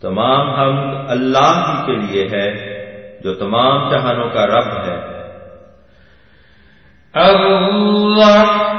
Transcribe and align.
تمام 0.00 0.50
حمد 0.50 1.10
اللہ 1.10 1.64
ہی 1.68 1.86
کے 1.86 1.92
لیے 1.92 2.24
ہے 2.32 2.76
جو 3.24 3.34
تمام 3.34 3.90
جہانوں 3.90 4.28
کا 4.30 4.46
رب 4.46 4.88
ہے۔ 4.88 5.16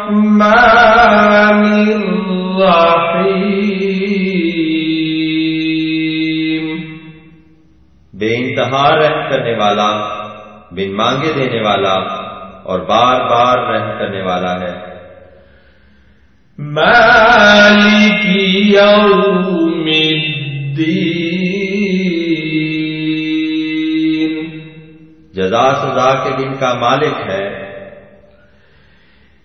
الرحمن 0.07 1.87
بے 8.13 8.35
انتہا 8.35 8.95
رحم 8.99 9.29
کرنے 9.29 9.57
والا 9.57 9.89
بن 10.71 10.95
مانگے 10.95 11.33
دینے 11.35 11.61
والا 11.61 11.93
اور 12.63 12.79
بار 12.79 13.21
بار 13.21 13.57
رحم 13.57 13.99
کرنے 13.99 14.21
والا 14.21 14.59
ہے۔ 14.59 14.73
مالك 16.57 18.25
يوم 18.75 19.85
الدين 20.11 20.97
جزا 25.33 25.75
سزا 25.75 26.23
کے 26.23 26.43
دن 26.43 26.53
کا 26.55 26.73
مالک 26.73 27.29
ہے۔ 27.29 27.66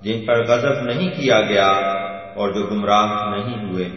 جن 0.00 0.26
پر 0.26 0.46
غضب 0.46 0.82
نہیں 0.84 1.10
کیا 1.10 1.40
گیا 1.40 1.70
اور 2.36 2.52
جو 2.52 2.66
گمراہ 2.66 3.30
نہیں 3.30 3.64
ہوئے۔ 3.64 3.88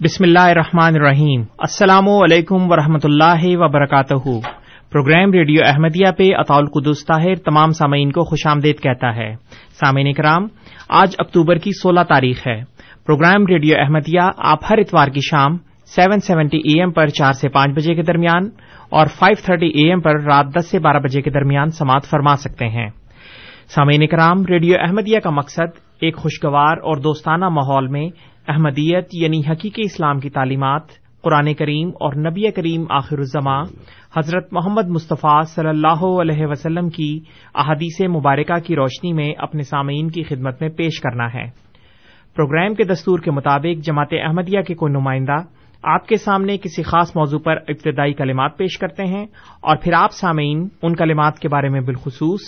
بسم 0.00 0.24
اللہ 0.24 0.40
الرحمن 0.40 0.94
الرحیم۔ 0.94 1.40
السلام 1.58 2.08
علیکم 2.08 2.70
ورحمۃ 2.72 3.04
اللہ 3.04 3.40
وبرکاتہ۔ 3.44 4.40
پروگرام 4.92 5.32
ریڈیو 5.32 5.60
احمدیہ 5.66 6.12
پہ 6.18 6.24
اطول 6.32 6.66
قدس 6.66 7.06
طاہر 7.06 7.34
تمام 7.34 7.70
سامعین 7.70 8.12
کو 8.12 8.24
خوش 8.24 8.46
آمدید 8.46 8.80
کہتا 8.80 9.16
ہے۔ 9.16 9.34
سامعین 9.80 10.12
کرام 10.12 10.46
آج 10.88 11.14
اکتوبر 11.18 11.56
کی 11.56 11.70
سولہ 11.82 12.00
تاریخ 12.00 12.46
ہے۔ 12.46 12.60
پروگرام 13.06 13.46
ریڈیو 13.46 13.76
احمدیہ 13.78 14.20
آپ 14.36 14.58
ہر 14.70 14.78
اتوار 14.78 15.08
کی 15.08 15.20
شام 15.20 15.67
سیون 15.96 16.20
سیونٹی 16.20 16.58
اے 16.58 16.80
ایم 16.80 16.90
پر 16.90 17.06
چار 17.06 17.32
سے 17.32 17.48
پانچ 17.48 17.76
بجے 17.76 17.94
کے 17.94 18.02
درمیان 18.02 18.48
اور 18.90 19.06
فائیو 19.06 19.42
تھرٹی 19.44 19.66
اے 19.66 19.88
ایم 19.88 20.00
پر 20.00 20.20
رات 20.20 20.46
دس 20.58 20.70
سے 20.70 20.78
بارہ 20.78 20.98
بجے 20.98 21.22
کے 21.22 21.30
درمیان 21.30 21.70
سماعت 21.70 22.04
فرما 22.10 22.36
سکتے 22.36 22.68
ہیں۔ 22.68 22.88
سامعین 23.68 24.06
کرام 24.06 24.44
ریڈیو 24.44 24.74
احمدیہ 24.80 25.18
کا 25.18 25.30
مقصد 25.30 25.78
ایک 26.00 26.16
خوشگوار 26.16 26.76
اور 26.76 26.96
دوستانہ 26.96 27.48
ماحول 27.48 27.86
میں 27.86 28.08
احمدیت 28.48 29.08
یعنی 29.12 29.40
حقیقی 29.40 29.82
اسلام 29.84 30.20
کی 30.20 30.30
تعلیمات، 30.30 30.82
قرآن 31.22 31.54
کریم 31.54 31.88
اور 31.88 32.30
نبی 32.30 32.50
کریم 32.50 32.84
آخر 32.90 33.18
الزماں 33.18 33.64
حضرت 34.16 34.52
محمد 34.52 34.88
مصطفیٰ 34.88 35.42
صلی 35.42 35.68
اللہ 35.68 36.04
علیہ 36.20 36.46
وسلم 36.46 36.88
کی 36.88 37.20
احادیث 37.54 38.00
مبارکہ 38.00 38.58
کی 38.58 38.76
روشنی 38.76 39.12
میں 39.12 39.32
اپنے 39.38 39.62
سامعین 39.62 40.10
کی 40.10 40.22
خدمت 40.22 40.62
میں 40.62 40.68
پیش 40.68 41.00
کرنا 41.00 41.26
ہے۔ 41.34 41.44
پروگرام 42.36 42.74
کے 42.74 42.84
دستور 42.84 43.18
کے 43.18 43.30
مطابق 43.30 43.84
جماعت 43.84 44.08
احمدیہ 44.12 44.60
کے 44.60 44.74
کوئی 44.74 44.92
نمائندہ 44.92 45.36
آپ 45.82 46.06
کے 46.06 46.16
سامنے 46.16 46.56
کسی 46.56 46.82
خاص 46.82 47.16
موضوع 47.16 47.38
پر 47.38 47.56
ابتدائی 47.56 48.12
کلمات 48.12 48.58
پیش 48.58 48.78
کرتے 48.78 49.04
ہیں 49.04 49.26
اور 49.60 49.76
پھر 49.76 49.92
آپ 49.92 50.12
سامعین 50.12 50.68
ان 50.82 50.96
کلمات 50.96 51.38
کے 51.38 51.48
بارے 51.48 51.68
میں 51.68 51.80
بالخصوص 51.80 52.40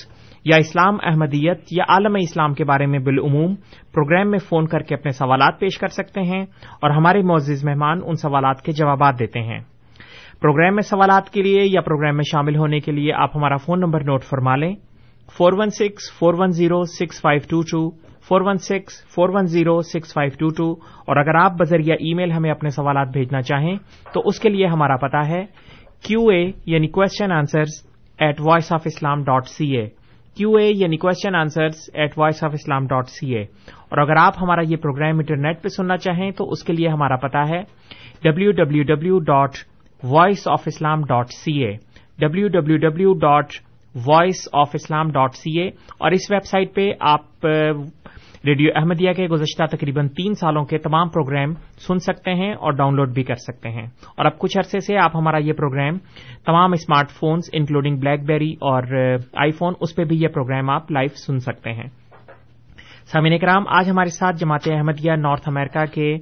یا 0.44 0.56
اسلام 0.56 0.96
احمدیت 1.02 1.60
یا 1.70 1.84
عالم 1.88 2.14
اسلام 2.14 2.54
کے 2.54 2.64
بارے 2.64 2.86
میں 2.86 2.98
بالعموم 2.98 3.54
پروگرام 3.92 4.30
میں 4.30 4.38
فون 4.38 4.66
کر 4.66 4.80
کے 4.80 4.94
اپنے 4.94 5.10
سوالات 5.10 5.60
پیش 5.60 5.78
کر 5.78 5.86
سکتے 5.86 6.20
ہیں 6.20 6.42
اور 6.82 6.90
ہمارے 6.90 7.22
معزز 7.22 7.64
مہمان 7.64 8.00
ان 8.04 8.14
سوالات 8.14 8.62
کے 8.62 8.72
جوابات 8.72 9.18
دیتے 9.18 9.40
ہیں۔ 9.40 9.60
پروگرام 10.40 10.74
میں 10.74 10.82
سوالات 10.82 11.30
کے 11.30 11.42
لیے 11.42 11.62
یا 11.64 11.80
پروگرام 11.80 12.16
میں 12.16 12.24
شامل 12.32 12.56
ہونے 12.56 12.80
کے 12.80 12.92
لیے 12.92 13.12
آپ 13.12 13.36
ہمارا 13.36 13.56
فون 13.56 13.80
نمبر 13.80 14.00
نوٹ 14.00 14.24
فرما 14.24 14.56
لیں۔ 14.56 14.74
Four 15.36 15.52
one 15.52 15.70
six, 15.70 16.18
four 16.18 16.34
one 16.38 16.50
zero, 16.50 16.84
six 16.84 17.20
five 17.20 17.40
two 17.50 17.62
two. 17.62 18.09
Four 18.30 18.40
one 18.40 18.58
six, 18.58 18.92
four 19.14 19.28
one 19.28 19.46
zero, 19.46 19.80
six 19.82 20.12
five 20.14 20.32
two 20.38 20.48
two 20.48 20.70
اور 21.06 21.16
اگر 21.16 21.34
آپ 21.34 21.52
بذریعہ 21.58 21.94
ای 22.00 22.12
میل 22.14 22.32
ہمیں 22.32 22.50
اپنے 22.50 22.70
سوالات 22.70 23.08
بھیجنا 23.12 23.40
چاہیں 23.42 23.76
تو 24.14 24.20
اس 24.24 24.38
کے 24.40 24.48
لیے 24.48 24.66
ہمارا 24.66 24.96
پتا 24.96 25.26
ہے 25.28 25.44
کیو 26.04 26.26
اے 26.28 26.40
یعنی 26.66 26.88
question 26.88 27.32
answers 27.32 27.82
at 28.18 28.40
Voice 28.40 28.70
of 28.72 28.82
Islam 28.86 29.24
dot 29.24 29.48
C 29.48 29.66
A 29.76 29.86
Q 30.36 30.54
A 30.56 30.66
یعنی 30.66 30.96
question 30.96 31.34
answers 31.34 31.88
at 31.94 32.18
Voice 32.18 32.42
of 32.44 32.50
Islam 32.54 32.86
dot 32.86 33.08
C 33.08 33.34
A 33.34 33.42
اور 33.88 33.98
اگر 33.98 34.16
آپ 34.16 34.42
ہمارا 34.42 34.62
یہ 34.62 34.76
پروگرام 34.76 35.18
انٹرنیٹ 35.18 35.62
پہ 35.62 35.68
سننا 35.68 35.96
چاہیں 35.96 36.30
تو 36.30 36.48
اس 36.50 36.62
کے 36.64 36.72
لیے 36.72 36.88
ہمارا 36.88 37.16
پتا 37.16 37.42
ہے 37.48 37.62
W 38.22 38.52
W 38.52 38.82
W 38.84 39.18
dot 39.24 39.56
Voice 40.02 40.46
of 40.48 40.62
Islam 40.66 41.02
dot 41.04 41.32
C 41.34 41.52
A 41.64 41.72
W 42.18 42.48
W 42.48 42.76
W 42.78 43.14
dot 43.18 43.52
Voice 44.06 44.48
of 44.52 44.70
Islam 44.74 45.10
dot 45.10 45.34
C 45.34 45.60
A 45.60 45.68
اور 45.98 46.10
اس 46.10 46.30
ویب 46.30 46.44
سائٹ 46.44 46.74
پہ 46.74 46.92
آپ 47.00 47.46
ریڈیو 48.44 48.70
احمدیہ 48.74 49.12
کے 49.12 49.26
گزشتہ 49.26 49.76
تقریباً 49.76 50.08
تین 50.08 50.34
سالوں 50.34 50.64
کے 50.64 50.78
تمام 50.78 51.08
پروگرام 51.08 51.54
سن 51.78 51.98
سکتے 51.98 52.34
ہیں 52.34 52.52
اور 52.52 52.72
ڈاؤن 52.72 52.94
لوڈ 52.94 53.14
بھی 53.14 53.22
کر 53.22 53.34
سکتے 53.34 53.68
ہیں۔ 53.68 53.86
اور 54.16 54.24
اب 54.24 54.38
کچھ 54.38 54.58
عرصے 54.58 54.80
سے 54.80 54.96
آپ 54.96 55.16
ہمارا 55.16 55.36
یہ 55.38 55.52
پروگرام، 55.52 55.98
تمام 56.46 56.72
اسمارٹ 56.72 57.10
فونز 57.10 57.42
انکلوڈنگ 57.52 57.96
بلیک 57.96 58.22
بیری 58.22 58.52
اور 58.52 58.82
آئی 59.34 59.50
فون، 59.50 59.74
اس 59.80 59.96
پہ 59.96 60.04
بھی 60.04 60.16
یہ 60.20 60.28
پروگرام 60.28 60.70
آپ 60.70 60.92
لائیو 60.92 61.16
سن 61.16 61.38
سکتے 61.38 61.72
ہیں۔ 61.72 61.86
سامعین 63.12 63.38
کرام، 63.38 63.64
آج 63.68 63.90
ہمارے 63.90 64.08
ساتھ 64.08 64.36
جماعت 64.36 64.68
احمدیہ 64.70 65.12
نارتھ 65.12 65.48
امریکہ 65.48 65.84
کے 65.84 66.16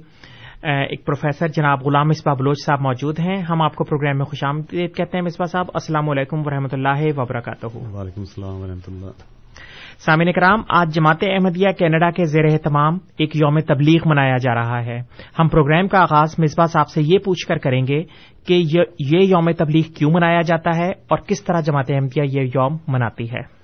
ایک 0.63 1.05
پروفیسر 1.05 1.47
جناب 1.47 1.83
غلام 1.85 2.07
مصباح 2.07 2.33
بلوچ 2.33 2.57
صاحب 2.65 2.81
موجود 2.81 3.19
ہیں۔ 3.19 3.41
ہم 3.41 3.61
آپ 3.61 3.75
کو 3.75 3.83
پروگرام 3.83 4.17
میں 4.17 4.25
خوش 4.25 4.43
آمدید 4.43 4.95
کہتے 4.95 5.17
ہیں۔ 5.17 5.21
مصباح 5.21 5.47
صاحب 5.47 5.65
السلام 5.73 6.09
علیکم 6.09 6.39
ورحمۃ 6.45 6.67
اللہ 6.71 7.19
وبرکاتہ۔ 7.19 7.65
وعلیکم 7.65 8.21
السلام 8.21 8.61
ورحمۃ 8.61 8.87
اللہ۔ 8.87 9.07
سامعین 10.05 10.31
کرام 10.31 10.61
آج 10.69 10.95
جماعت 10.95 11.17
احمدیہ 11.21 11.67
کینیڈا 11.77 12.11
کے 12.11 12.25
زیر 12.25 12.45
اہتمام 12.51 12.97
ایک 13.17 13.35
یوم 13.35 13.59
تبلیغ 13.59 14.01
منایا 14.05 14.37
جا 14.37 14.55
رہا 14.55 14.85
ہے۔ 14.85 14.99
ہم 15.39 15.47
پروگرام 15.47 15.87
کا 15.87 15.99
آغاز 15.99 16.35
مصباح 16.37 16.65
صاحب 16.65 16.87
سے 16.87 17.01
یہ 17.03 17.17
پوچھ 17.17 17.47
کر 17.47 17.57
کریں 17.57 17.87
گے 17.87 18.03
کہ 18.47 18.53
یہ 18.99 19.25
یوم 19.25 19.51
تبلیغ 19.51 19.83
کیوں 19.97 20.11
منایا 20.11 20.41
جاتا 20.41 20.77
ہے 20.77 20.89
اور 20.89 21.17
کس 21.17 21.43
طرح 21.43 21.61
جماعت 21.61 21.91
احمدیہ 21.91 22.23
یہ 22.23 22.41
یوم 22.41 22.77
مناتی 22.87 23.31
ہے۔ 23.31 23.59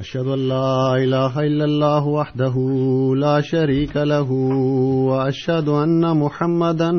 اشهد 0.00 0.26
ان 0.26 0.48
لا 0.48 0.94
اله 0.94 1.40
الا 1.40 1.64
الله 1.64 2.06
وحده 2.06 2.54
لا 3.16 3.40
شريك 3.40 3.96
له 3.96 4.32
واشهد 5.08 5.68
ان 5.68 6.16
محمدا 6.16 6.90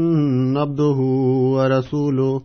عبده 0.60 0.98
ورسوله. 1.56 2.42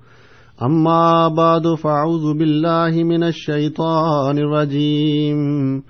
اما 0.62 1.28
بعد 1.28 1.74
فاعوذ 1.74 2.38
بالله 2.38 3.02
من 3.02 3.22
الشيطان 3.22 4.38
الرجيم. 4.38 5.82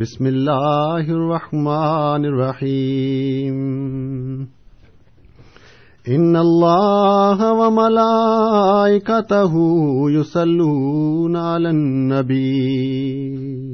بسم 0.00 0.26
الله 0.26 1.00
الرحمن 1.00 2.24
الرحيم. 2.24 3.56
ان 6.08 6.36
الله 6.36 7.52
وملائكته 7.52 9.54
يصلون 10.10 11.36
على 11.36 11.70
النبي. 11.70 13.69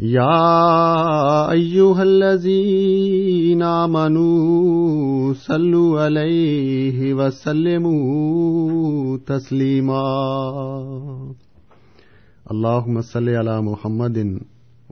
يا 0.00 1.50
أيها 1.50 2.02
الذين 2.02 3.62
آمنوا 3.62 5.34
صلوا 5.34 6.00
عليه 6.00 7.14
وسلموا 7.14 9.18
تسليما 9.26 10.02
اللهم 12.50 13.00
صل 13.00 13.28
على 13.28 13.60
محمد 13.60 14.40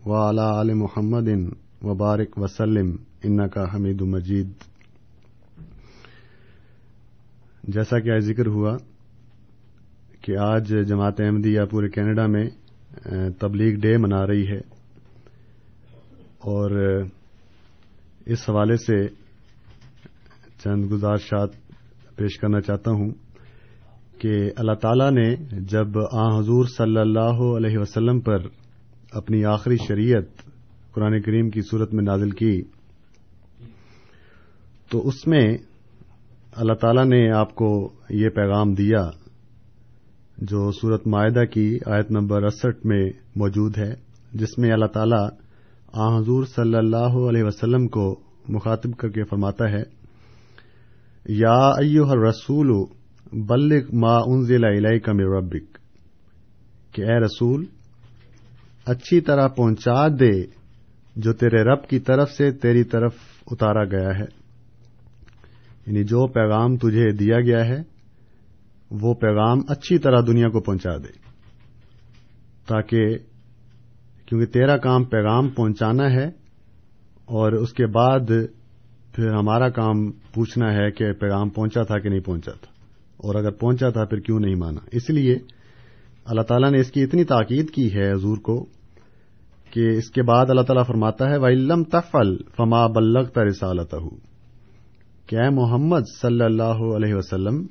وعلى 0.07 0.61
آل 0.61 0.75
محمد 0.75 1.51
وبارك 1.83 2.39
وسلم 2.39 2.99
إنك 3.25 3.59
حميد 3.59 4.03
مجيد 4.03 4.51
جیسا 7.65 8.01
کہ 8.01 8.11
آج 8.11 8.21
ذکر 8.21 8.47
ہوا 8.47 8.77
کہ 10.21 10.37
آج 10.37 10.75
جماعت 10.89 11.21
احمدیہ 11.21 11.61
پورے 11.71 11.89
کینیڈا 11.89 12.27
میں 12.27 12.49
تبلیغ 13.39 13.81
ڈے 13.81 13.97
منا 13.97 14.27
رہی 14.27 14.49
ہے۔ 14.49 14.76
اور 16.47 16.71
اس 18.27 18.49
حوالے 18.49 18.77
سے 18.77 18.97
چند 20.59 20.91
گزارشات 20.93 21.51
پیش 22.17 22.39
کرنا 22.39 22.61
چاہتا 22.61 22.91
ہوں 22.91 23.11
کہ 24.21 24.35
اللہ 24.57 24.75
تعالی 24.83 25.09
نے 25.11 25.29
جب 25.71 25.99
آ 26.13 26.27
حضور 26.39 26.65
صلی 26.67 26.99
اللہ 26.99 27.43
علیہ 27.57 27.79
وسلم 27.79 28.21
پر 28.21 28.47
اپنی 29.13 29.45
آخری 29.45 29.77
شریعت 29.89 30.45
قرآن 30.95 31.21
کریم 31.23 31.51
کی 31.51 31.61
صورت 31.61 31.95
میں 31.95 32.05
نازل 32.05 32.31
کی، 32.31 32.63
تو 34.91 35.07
اس 35.09 35.27
میں 35.27 35.47
اللہ 36.57 36.73
تعالی 36.73 37.05
نے 37.09 37.31
آپ 37.33 37.55
کو 37.55 37.69
یہ 38.11 38.29
پیغام 38.29 38.75
دیا 38.75 39.03
جو 40.51 40.71
صورت 40.73 41.07
معاہدہ 41.07 41.45
کی 41.45 41.69
آیت 41.87 42.11
نمبر 42.11 42.43
اسٹھ 42.43 42.87
میں 42.87 43.03
موجود 43.37 43.79
ہے، 43.79 43.93
جس 44.33 44.59
میں 44.59 44.73
اللہ 44.73 44.87
تعالی 44.87 45.23
آ، 45.93 46.19
حضور 46.19 46.45
صلی 46.45 46.75
اللہ 46.75 47.29
علیہ 47.31 47.45
وسلم 47.45 47.89
کو 47.89 48.21
مخاطب 48.49 48.97
کر 48.97 49.09
کے 49.09 49.25
فرماتا 49.25 49.71
ہے، 49.71 49.83
یا 51.27 51.69
ایوہ 51.69 52.11
الرسول 52.11 52.85
بلغ 53.33 53.97
ما 53.97 54.17
انزل 54.17 54.65
الیک 54.65 55.09
من 55.09 55.21
ربک، 55.21 55.79
کہ 56.95 57.03
اے 57.03 57.21
رسول، 57.21 57.65
اچھی 58.87 59.21
طرح 59.21 59.49
پہنچا 59.49 60.09
دے 60.09 60.43
جو 61.17 61.33
تیرے 61.33 61.63
رب 61.63 61.89
کی 61.89 61.99
طرف 61.99 62.31
سے 62.31 62.53
تیری 62.53 62.85
طرف 62.85 63.15
اتارا 63.51 63.85
گیا 63.85 64.09
ہے۔ 64.09 64.47
یعنی 65.87 66.05
جو 66.05 66.27
پیغام 66.27 66.77
تجھے 66.77 67.13
دیا 67.13 67.41
گیا 67.41 67.67
ہے، 67.67 67.83
وہ 68.91 69.15
پیغام 69.15 69.59
اچھی 69.69 69.99
طرح 69.99 70.21
دنیا 70.27 70.49
کو 70.49 70.61
پہنچا 70.61 70.97
دے، 70.97 71.19
تاکہ 72.67 73.19
کیونکہ 74.27 74.53
تیرا 74.53 74.77
کام 74.77 75.05
پیغام 75.05 75.49
پہنچانا 75.49 76.11
ہے 76.11 76.27
اور 77.25 77.53
اس 77.53 77.73
کے 77.73 77.87
بعد 77.87 78.33
پھر 79.13 79.31
ہمارا 79.31 79.69
کام 79.69 80.13
پوچھنا 80.13 80.73
ہے 80.73 80.91
کہ 80.91 81.13
پیغام 81.13 81.49
پہنچا 81.49 81.83
تھا 81.83 81.99
کہ 81.99 82.09
نہیں 82.09 82.21
پہنچا 82.21 82.53
تھا۔ 82.53 82.73
اور 83.17 83.35
اگر 83.35 83.51
پہنچا 83.51 83.89
تھا 83.89 84.05
پھر 84.05 84.19
کیوں 84.19 84.41
نہیں 84.41 84.55
مانا؟ 84.55 84.81
اس 84.93 85.11
لیے 85.11 85.39
اللہ 86.25 86.41
تعالیٰ 86.41 86.71
نے 86.71 86.81
اس 86.81 86.91
کی 86.91 87.03
اتنی 87.03 87.25
تاکید 87.25 87.71
کی 87.71 87.95
ہے 87.95 88.13
حضور 88.13 88.37
کو 88.37 88.67
کہ 89.71 89.89
اس 89.89 90.11
کے 90.11 90.23
بعد 90.23 90.47
اللہ 90.49 90.61
تعالیٰ 90.61 90.87
فرماتا 90.87 91.31
ہے 91.31 91.37
وَإِلَّمْ 91.37 91.85
تَفْعَلْ 91.91 92.39
فَمَا 92.57 92.87
بَلَّغْتَ 92.87 93.41
رِسَالَتَهُ 93.41 94.09
کہ 95.27 95.37
اے 95.37 95.51
محمد 95.51 96.01
صلی 96.23 96.45
اللہ 96.45 96.97
علیہ 96.97 97.15
وسلم، 97.15 97.67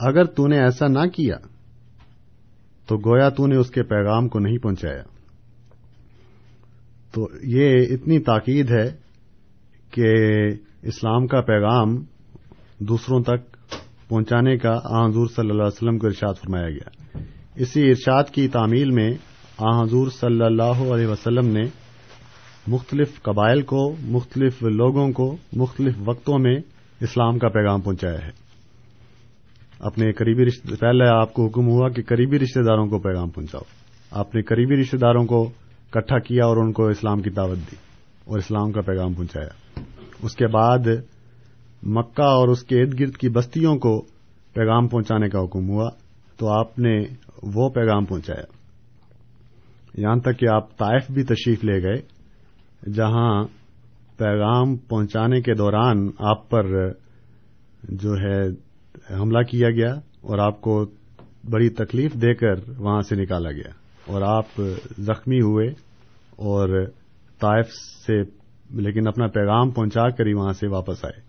اگر 0.00 0.24
تو 0.24 0.46
نے 0.46 0.60
ایسا 0.60 0.86
نہ 0.86 1.06
کیا 1.08 1.36
تو 2.86 2.96
گویا 2.96 3.28
تو 3.28 3.46
نے 3.46 3.56
اس 3.56 3.70
کے 3.70 3.82
پیغام 3.82 4.28
کو 4.28 4.38
نہیں 4.38 4.58
پہنچایا۔ 4.58 5.19
تو 7.12 7.28
یہ 7.42 7.86
اتنی 7.90 8.18
تاکید 8.18 8.70
ہے 8.70 8.90
کہ 9.90 10.14
اسلام 10.82 11.26
کا 11.26 11.40
پیغام 11.40 12.04
دوسروں 12.78 13.22
تک 13.22 13.66
پہنچانے 14.08 14.56
کا 14.56 14.78
آ 14.84 15.06
حضور 15.06 15.26
صلی 15.26 15.50
اللہ 15.50 15.62
علیہ 15.62 15.76
وسلم 15.76 15.98
کو 15.98 16.06
ارشاد 16.06 16.34
فرمایا 16.34 16.70
گیا۔ 16.70 17.18
اسی 17.56 17.88
ارشاد 17.88 18.24
کی 18.24 18.48
تعمیل 18.48 18.90
میں 18.90 19.10
آ 19.58 19.82
حضور 19.82 20.10
صلی 20.10 20.44
اللہ 20.44 20.92
علیہ 20.92 21.06
وسلم 21.06 21.46
نے 21.46 21.62
مختلف 22.66 23.22
قبائل 23.22 23.62
کو، 23.62 23.96
مختلف 24.02 24.62
لوگوں 24.62 25.12
کو، 25.12 25.36
مختلف 25.52 25.94
وقتوں 26.04 26.38
میں 26.38 26.56
اسلام 27.00 27.38
کا 27.38 27.48
پیغام 27.48 27.80
پہنچایا 27.80 28.26
ہے۔ 28.26 28.30
اپنے 29.78 30.12
قریبی 30.12 30.44
رشتے 30.44 30.76
پہلے 30.76 31.08
آپ 31.08 31.34
کو 31.34 31.46
حکم 31.46 31.68
ہوا 31.68 31.88
کہ 31.88 32.02
قریبی 32.02 32.38
رشتے 32.38 32.62
داروں 32.62 32.86
کو 32.86 32.98
پیغام 32.98 33.30
پہنچاؤ۔ 33.30 33.62
آپ 34.10 34.34
نے 34.34 34.42
قریبی 34.42 34.76
رشتے 34.80 34.96
داروں 34.96 35.24
کو 35.24 35.50
اکٹھا 35.92 36.18
کیا 36.18 36.44
اور 36.44 36.56
ان 36.56 36.72
کو 36.72 36.86
اسلام 36.86 37.22
کی 37.22 37.30
دعوت 37.30 37.56
دی 37.56 37.76
اور 38.24 38.38
اسلام 38.38 38.72
کا 38.72 38.80
پیغام 38.80 39.14
پہنچایا۔ 39.14 39.80
اس 40.22 40.36
کے 40.36 40.46
بعد 40.46 40.78
مکہ 41.82 42.22
اور 42.22 42.48
اس 42.48 42.62
کے 42.62 42.80
ارد 42.80 43.00
گرد 43.00 43.16
کی 43.16 43.28
بستیوں 43.28 43.76
کو 43.76 44.02
پیغام 44.54 44.88
پہنچانے 44.88 45.28
کا 45.28 45.40
حکم 45.40 45.68
ہوا 45.68 45.90
تو 46.36 46.48
آپ 46.48 46.78
نے 46.78 47.02
وہ 47.42 47.68
پیغام 47.68 48.04
پہنچایا۔ 48.04 48.44
یہاں 49.94 50.16
تک 50.16 50.38
کہ 50.38 50.48
آپ 50.48 50.76
طائف 50.76 51.10
بھی 51.10 51.22
تشریف 51.22 51.64
لے 51.64 51.82
گئے، 51.82 52.02
جہاں 52.90 53.44
پیغام 54.16 54.76
پہنچانے 54.76 55.40
کے 55.40 55.54
دوران 55.54 56.08
آپ 56.18 56.50
پر 56.50 56.90
جو 57.82 58.14
ہے 58.14 58.48
حملہ 59.20 59.42
کیا 59.42 59.70
گیا 59.70 59.94
اور 60.20 60.38
آپ 60.38 60.60
کو 60.60 60.84
بڑی 61.50 61.68
تکلیف 61.68 62.14
دے 62.14 62.34
کر 62.34 62.54
وہاں 62.78 63.00
سے 63.00 63.16
نکالا 63.16 63.50
گیا۔ 63.50 63.79
اور 64.12 64.22
آپ 64.22 64.62
زخمی 64.98 65.40
ہوئے 65.40 65.68
اور 66.36 66.86
طائف 67.40 67.66
سے 68.06 68.22
لیکن 68.70 69.06
اپنا 69.06 69.26
پیغام 69.26 69.70
پہنچا 69.70 70.10
کر 70.10 70.26
ہی 70.26 70.32
وہاں 70.32 70.52
سے 70.52 70.66
واپس 70.66 71.04
آئے۔ 71.04 71.20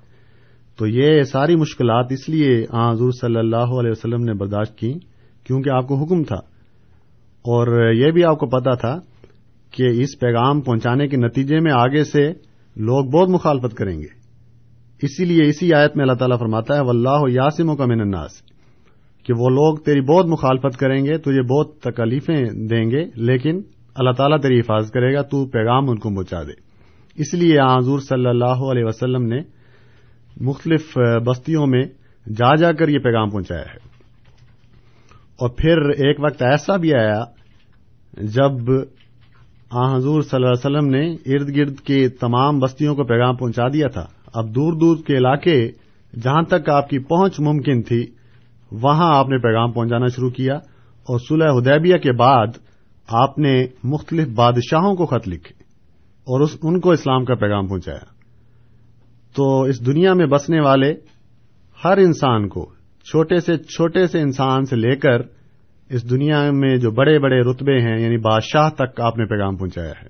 تو 0.77 0.87
یہ 0.87 1.23
ساری 1.23 1.55
مشکلات 1.55 2.05
اس 2.09 2.29
لیے 2.29 2.65
آ 2.69 2.91
حضور 2.91 3.11
صلی 3.11 3.35
اللہ 3.35 3.79
علیہ 3.79 3.91
وسلم 3.91 4.23
نے 4.23 4.33
برداشت 4.33 4.77
کی 4.77 4.93
کیونکہ 5.43 5.69
آپ 5.69 5.87
کو 5.87 5.95
حکم 5.95 6.23
تھا۔ 6.23 6.35
اور 7.41 7.93
یہ 7.93 8.11
بھی 8.11 8.23
آپ 8.23 8.39
کو 8.39 8.45
پتا 8.45 8.73
تھا 8.73 8.99
کہ 9.71 9.83
اس 9.83 10.19
پیغام 10.19 10.61
پہنچانے 10.61 11.07
کے 11.07 11.17
نتیجے 11.17 11.59
میں 11.59 11.71
آگے 11.71 12.03
سے 12.03 12.29
لوگ 12.75 13.11
بہت 13.11 13.29
مخالفت 13.29 13.75
کریں 13.75 13.99
گے۔ 13.99 14.07
اسی 15.01 15.25
لیے 15.25 15.43
اسی 15.43 15.73
آیت 15.73 15.97
میں 15.97 16.05
اللہ 16.05 16.13
تعالیٰ 16.13 16.39
فرماتا 16.39 16.75
ہے، 16.75 16.81
واللہ 16.81 17.19
یاسموں 17.27 17.75
کا 17.75 17.85
من 17.85 18.01
الناس 18.01 18.50
کہ 19.23 19.33
وہ 19.33 19.49
لوگ 19.49 19.77
تیری 19.77 20.01
بہت 20.01 20.25
مخالفت 20.25 20.77
کریں 20.77 21.05
گے، 21.05 21.17
تجھے 21.17 21.41
بہت 21.41 21.79
تکلیفیں 21.79 22.67
دیں 22.67 22.91
گے، 22.91 23.05
لیکن 23.15 23.61
اللہ 23.95 24.11
تعالیٰ 24.11 24.41
تیری 24.41 24.59
حفاظت 24.59 24.93
کرے 24.93 25.15
گا، 25.15 25.21
تو 25.21 25.45
پیغام 25.45 25.89
ان 25.89 25.97
کو 25.99 26.09
پہنچا 26.09 26.43
دے۔ 26.43 26.71
اس 27.15 27.33
لیے 27.33 27.59
حضور 27.59 27.99
صلی 27.99 28.27
اللہ 28.27 28.45
علیہ 28.45 28.83
وسلم 28.85 29.25
نے 29.25 29.39
مختلف 30.41 30.97
بستیوں 31.25 31.67
میں 31.67 31.83
جا 32.37 32.55
جا 32.55 32.71
کر 32.71 32.87
یہ 32.87 32.99
پیغام 32.99 33.29
پہنچایا 33.29 33.61
ہے۔ 33.61 33.91
اور 35.39 35.49
پھر 35.49 35.77
ایک 35.81 36.19
وقت 36.19 36.41
ایسا 36.41 36.77
بھی 36.77 36.93
آیا 36.93 37.23
جب 38.13 38.51
آ 39.71 39.95
حضور 39.95 40.21
صلی 40.21 40.43
اللہ 40.43 40.47
علیہ 40.47 40.77
وسلم 40.77 40.89
نے 40.89 41.13
ارد 41.13 41.55
گرد 41.55 41.79
کی 41.79 42.07
تمام 42.07 42.59
بستیوں 42.59 42.95
کو 42.95 43.03
پیغام 43.03 43.35
پہنچا 43.35 43.67
دیا 43.67 43.87
تھا۔ 43.87 44.05
اب 44.33 44.55
دور 44.55 44.73
دور 44.73 44.97
کے 45.07 45.17
علاقے 45.17 45.69
جہاں 46.21 46.43
تک 46.43 46.69
آپ 46.69 46.89
کی 46.89 46.99
پہنچ 46.99 47.39
ممکن 47.39 47.81
تھی 47.81 48.05
وہاں 48.71 49.15
آپ 49.15 49.29
نے 49.29 49.37
پیغام 49.37 49.71
پہنچانا 49.71 50.07
شروع 50.07 50.29
کیا 50.29 50.55
اور 50.55 51.19
صلح 51.19 51.51
حدیبیہ 51.51 51.97
کے 51.97 52.11
بعد 52.11 52.47
آپ 53.07 53.39
نے 53.39 53.67
مختلف 53.83 54.27
بادشاہوں 54.27 54.95
کو 54.95 55.05
خط 55.05 55.27
لکھے 55.27 55.63
اور 56.21 56.41
اس 56.41 56.57
ان 56.63 56.79
کو 56.79 56.91
اسلام 56.91 57.25
کا 57.25 57.35
پیغام 57.35 57.67
پہنچایا۔ 57.67 58.21
تو 59.35 59.61
اس 59.61 59.85
دنیا 59.85 60.13
میں 60.13 60.25
بسنے 60.25 60.59
والے 60.59 60.93
ہر 61.83 61.97
انسان 61.97 62.47
کو 62.47 62.65
چھوٹے 63.03 63.39
سے 63.39 63.57
چھوٹے 63.57 64.07
سے 64.07 64.21
انسان 64.21 64.65
سے 64.65 64.75
لے 64.75 64.95
کر 64.95 65.21
اس 65.89 66.09
دنیا 66.09 66.51
میں 66.51 66.77
جو 66.77 66.91
بڑے 66.91 67.19
بڑے 67.19 67.41
رتبے 67.41 67.79
ہیں 67.79 68.01
یعنی 68.01 68.17
بادشاہ 68.17 68.69
تک 68.69 69.01
آپ 69.01 69.17
نے 69.17 69.25
پیغام 69.25 69.57
پہنچایا 69.57 69.93
ہے۔ 70.01 70.07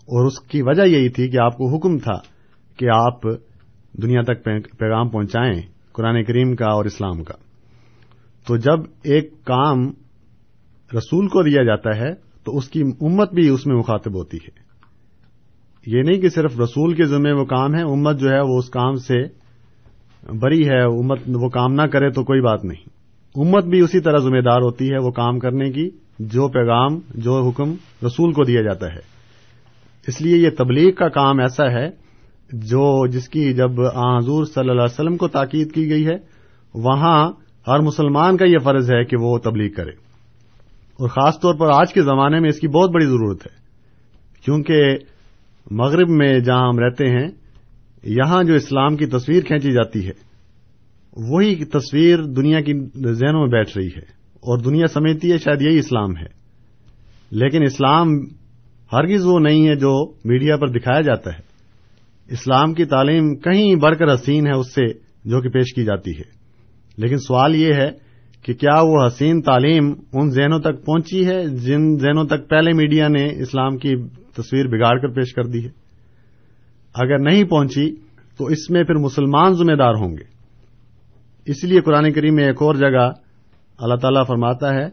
اور 0.00 0.26
اس 0.26 0.40
کی 0.40 0.62
وجہ 0.62 0.82
یہی 0.82 1.08
تھی 1.08 1.30
کہ 1.30 1.38
آپ 1.38 1.56
کو 1.56 1.76
حکم 1.76 1.98
تھا 1.98 2.18
کہ 2.76 2.86
آپ 2.94 3.22
دنیا 4.02 4.22
تک 4.22 4.44
پیغام 4.78 5.08
پہنچائیں 5.08 5.62
قرآن 5.92 6.24
کریم 6.24 6.56
کا 6.56 6.64
اور 6.64 6.84
اسلام 6.84 7.24
کا۔ 7.24 7.49
تو 8.46 8.56
جب 8.56 8.80
ایک 9.02 9.44
کام 9.44 9.88
رسول 10.98 11.28
کو 11.28 11.42
دیا 11.42 11.62
جاتا 11.62 11.96
ہے، 11.96 12.14
تو 12.44 12.56
اس 12.56 12.68
کی 12.68 12.82
امت 13.00 13.32
بھی 13.32 13.48
اس 13.48 13.66
میں 13.66 13.76
مخاطب 13.76 14.14
ہوتی 14.14 14.36
ہے۔ 14.36 14.70
یہ 15.86 16.02
نہیں 16.02 16.20
کہ 16.20 16.28
صرف 16.28 16.60
رسول 16.60 16.94
کے 16.94 17.04
ذمہ 17.04 17.32
وہ 17.32 17.44
کام 17.44 17.74
ہے، 17.74 17.82
امت 17.82 18.18
جو 18.20 18.30
ہے 18.30 18.40
وہ 18.40 18.58
اس 18.58 18.70
کام 18.70 18.94
سے 18.94 19.22
بری 20.38 20.68
ہے، 20.68 20.82
امت 20.82 21.18
وہ 21.26 21.48
کام 21.48 21.72
نہ 21.72 21.82
کرے 21.82 22.10
تو 22.10 22.24
کوئی 22.24 22.40
بات 22.40 22.64
نہیں۔ 22.64 22.88
امت 23.36 23.64
بھی 23.64 23.80
اسی 23.80 24.00
طرح 24.00 24.18
ذمہ 24.18 24.40
دار 24.40 24.60
ہوتی 24.60 24.86
ہے 24.86 24.98
وہ 24.98 25.10
کام 25.10 25.38
کرنے 25.38 25.70
کی، 25.70 25.90
جو 26.18 26.48
پیغام، 26.48 27.00
جو 27.14 27.48
حکم 27.48 27.74
رسول 28.06 28.32
کو 28.32 28.44
دیا 28.44 28.62
جاتا 28.62 28.86
ہے۔ 28.86 29.00
اس 30.06 30.20
لیے 30.20 30.36
یہ 30.36 30.50
تبلیغ 30.58 30.90
کا 30.92 31.08
کام 31.08 31.40
ایسا 31.40 31.70
ہے، 31.70 31.90
جو 32.52 33.06
جس 33.06 33.28
کی 33.28 33.52
جب 33.52 33.80
حضور 33.80 34.44
صلی 34.44 34.70
اللہ 34.70 34.82
علیہ 34.82 35.00
وسلم 35.00 35.16
کو 35.16 35.28
تاکید 35.28 35.72
کی 35.72 35.90
گئی 35.90 36.06
ہے، 36.06 36.16
وہاں 36.74 37.32
ہر 37.68 37.78
مسلمان 37.80 38.36
کا 38.36 38.44
یہ 38.44 38.58
فرض 38.58 38.92
ہے 38.92 39.04
کہ 39.04 39.16
وہ 39.16 39.38
تبلیغ 39.38 39.72
کرے۔ 39.72 39.90
اور 40.98 41.08
خاص 41.08 41.40
طور 41.40 41.54
پر 41.54 41.66
آج 41.70 41.92
کے 41.92 42.02
زمانے 42.02 42.40
میں 42.40 42.48
اس 42.48 42.60
کی 42.60 42.68
بہت 42.68 42.90
بڑی 42.90 43.06
ضرورت 43.06 43.46
ہے۔ 43.46 43.60
کیونکہ 44.44 44.96
مغرب 45.70 46.08
میں 46.08 46.38
جہاں 46.38 46.68
ہم 46.68 46.78
رہتے 46.78 47.06
ہیں، 47.06 47.28
یہاں 48.04 48.44
جو 48.44 48.54
اسلام 48.54 48.96
کی 48.96 49.06
تصویر 49.06 49.42
کھینچی 49.44 49.72
جاتی 49.72 50.06
ہے، 50.06 50.12
وہی 51.16 51.64
تصویر 51.64 52.22
دنیا 52.22 52.60
کی 52.60 52.72
ذہنوں 53.12 53.40
میں 53.40 53.48
بیٹھ 53.48 53.78
رہی 53.78 53.86
ہے۔ 53.86 54.20
اور 54.34 54.58
دنیا 54.58 54.86
سمجھتی 54.86 55.32
ہے، 55.32 55.38
شاید 55.38 55.62
یہی 55.62 55.78
اسلام 55.78 56.16
ہے۔ 56.16 56.40
لیکن 57.30 57.62
اسلام 57.62 58.08
ہرگز 58.92 59.24
وہ 59.24 59.38
نہیں 59.38 59.68
ہے 59.68 59.74
جو 59.74 60.12
میڈیا 60.24 60.56
پر 60.56 60.68
دکھایا 60.68 61.00
جاتا 61.00 61.30
ہے۔ 61.32 61.40
اسلام 62.30 62.74
کی 62.74 62.84
تعلیم 62.84 63.36
کہیں 63.36 63.74
بڑھ 63.74 63.96
کر 63.98 64.14
حسین 64.14 64.46
ہے، 64.46 64.52
اس 64.52 64.74
سے 64.74 64.86
جو 65.24 65.40
کہ 65.40 65.48
پیش 65.48 65.74
کی 65.74 65.84
جاتی 65.84 66.10
ہے۔ 66.10 66.39
لیکن 66.96 67.18
سوال 67.18 67.54
یہ 67.54 67.74
ہے 67.74 67.90
کہ 68.42 68.54
کیا 68.54 68.80
وہ 68.82 69.06
حسین 69.06 69.42
تعلیم 69.42 69.92
ان 70.12 70.30
ذہنوں 70.30 70.58
تک 70.58 70.84
پہنچی 70.84 71.26
ہے 71.26 71.46
جن 71.46 71.98
ذہنوں 71.98 72.24
تک 72.24 72.48
پہلے 72.48 72.72
میڈیا 72.72 73.08
نے 73.08 73.42
اسلام 73.42 73.76
کی 73.76 73.94
تصویر 74.36 74.66
بگاڑ 74.66 74.98
کر 74.98 75.08
پیش 75.08 75.34
کر 75.34 75.44
دی 75.44 75.64
ہے؟ 75.64 75.70
اگر 76.94 77.18
نہیں 77.18 77.44
پہنچی 77.44 77.96
تو 78.38 78.44
اس 78.44 78.70
میں 78.70 78.84
پھر 78.84 78.94
مسلمان 78.94 79.52
ذمہ 79.52 79.76
دار 79.76 79.94
ہوں 79.94 80.16
گے۔ 80.16 80.24
اس 81.46 81.64
لیے 81.64 81.80
قرآن 81.80 82.12
کریم 82.12 82.34
میں 82.34 82.44
ایک 82.44 82.62
اور 82.62 82.74
جگہ 82.74 83.10
اللہ 83.78 83.94
تعالیٰ 83.94 84.26
فرماتا 84.26 84.74
ہے 84.74 84.88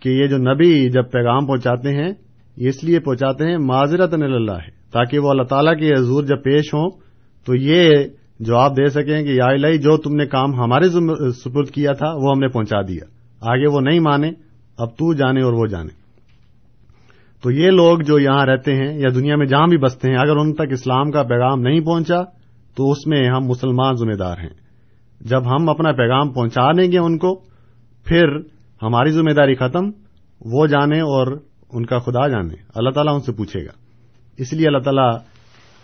کہ 0.00 0.08
یہ 0.08 0.26
جو 0.26 0.36
نبی 0.36 0.90
جب 0.90 1.10
پیغام 1.10 1.46
پہنچاتے 1.46 1.88
ہیں، 1.88 2.12
یہ 2.56 2.68
اس 2.68 2.84
لیے 2.84 3.00
پہنچاتے 3.00 3.46
ہیں 3.46 3.58
معذرت 3.58 4.14
اللہ 4.14 4.52
ہے 4.52 4.70
تاکہ 4.92 5.18
وہ 5.18 5.30
اللہ 5.30 5.42
تعالیٰ 5.42 5.78
کے 5.78 5.94
حضور 5.94 6.24
جب 6.24 6.42
پیش 6.42 6.74
ہوں 6.74 6.90
تو 7.44 7.54
یہ 7.54 7.90
جواب 8.40 8.76
دے 8.76 8.88
سکیں 8.88 9.22
کہ 9.22 9.28
یا 9.28 9.46
الہی 9.46 9.78
جو 9.78 9.96
تم 9.96 10.14
نے 10.14 10.26
کام 10.26 10.54
ہمارے 10.54 10.88
سپرد 11.30 11.70
کیا 11.70 11.92
تھا، 11.92 12.12
وہ 12.12 12.30
ہم 12.34 12.40
نے 12.40 12.48
پہنچا 12.48 12.82
دیا۔ 12.82 13.04
آگے 13.40 13.66
وہ 13.66 13.80
نہیں 13.80 14.00
مانے، 14.00 14.30
اب 14.78 14.88
تو 14.90 15.14
جانے 15.14 15.42
اور 15.42 15.52
وہ 15.52 15.66
جانے۔ 15.66 16.02
تو 17.42 17.50
یہ 17.50 17.70
لوگ 17.70 17.98
جو 17.98 18.18
یہاں 18.18 18.46
رہتے 18.46 18.74
ہیں 18.74 18.98
یا 18.98 19.08
دنیا 19.14 19.36
میں 19.36 19.46
جہاں 19.46 19.66
بھی 19.66 19.78
بستے 19.78 20.08
ہیں، 20.08 20.16
اگر 20.16 20.36
ان 20.36 20.54
تک 20.54 20.72
اسلام 20.72 21.10
کا 21.10 21.22
پیغام 21.22 21.60
نہیں 21.60 21.80
پہنچا، 21.80 22.22
تو 22.76 22.90
اس 22.90 23.06
میں 23.06 23.28
ہم 23.28 23.44
مسلمان 23.44 23.94
ذمہ 23.94 24.14
دار 24.14 24.36
ہیں۔ 24.38 24.62
جب 25.20 25.54
ہم 25.54 25.68
اپنا 25.68 25.92
پیغام 25.92 26.32
پہنچا 26.32 26.72
دیں 26.72 26.92
گے 26.92 26.98
ان 26.98 27.18
کو، 27.18 27.34
پھر 28.04 28.36
ہماری 28.82 29.10
ذمہ 29.10 29.30
داری 29.30 29.54
ختم، 29.54 29.90
وہ 30.40 30.66
جانے 30.66 31.00
اور 31.00 31.38
ان 31.72 31.86
کا 31.86 31.98
خدا 31.98 32.28
جانے۔ 32.28 32.54
اللہ 32.74 32.90
تعالیٰ 32.90 33.14
ان 33.14 33.20
سے 33.20 33.32
پوچھے 33.32 33.64
گا۔ 33.64 33.72
اس 34.38 34.52
لیے 34.52 34.66
اللہ 34.66 34.78
تعالیٰ 34.78 35.12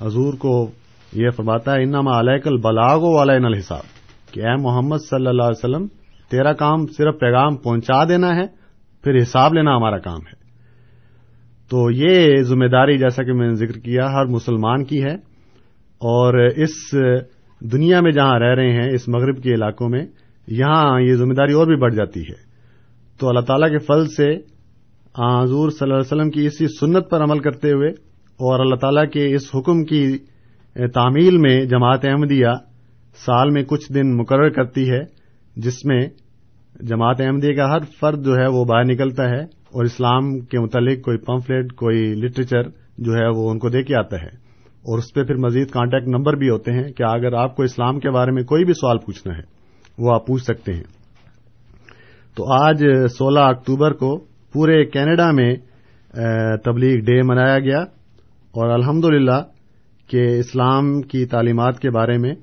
حضور 0.03 0.35
کو 0.35 0.71
یہ 1.13 1.31
فرماتا 1.31 1.75
ہے، 1.75 1.83
انما 1.83 2.21
علیہ 2.21 2.39
کل 2.39 2.57
بلاغ 2.57 2.99
و 3.01 3.23
علیہ 3.23 3.47
الحساب. 3.47 3.99
کہ 4.35 4.41
اے 4.41 4.57
محمد 4.57 4.97
صلی 5.11 5.27
اللہ 5.27 5.43
علیہ 5.43 5.69
وسلم، 5.69 5.87
تیرا 6.31 6.53
کام 6.53 6.87
صرف 6.87 7.15
پیغام 7.21 7.57
پہنچا 7.57 8.05
دینا 8.05 8.37
ہے، 8.37 8.47
پھر 9.05 9.17
حساب 9.23 9.55
لینا 9.55 9.77
ہمارا 9.77 9.99
کام 9.99 10.19
ہے۔ 10.19 10.39
تو 11.71 11.91
یہ 11.91 12.43
ذمہ 12.43 12.67
داری 12.67 12.99
جیسا 12.99 13.23
کہ 13.23 13.33
میں 13.33 13.49
نے 13.49 13.55
ذکر 13.55 13.79
کیا 13.79 14.13
ہر 14.13 14.25
مسلمان 14.25 14.85
کی 14.85 15.03
ہے۔ 15.03 15.15
اور 15.99 16.35
اس 16.35 16.95
دنیا 17.61 18.01
میں 18.01 18.13
جہاں 18.13 18.39
رہ 18.39 18.55
رہے 18.55 18.73
ہیں، 18.73 18.91
اس 18.93 19.09
مغرب 19.09 19.43
کے 19.43 19.55
علاقوں 19.55 19.89
میں، 19.89 20.07
یہاں 20.47 21.01
یہ 21.01 21.15
ذمہ 21.15 21.35
داری 21.35 21.53
اور 21.53 21.67
بھی 21.67 21.77
بڑھ 21.77 21.95
جاتی 21.95 22.21
ہے۔ 22.21 22.49
تو 23.21 23.29
اللہ 23.29 23.41
تعالیٰ 23.41 23.71
کے 23.71 23.79
فضل 23.79 24.07
سے 24.07 24.31
حضور 25.19 25.71
صلی 25.71 25.79
اللہ 25.81 25.95
علیہ 25.95 26.07
وسلم 26.07 26.31
کی 26.31 26.47
اسی 26.47 26.67
سنت 26.67 27.11
پر 27.11 27.23
عمل 27.23 27.39
کرتے 27.39 27.73
ہوئے 27.73 27.91
اور 28.25 28.61
اللہ 28.61 28.75
تعالیٰ 28.75 29.11
کے 29.11 29.35
اس 29.35 29.51
حکم 29.55 29.85
کی 29.85 30.19
تعمیل 30.87 31.39
میں 31.39 31.65
جماعت 31.65 32.05
احمدیہ 32.05 32.47
سال 33.27 33.51
میں 33.51 33.63
کچھ 33.63 33.93
دن 33.93 34.17
مقرر 34.17 34.49
کرتی 34.49 34.91
ہے، 34.91 35.01
جس 35.57 35.85
میں 35.85 36.07
جماعت 36.81 37.21
احمدیہ 37.21 37.57
کا 37.57 37.71
ہر 37.71 37.79
فرد 38.01 38.25
جو 38.25 38.33
ہے 38.33 38.47
وہ 38.47 38.65
باہر 38.65 38.85
نکلتا 38.85 39.25
ہے 39.31 39.43
اور 39.43 39.85
اسلام 39.85 40.41
کے 40.41 40.59
متعلق 40.59 41.05
کوئی 41.05 41.19
پمفلیٹ 41.19 41.73
کوئی 41.73 42.15
لٹریچر 42.15 42.63
جو 42.99 43.13
ہے 43.13 43.29
وہ 43.29 43.51
ان 43.51 43.59
کو 43.59 43.69
دے 43.69 43.83
کے 43.83 43.97
آتا 43.97 44.17
ہے۔ 44.17 44.49
اور 44.89 44.99
اس 44.99 45.15
پہ 45.15 45.25
پھر 45.25 45.35
مزید 45.35 45.71
کانٹیکٹ 45.71 46.09
نمبر 46.09 46.37
بھی 46.37 46.49
ہوتے 46.49 46.73
ہیں 46.73 46.93
کہ 46.93 47.03
اگر 47.03 47.33
آپ 47.33 47.57
کو 47.57 47.63
اسلام 47.63 48.01
کے 48.01 48.11
بارے 48.11 48.31
میں 48.31 48.43
کوئی 48.43 48.65
بھی 48.65 48.73
سوال 48.73 48.99
پوچھنا 48.99 49.37
ہے، 49.37 49.43
وہ 49.99 50.15
آپ 50.15 50.27
پوچھ 50.27 50.43
سکتے 50.43 50.73
ہیں۔ 50.73 50.83
تو 52.37 52.65
آج 52.65 52.85
سولہ 53.19 53.41
اکتوبر 53.41 53.93
کو 53.93 54.19
پورے 54.53 54.85
کینیڈا 54.85 55.31
میں 55.31 55.57
تبلیغ 56.65 57.05
ڈے 57.05 57.23
منایا 57.23 57.59
گیا 57.59 57.81
اور 58.51 58.71
الحمد 58.71 59.05
للہ 59.05 59.43
کہ 60.09 60.39
اسلام 60.39 61.03
کی 61.03 61.27
تعلیمات 61.27 61.81
کے 61.81 61.91
بارے 61.91 62.19
میں 62.19 62.35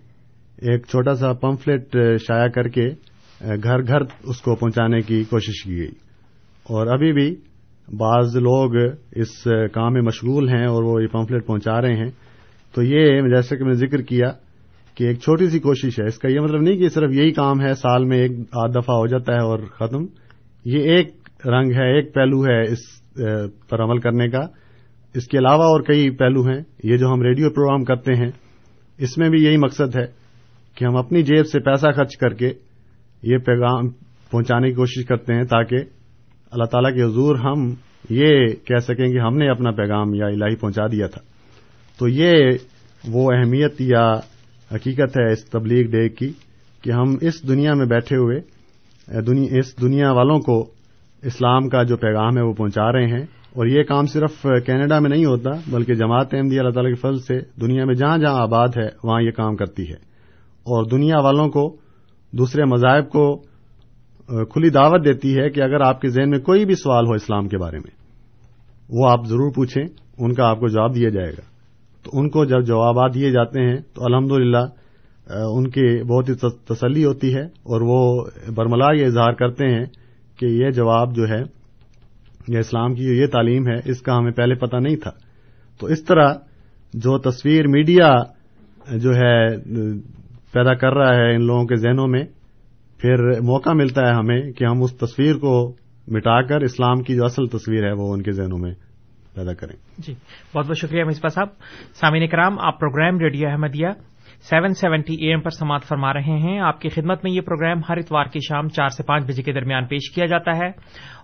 ایک 0.57 0.85
چھوٹا 0.85 1.13
سا 1.13 1.33
پمفلیٹ 1.33 1.97
شائع 2.27 2.47
کر 2.47 2.67
کے 2.67 2.89
گھر 3.63 3.87
گھر 3.87 4.01
اس 4.23 4.41
کو 4.41 4.55
پہنچانے 4.55 5.01
کی 5.01 5.23
کوشش 5.23 5.63
کی 5.63 5.77
گئی۔ 5.77 5.91
اور 6.63 6.87
ابھی 6.87 7.13
بھی 7.13 7.35
بعض 7.97 8.35
لوگ 8.35 8.75
اس 9.15 9.47
کام 9.73 9.93
میں 9.93 10.01
مشغول 10.01 10.49
ہیں 10.49 10.65
اور 10.65 10.83
وہ 10.83 11.01
یہ 11.01 11.07
پمفلیٹ 11.07 11.45
پہنچا 11.45 11.81
رہے 11.81 11.93
ہیں۔ 11.93 12.11
تو 12.75 12.83
یہ 12.83 13.21
جیسا 13.21 13.55
کہ 13.55 13.63
میں 13.63 13.73
نے 13.73 13.87
ذکر 13.87 14.01
کیا 14.01 14.31
کہ 14.95 15.03
ایک 15.03 15.19
چھوٹی 15.19 15.49
سی 15.49 15.59
کوشش 15.59 15.99
ہے۔ 15.99 16.05
اس 16.05 16.17
کا 16.17 16.29
یہ 16.29 16.39
مطلب 16.39 16.61
نہیں 16.61 16.77
کہ 16.77 16.89
صرف 16.89 17.11
یہی 17.13 17.31
کام 17.31 17.61
ہے، 17.61 17.73
سال 17.73 18.05
میں 18.05 18.17
ایک 18.17 18.31
آدھ 18.31 18.71
دفعہ 18.71 18.95
ہو 18.95 19.07
جاتا 19.07 19.33
ہے 19.33 19.39
اور 19.39 19.59
ختم۔ 19.59 20.05
یہ 20.65 20.79
ایک 20.79 21.07
رنگ 21.45 21.71
ہے، 21.71 21.95
ایک 21.95 22.13
پہلو 22.13 22.45
ہے 22.45 22.61
اس 22.61 22.79
پر 23.69 23.83
عمل 23.83 23.97
کرنے 23.97 24.29
کا۔ 24.29 24.64
اس 25.15 25.27
کے 25.27 25.37
علاوہ 25.37 25.63
اور 25.63 25.81
کئی 25.81 26.09
پہلو 26.09 26.41
ہیں، 26.41 26.61
یہ 26.83 26.97
جو 26.97 27.07
ہم 27.07 27.21
ریڈیو 27.21 27.49
پروگرام 27.49 27.83
کرتے 27.83 28.13
ہیں، 28.13 28.31
اس 28.97 29.17
میں 29.17 29.29
بھی 29.29 29.43
یہی 29.43 29.57
مقصد 29.57 29.95
ہے 29.95 30.05
کہ 30.75 30.85
ہم 30.85 30.95
اپنی 30.95 31.21
جیب 31.23 31.47
سے 31.47 31.59
پیسہ 31.59 31.87
خرچ 31.95 32.17
کر 32.17 32.33
کے 32.33 32.51
یہ 33.23 33.37
پیغام 33.37 33.89
پہنچانے 34.31 34.67
کی 34.67 34.73
کوشش 34.73 35.05
کرتے 35.05 35.33
ہیں 35.33 35.43
تاکہ 35.43 35.75
اللہ 36.51 36.63
تعالیٰ 36.63 36.93
کے 36.93 37.03
حضور 37.03 37.35
ہم 37.35 37.73
یہ 38.09 38.47
کہہ 38.65 38.79
سکیں 38.79 39.07
کہ 39.07 39.19
ہم 39.19 39.37
نے 39.37 39.49
اپنا 39.49 39.71
پیغام 39.71 40.13
یا 40.13 40.25
الہی 40.25 40.55
پہنچا 40.55 40.87
دیا 40.87 41.07
تھا۔ 41.07 41.21
تو 41.99 42.07
یہ 42.07 42.33
وہ 43.07 43.31
اہمیت 43.31 43.81
یا 43.81 44.11
حقیقت 44.75 45.17
ہے 45.17 45.31
اس 45.31 45.45
تبلیغ 45.45 45.91
ڈے 45.91 46.09
کی 46.09 46.31
کہ 46.83 46.91
ہم 46.91 47.15
اس 47.21 47.47
دنیا 47.47 47.73
میں 47.73 47.85
بیٹھے 47.85 48.15
ہوئے، 48.15 48.39
اس 49.59 49.81
دنیا 49.81 50.11
والوں 50.11 50.39
کو 50.39 50.61
اسلام 51.23 51.69
کا 51.69 51.83
جو 51.83 51.97
پیغام 51.97 52.37
ہے 52.37 52.41
وہ 52.41 52.53
پہنچا 52.53 52.91
رہے 52.91 53.05
ہیں۔ 53.05 53.25
اور 53.55 53.65
یہ 53.65 53.83
کام 53.83 54.05
صرف 54.05 54.45
کینیڈا 54.65 54.99
میں 54.99 55.09
نہیں 55.09 55.25
ہوتا، 55.25 55.49
بلکہ 55.71 55.93
جماعت 55.93 56.33
احمدی 56.33 56.59
اللہ 56.59 56.71
تعالیٰ 56.71 56.93
کے 56.93 56.99
فضل 56.99 57.19
سے 57.19 57.61
دنیا 57.61 57.85
میں 57.85 57.95
جہاں 57.95 58.17
جہاں 58.17 58.41
آباد 58.41 58.67
ہے، 58.77 58.87
وہاں 59.03 59.21
یہ 59.21 59.31
کام 59.31 59.55
کرتی 59.55 59.89
ہے۔ 59.89 59.95
اور 60.65 60.85
دنیا 60.85 61.19
والوں 61.19 61.49
کو، 61.49 61.75
دوسرے 62.31 62.65
مذاہب 62.65 63.09
کو 63.09 63.35
کھلی 64.45 64.69
دعوت 64.69 65.05
دیتی 65.05 65.39
ہے 65.39 65.49
کہ 65.49 65.61
اگر 65.61 65.81
آپ 65.81 66.01
کے 66.01 66.07
ذہن 66.07 66.29
میں 66.29 66.39
کوئی 66.39 66.65
بھی 66.65 66.75
سوال 66.75 67.07
ہو 67.07 67.13
اسلام 67.13 67.47
کے 67.47 67.57
بارے 67.57 67.77
میں، 67.77 67.91
وہ 68.89 69.09
آپ 69.09 69.25
ضرور 69.25 69.51
پوچھیں، 69.55 69.83
ان 70.17 70.33
کا 70.33 70.49
آپ 70.49 70.59
کو 70.59 70.67
جواب 70.67 70.95
دیا 70.95 71.09
جائے 71.09 71.31
گا۔ 71.31 71.41
تو 72.03 72.11
ان 72.13 72.29
کو 72.29 72.45
جب 72.45 72.65
جوابات 72.65 73.13
دیے 73.13 73.31
جاتے 73.31 73.61
ہیں، 73.61 73.77
تو 73.93 74.05
الحمد 74.05 74.31
ان 75.29 75.69
کی 75.69 76.03
بہت 76.03 76.29
ہی 76.29 76.33
تسلی 76.67 77.05
ہوتی 77.05 77.35
ہے 77.35 77.43
اور 77.43 77.81
وہ 77.81 78.25
برملا 78.55 78.93
یہ 78.93 79.05
اظہار 79.05 79.33
کرتے 79.33 79.67
ہیں 79.67 79.85
کہ 80.39 80.45
یہ 80.45 80.69
جواب 80.69 81.15
جو 81.15 81.23
ہے 81.23 81.54
یہ 82.47 82.59
اسلام 82.59 82.93
کی 82.93 83.03
جو 83.03 83.13
یہ 83.13 83.27
تعلیم 83.27 83.67
ہے، 83.67 83.75
اس 83.85 84.01
کا 84.01 84.17
ہمیں 84.17 84.31
پہلے 84.31 84.55
پتہ 84.55 84.75
نہیں 84.75 84.95
تھا۔ 84.95 85.11
تو 85.79 85.87
اس 85.87 86.03
طرح 86.03 86.33
جو 86.93 87.17
تصویر 87.17 87.67
میڈیا 87.67 88.13
جو 88.95 89.15
ہے، 89.15 89.57
پیدا 90.51 90.73
کر 90.73 90.93
رہا 90.93 91.15
ہے 91.15 91.35
ان 91.35 91.45
لوگوں 91.45 91.65
کے 91.65 91.75
ذہنوں 91.75 92.07
میں، 92.07 92.23
پھر 92.97 93.41
موقع 93.41 93.69
ملتا 93.69 94.07
ہے 94.07 94.13
ہمیں 94.13 94.51
کہ 94.51 94.65
ہم 94.65 94.83
اس 94.83 94.97
تصویر 94.97 95.35
کو 95.35 95.75
مٹا 96.07 96.41
کر 96.41 96.61
اسلام 96.61 97.01
کی 97.01 97.15
جو 97.15 97.25
اصل 97.25 97.45
تصویر 97.45 97.85
ہے 97.85 97.91
وہ 97.91 98.13
ان 98.13 98.21
کے 98.21 98.31
ذہنوں 98.31 98.57
میں 98.57 98.73
پیدا 99.35 99.53
کریں۔ 99.53 99.75
جی 99.97 100.13
بہت 100.55 100.65
بہت 100.65 100.77
شکریہ 100.77 101.03
مصباح 101.03 101.29
صاحب۔ 101.29 101.47
سامعین 101.93 102.27
کرام، 102.27 102.59
آپ 102.59 102.79
programme 102.79 103.19
Radio 103.19 103.49
Ahmadiyya 103.49 103.87
seven 104.49 104.73
seventy 104.73 105.13
A 105.13 105.29
M 105.29 105.41
پر 105.41 105.49
سماعت 105.49 105.83
فرما 105.83 106.13
رہے 106.13 106.39
ہیں۔ 106.39 106.59
آپ 106.59 106.81
کی 106.81 106.89
خدمت 106.89 107.23
میں 107.23 107.31
یہ 107.31 107.41
پروگرام 107.41 107.79
ہر 107.89 107.97
اتوار 107.97 108.25
کی 108.25 108.39
شام 108.39 108.67
چار 108.67 108.87
سے 108.87 109.03
پانچ 109.03 109.23
بجے 109.23 109.43
کے 109.43 109.53
درمیان 109.53 109.85
پیش 109.85 110.11
کیا 110.15 110.25
جاتا 110.25 110.57
ہے 110.57 110.67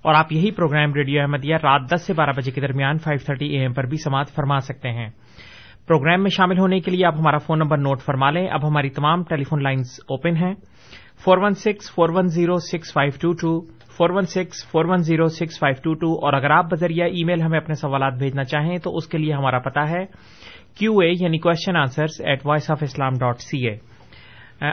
اور 0.01 0.13
آپ 0.13 0.31
یہی 0.31 0.51
پروگرام 0.51 0.93
ریڈیو 0.93 1.21
احمدیہ 1.21 1.55
رات 1.55 1.81
دس 1.93 2.01
سے 2.01 2.13
بارہ 2.13 2.29
بجے 2.37 2.51
کے 2.51 2.61
درمیان 2.61 2.97
فائیو 2.97 3.25
تھرٹی 3.25 3.45
اے 3.45 3.61
ایم 3.61 3.73
پر 3.73 3.83
بھی 3.83 3.97
سماعت 3.97 4.29
فرما 4.29 4.59
سکتے 4.59 4.89
ہیں۔ 4.89 5.09
پروگرام 5.87 6.21
میں 6.21 6.29
شامل 6.29 6.59
ہونے 6.59 6.79
کے 6.79 6.91
لیے 6.91 7.05
آپ 7.05 7.15
ہمارا 7.15 7.37
فون 7.37 7.59
نمبر 7.59 7.77
نوٹ 7.77 8.01
فرما 8.01 8.31
لیں۔ 8.31 8.47
اب 8.47 8.67
ہماری 8.67 8.89
تمام 8.89 9.23
ٹیلی 9.23 9.43
فون 9.43 9.63
لائنز 9.63 9.87
اوپن 9.99 10.35
ہیں۔ 10.35 10.53
Four 11.25 11.37
one 11.37 11.51
six, 11.51 11.95
four 11.95 12.09
one 12.09 12.27
zero, 12.27 12.55
six 12.55 12.93
five 12.93 13.11
two 13.21 13.31
two, 13.33 13.61
four 13.97 14.09
one 14.09 14.21
six, 14.21 14.71
four 14.71 14.85
one 14.85 14.97
zero, 14.97 15.25
six 15.25 15.59
five 15.59 15.81
two 15.83 15.93
two. 15.93 16.25
اور 16.25 16.33
اگر 16.33 16.51
آپ 16.51 16.65
بذریعہ 16.71 17.07
ای 17.07 17.23
میل 17.23 17.41
ہمیں 17.41 17.59
اپنے 17.59 17.73
سوالات 17.75 18.13
بھیجنا 18.13 18.43
چاہیں 18.43 18.77
تو 18.77 18.95
اس 18.95 19.07
کے 19.07 19.17
لیے 19.17 19.33
ہمارا 19.33 19.59
پتا 19.59 19.89
ہے۔ 19.89 20.05
کیو 20.75 20.97
اے 20.97 21.13
یعنی 21.19 21.37
question 21.37 21.75
answer 21.75 22.05
at 22.19 22.45
Voice 22.45 22.71
of 22.71 22.77
Islam 22.81 23.13
dot 23.19 23.41
C 23.41 23.67
A 23.67 23.77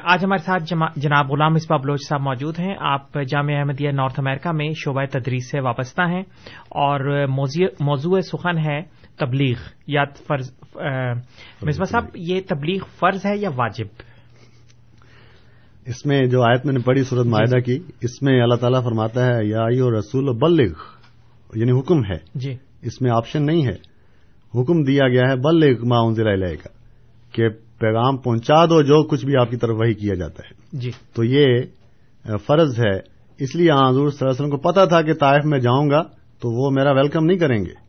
آج 0.05 0.25
ہمارے 0.25 0.45
ساتھ 0.45 0.65
جناب 0.97 1.33
غلام 1.33 1.53
مصباح 1.53 1.79
بلوچ 1.79 2.09
صاحب 2.09 2.21
موجود 2.21 2.59
ہیں. 2.59 2.75
آپ 2.79 3.15
جامعہ 3.29 3.59
احمدیہ 3.59 3.91
نارتھ 3.91 4.21
امریکہ 4.21 4.53
میں 4.53 4.71
شعبہ 4.85 5.05
تدریس 5.05 5.51
سے 5.51 5.61
وابستہ 5.61 6.03
ہیں 6.03 6.23
اور 6.69 7.27
موضوع 7.81 8.21
سخن 8.21 8.59
ہے 8.59 8.81
تبلیغ. 9.19 9.57
یا 9.87 10.05
فرض 10.27 10.51
مصباح 11.63 11.85
صاحب 11.85 12.05
یہ 12.15 12.41
تبلیغ 12.49 12.79
فرض 13.01 13.27
ہے 13.27 13.37
یا 13.37 13.51
واجب؟ 13.57 13.87
اس 15.87 16.07
میں 16.07 16.27
جو 16.27 16.43
آیت 16.43 16.67
میں 16.67 16.73
نے 16.73 16.81
پڑھی 16.81 17.03
صورت 17.03 17.27
معاہدہ 17.27 17.61
کی 17.61 17.79
اس 18.01 18.23
میں 18.23 18.43
اللہ 18.43 18.55
تعالیٰ 18.55 18.85
فرماتا 18.85 19.27
ہے 19.27 19.47
یا 19.47 19.67
رسول 19.99 20.39
بلغ 20.39 20.73
یعنی 21.55 21.81
حکم 21.81 22.05
ہے۔ 22.05 22.19
جی. 22.35 22.57
اس 22.83 23.03
میں 23.03 23.11
آپشن 23.11 23.47
نہیں 23.47 23.67
ہے۔ 23.67 23.88
حکم 24.55 24.83
دیا 24.83 25.09
گیا 25.09 25.23
ہے 25.23 25.37
بلغ 25.37 25.87
ما 25.87 25.99
انزل 25.99 26.27
علیہ 26.27 26.57
کا 26.57 26.69
کہ 27.33 27.49
پیغام 27.79 28.17
پہنچا 28.17 28.65
دو 28.65 28.83
جو 28.83 29.03
کچھ 29.03 29.25
بھی 29.25 29.37
آپ 29.37 29.51
کی 29.51 29.57
طرف 29.57 29.77
وہی 29.79 29.95
کیا 29.95 30.15
جاتا 30.15 30.43
ہے۔ 30.51 30.55
جی۔ 30.73 30.91
تو 31.15 31.25
یہ 31.25 31.45
فرض 32.47 32.81
ہے۔ 32.81 33.19
اس 33.39 33.57
لیے 33.57 33.71
حضور 33.71 33.91
صلی 33.91 34.01
اللہ 34.01 34.31
علیہ 34.31 34.31
وسلم 34.31 34.51
کو 34.51 34.57
پتا 34.57 34.85
تھا 34.85 35.03
کہ 35.03 35.15
طائف 35.15 35.45
میں 35.45 35.59
جاؤں 35.59 35.91
گا 35.91 36.03
تو 36.41 36.65
وہ 36.65 36.71
میرا 36.71 36.93
ویلکم 36.93 37.25
نہیں 37.25 37.39
کریں 37.39 37.59
گے۔ 37.59 37.89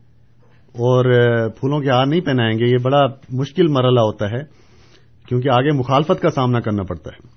اور 0.72 1.04
پھولوں 1.48 1.80
کے 1.80 1.90
ہار 1.90 2.06
نہیں 2.06 2.20
پہنائیں 2.20 2.58
گے۔ 2.58 2.64
یہ 2.64 2.78
بڑا 2.82 3.00
مشکل 3.30 3.66
مرحلہ 3.68 4.00
ہوتا 4.00 4.30
ہے 4.30 4.40
کیونکہ 5.28 5.48
آگے 5.48 5.72
مخالفت 5.72 6.22
کا 6.22 6.30
سامنا 6.30 6.60
کرنا 6.60 6.82
پڑتا 6.82 7.10
ہے۔ 7.10 7.28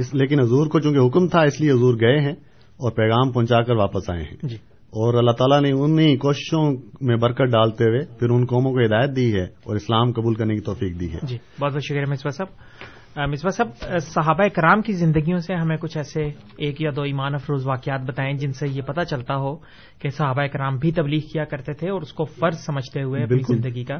اس 0.00 0.14
لیکن 0.14 0.40
حضور 0.40 0.66
کو 0.66 0.80
چونکہ 0.80 0.98
حکم 0.98 1.28
تھا 1.28 1.40
اس 1.40 1.60
لیے 1.60 1.70
حضور 1.70 1.94
گئے 1.94 2.20
ہیں 2.20 2.32
اور 2.76 2.90
پیغام 2.92 3.32
پہنچا 3.32 3.62
کر 3.62 3.74
واپس 3.74 4.10
آئے 4.10 4.22
ہیں۔ 4.22 4.36
جی۔ 4.42 4.56
اور 4.92 5.14
اللہ 5.14 5.30
تعالیٰ 5.30 5.60
نے 5.60 5.70
انہیں 5.72 6.16
کوششوں 6.16 6.76
میں 7.00 7.16
برکت 7.16 7.42
ڈالتے 7.42 7.84
ہوئے 7.84 8.18
پھر 8.18 8.30
ان 8.30 8.44
قوموں 8.44 8.72
کو 8.72 8.78
ہدایت 8.78 9.16
دی 9.16 9.34
ہے 9.34 9.42
اور 9.42 9.76
اسلام 9.76 10.12
قبول 10.12 10.34
کرنے 10.34 10.54
کی 10.54 10.60
توفیق 10.60 11.00
دی 11.00 11.12
ہے۔ 11.12 11.18
جی 11.22 11.38
بہت 11.60 11.72
بہت 11.72 11.82
شکریہ 11.84 12.04
مصباح 12.08 12.30
صاحب۔ 12.30 13.28
مصباح 13.30 13.50
صاحب 13.50 14.00
صحابہ 14.02 14.48
کرام 14.48 14.82
کی 14.82 14.92
زندگیوں 14.92 15.38
سے 15.38 15.54
ہمیں 15.54 15.76
کچھ 15.76 15.96
ایسے 15.96 16.20
ایک 16.56 16.80
یا 16.80 16.90
دو 16.96 17.02
ایمان 17.02 17.34
افروز 17.34 17.66
واقعات 17.66 18.00
بتائیں 18.00 18.36
جن 18.36 18.52
سے 18.52 18.68
یہ 18.68 18.82
پتہ 18.82 19.00
چلتا 19.00 19.36
ہو 19.36 19.56
کہ 19.98 20.08
صحابہ 20.08 20.46
کرام 20.46 20.76
بھی 20.76 20.92
تبلیغ 20.92 21.20
کیا 21.32 21.44
کرتے 21.44 21.72
تھے 21.72 21.90
اور 21.90 22.02
اس 22.02 22.12
کو 22.12 22.24
فرض 22.24 22.58
سمجھتے 22.58 23.02
ہوئے 23.02 23.22
اپنی 23.22 23.56
زندگی 23.56 23.84
کا۔ 23.84 23.98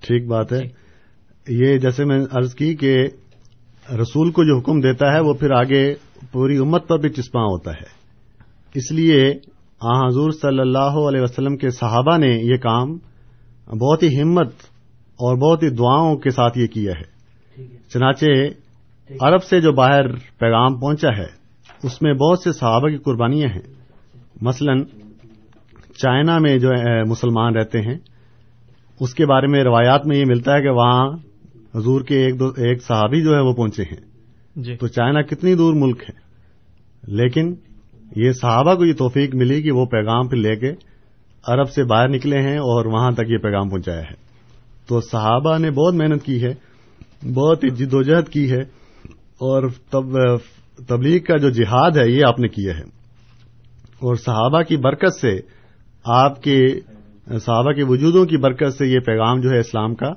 ٹھیک 0.00 0.26
بات 0.26 0.52
ہے۔ 0.52 0.60
یہ 1.48 1.78
جیسے 1.78 2.04
میں 2.04 2.20
عرض 2.32 2.54
کی 2.54 2.74
کہ 2.74 3.08
رسول 4.02 4.30
کو 4.30 4.44
جو 4.44 4.58
حکم 4.58 4.80
دیتا 4.80 5.14
ہے 5.14 5.20
وہ 5.20 5.34
پھر 5.34 5.50
آگے 5.50 5.94
پوری 6.32 6.56
امت 6.56 6.88
پر 6.88 6.98
بھی 6.98 7.08
چسپاں 7.08 7.42
ہوتا 7.42 7.70
ہے۔ 7.70 8.02
اس 8.74 8.92
لیے 8.92 9.34
آ 9.82 10.08
حضور 10.08 10.30
صلی 10.30 10.60
اللہ 10.60 11.08
علیہ 11.08 11.20
وسلم 11.20 11.56
کے 11.56 11.70
صحابہ 11.70 12.16
نے 12.16 12.38
یہ 12.42 12.56
کام 12.56 12.98
بہت 13.78 14.02
ہی 14.02 14.22
ہمت 14.22 14.48
اور 15.12 15.36
بہت 15.36 15.62
ہی 15.62 15.68
دعاؤں 15.68 16.16
کے 16.16 16.30
ساتھ 16.30 16.58
یہ 16.58 16.66
کیا 16.66 16.92
ہے۔ 16.92 17.12
چنانچہ 17.88 18.24
عرب 19.20 19.44
سے 19.44 19.60
جو 19.60 19.72
باہر 19.72 20.16
پیغام 20.16 20.80
پہنچا 20.80 21.08
ہے 21.16 21.26
اس 21.82 22.02
میں 22.02 22.14
بہت 22.14 22.38
سے 22.38 22.52
صحابہ 22.52 22.88
کی 22.88 22.96
قربانیاں 22.96 23.48
ہیں۔ 23.48 23.74
مثلا 24.40 24.72
چائنا 25.96 26.38
میں 26.38 26.58
جو 26.58 26.70
مسلمان 27.06 27.56
رہتے 27.56 27.80
ہیں۔ 27.80 27.98
اس 29.00 29.14
کے 29.14 29.26
بارے 29.26 29.46
میں 29.46 29.64
روایات 29.64 30.06
میں 30.06 30.16
یہ 30.16 30.24
ملتا 30.28 30.56
ہے 30.56 30.62
کہ 30.62 30.68
وہاں 30.68 31.16
حضور 31.74 32.00
کے 32.00 32.24
ایک 32.24 32.38
دو 32.38 32.46
ایک 32.46 32.82
صحابی 32.82 33.22
جو 33.22 33.34
ہے 33.34 33.40
وہ 33.40 33.52
پہنچے 33.52 33.82
ہیں۔ 33.82 34.12
جی۔ 34.56 34.76
تو 34.76 34.86
چائنا 34.86 35.22
کتنی 35.22 35.54
دور 35.54 35.74
ملک 35.74 36.02
ہے 36.02 36.22
لیکن 37.06 37.54
یہ 38.16 38.32
صحابہ 38.32 38.74
کو 38.74 38.84
یہ 38.84 38.92
توفیق 38.92 39.34
ملی 39.34 39.62
کہ 39.62 39.72
وہ 39.72 39.86
پیغام 39.86 40.28
پھر 40.28 40.36
لے 40.36 40.56
کے 40.56 40.72
عرب 41.46 41.70
سے 41.70 41.84
باہر 41.84 42.08
نکلے 42.08 42.42
ہیں 42.42 42.58
اور 42.58 42.86
وہاں 42.86 43.10
تک 43.10 43.22
یہ 43.28 43.36
پیغام 43.36 43.68
پہنچایا 43.68 44.00
ہے۔ 44.00 44.22
تو 44.88 45.00
صحابہ 45.00 45.58
نے 45.58 45.70
بہت 45.70 45.94
محنت 45.94 46.22
کی 46.22 46.44
ہے، 46.44 46.54
بہت 47.34 47.64
ہی 47.64 47.70
جدوجہد 47.70 48.28
کی 48.28 48.50
ہے 48.50 48.60
اور 49.18 49.68
تب، 49.90 50.36
تبلیغ 50.88 51.20
کا 51.20 51.36
جو 51.36 51.50
جہاد 51.50 51.96
ہے 51.96 52.10
یہ 52.10 52.24
آپ 52.24 52.40
نے 52.40 52.48
کیا 52.48 52.74
ہے۔ 52.78 52.84
اور 54.00 54.14
صحابہ 54.14 54.62
کی 54.62 54.76
برکت 54.76 55.20
سے 55.20 55.40
آپ 56.04 56.42
کے، 56.42 56.66
صحابہ 57.26 57.72
کے 57.72 57.84
وجودوں 57.84 58.26
کی 58.26 58.36
برکت 58.36 58.74
سے 58.78 58.86
یہ 58.86 58.98
پیغام 58.98 59.40
جو 59.40 59.50
ہے 59.50 59.58
اسلام 59.58 59.94
کا، 59.94 60.12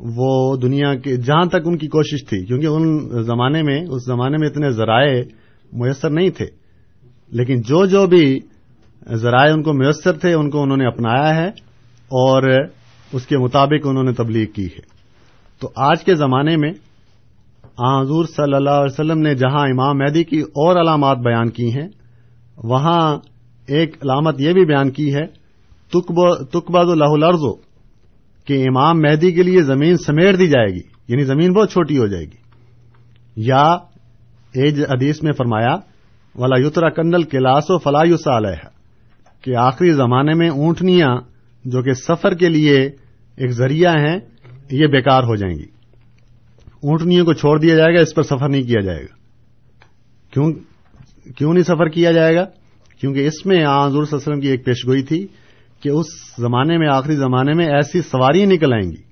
وہ 0.00 0.56
دنیا 0.56 0.94
کے، 0.94 1.16
جہاں 1.16 1.44
تک 1.44 1.58
ان 1.64 1.78
کی 1.78 1.86
کوشش 1.86 2.28
تھی، 2.28 2.46
کیونکہ 2.46 2.66
ان 2.66 3.08
زمانے 3.22 3.62
میں، 3.62 3.86
اس 3.88 4.04
زمانے 4.06 4.36
میں 4.40 4.48
اتنے 4.48 4.70
ذرائع 4.70 5.22
میسر 5.72 6.10
نہیں 6.10 6.30
تھے۔ 6.30 6.57
لیکن 7.30 7.60
جو 7.60 7.86
جو 7.86 8.06
بھی 8.06 8.40
ذرائع 9.12 9.52
ان 9.52 9.62
کو 9.62 9.72
میسر 9.72 10.12
تھے، 10.12 10.32
ان 10.32 10.50
کو 10.50 10.62
انہوں 10.62 10.76
نے 10.76 10.86
اپنایا 10.86 11.36
ہے 11.36 11.48
اور 12.08 12.42
اس 13.12 13.26
کے 13.26 13.38
مطابق 13.38 13.86
انہوں 13.86 14.04
نے 14.04 14.12
تبلیغ 14.12 14.46
کی 14.46 14.66
ہے۔ 14.66 14.98
تو 15.60 15.70
آج 15.76 16.04
کے 16.04 16.14
زمانے 16.14 16.56
میں 16.56 16.70
حضور 17.78 18.24
صلی 18.24 18.54
اللہ 18.54 18.70
علیہ 18.70 18.92
وسلم 18.92 19.18
نے 19.18 19.34
جہاں 19.34 19.66
امام 19.68 19.98
مہدی 19.98 20.24
کی 20.24 20.40
اور 20.40 20.80
علامات 20.80 21.18
بیان 21.18 21.50
کی 21.50 21.72
ہیں، 21.72 21.88
وہاں 22.64 23.18
ایک 23.66 23.96
علامت 24.02 24.40
یہ 24.40 24.52
بھی 24.52 24.64
بیان 24.64 24.90
کی 24.90 25.14
ہے 25.14 25.26
تکباد 26.50 26.84
اللہ 26.84 27.04
الرزو 27.04 27.54
کہ 28.44 28.62
امام 28.62 29.00
مہدی 29.00 29.32
کے 29.32 29.42
لیے 29.42 29.62
زمین 29.62 29.96
سمیٹ 29.96 30.38
دی 30.38 30.48
جائے 30.48 30.74
گی 30.74 30.80
یعنی 31.08 31.24
زمین 31.24 31.52
بہت 31.52 31.72
چھوٹی 31.72 31.98
ہو 31.98 32.06
جائے 32.06 32.24
گی۔ 32.24 32.36
یا 33.36 33.62
ایج 34.54 34.80
حدیث 34.80 35.22
میں 35.22 35.32
فرمایا 35.32 35.76
والا 36.38 36.66
یترا 36.66 36.88
کنڈل 36.88 37.22
کلاس 37.22 37.64
و 37.68 37.78
فلاح 37.78 38.36
علیہ 38.36 38.66
کہ 39.42 39.56
آخری 39.56 39.92
زمانے 39.92 40.34
میں 40.34 40.48
اونٹنیاں 40.48 41.16
جو 41.64 41.82
کہ 41.82 41.92
سفر 41.92 42.34
کے 42.34 42.48
لیے 42.48 42.90
ایک 43.36 43.50
ذریعہ 43.50 43.94
ہیں، 43.98 44.18
یہ 44.70 44.86
بیکار 44.86 45.22
ہو 45.22 45.36
جائیں 45.36 45.58
گی۔ 45.58 45.64
اونٹنیوں 46.82 47.26
کو 47.26 47.32
چھوڑ 47.32 47.60
دیا 47.60 47.74
جائے 47.74 47.96
گا، 47.96 48.00
اس 48.00 48.14
پر 48.14 48.22
سفر 48.22 48.48
نہیں 48.48 48.62
کیا 48.62 48.80
جائے 48.80 49.02
گا۔ 49.02 49.14
کیوں؟ 50.32 50.52
کیوں 51.36 51.52
نہیں 51.52 51.62
سفر 51.62 51.88
کیا 51.88 52.12
جائے 52.12 52.36
گا؟ 52.36 52.44
کیونکہ 53.00 53.26
اس 53.26 53.46
میں 53.46 53.56
حضور 53.56 53.88
صلی 53.88 53.88
اللہ 53.88 54.04
علیہ 54.04 54.16
وسلم 54.16 54.40
کی 54.40 54.48
ایک 54.48 54.64
پیشگوئی 54.64 55.02
تھی 55.02 55.26
کہ 55.80 55.88
اس 55.88 56.06
زمانے 56.38 56.78
میں، 56.78 56.88
آخری 56.88 57.16
زمانے 57.16 57.52
میں 57.52 57.66
ایسی 57.66 58.02
سواری 58.02 58.44
نکل 58.44 58.72
آئیں 58.72 58.90
گی۔ 58.90 59.02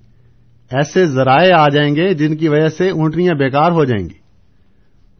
ایسے 0.70 1.06
ذرائع 1.06 1.56
آ 1.56 1.68
جائیں 1.68 1.96
گے 1.96 2.14
جن 2.14 2.36
کی 2.36 2.48
وجہ 2.48 2.68
سے 2.68 2.90
اونٹنیاں 2.90 3.34
بیکار 3.34 3.72
ہو 3.72 3.84
جائیں 3.84 4.04
گی۔ 4.04 4.26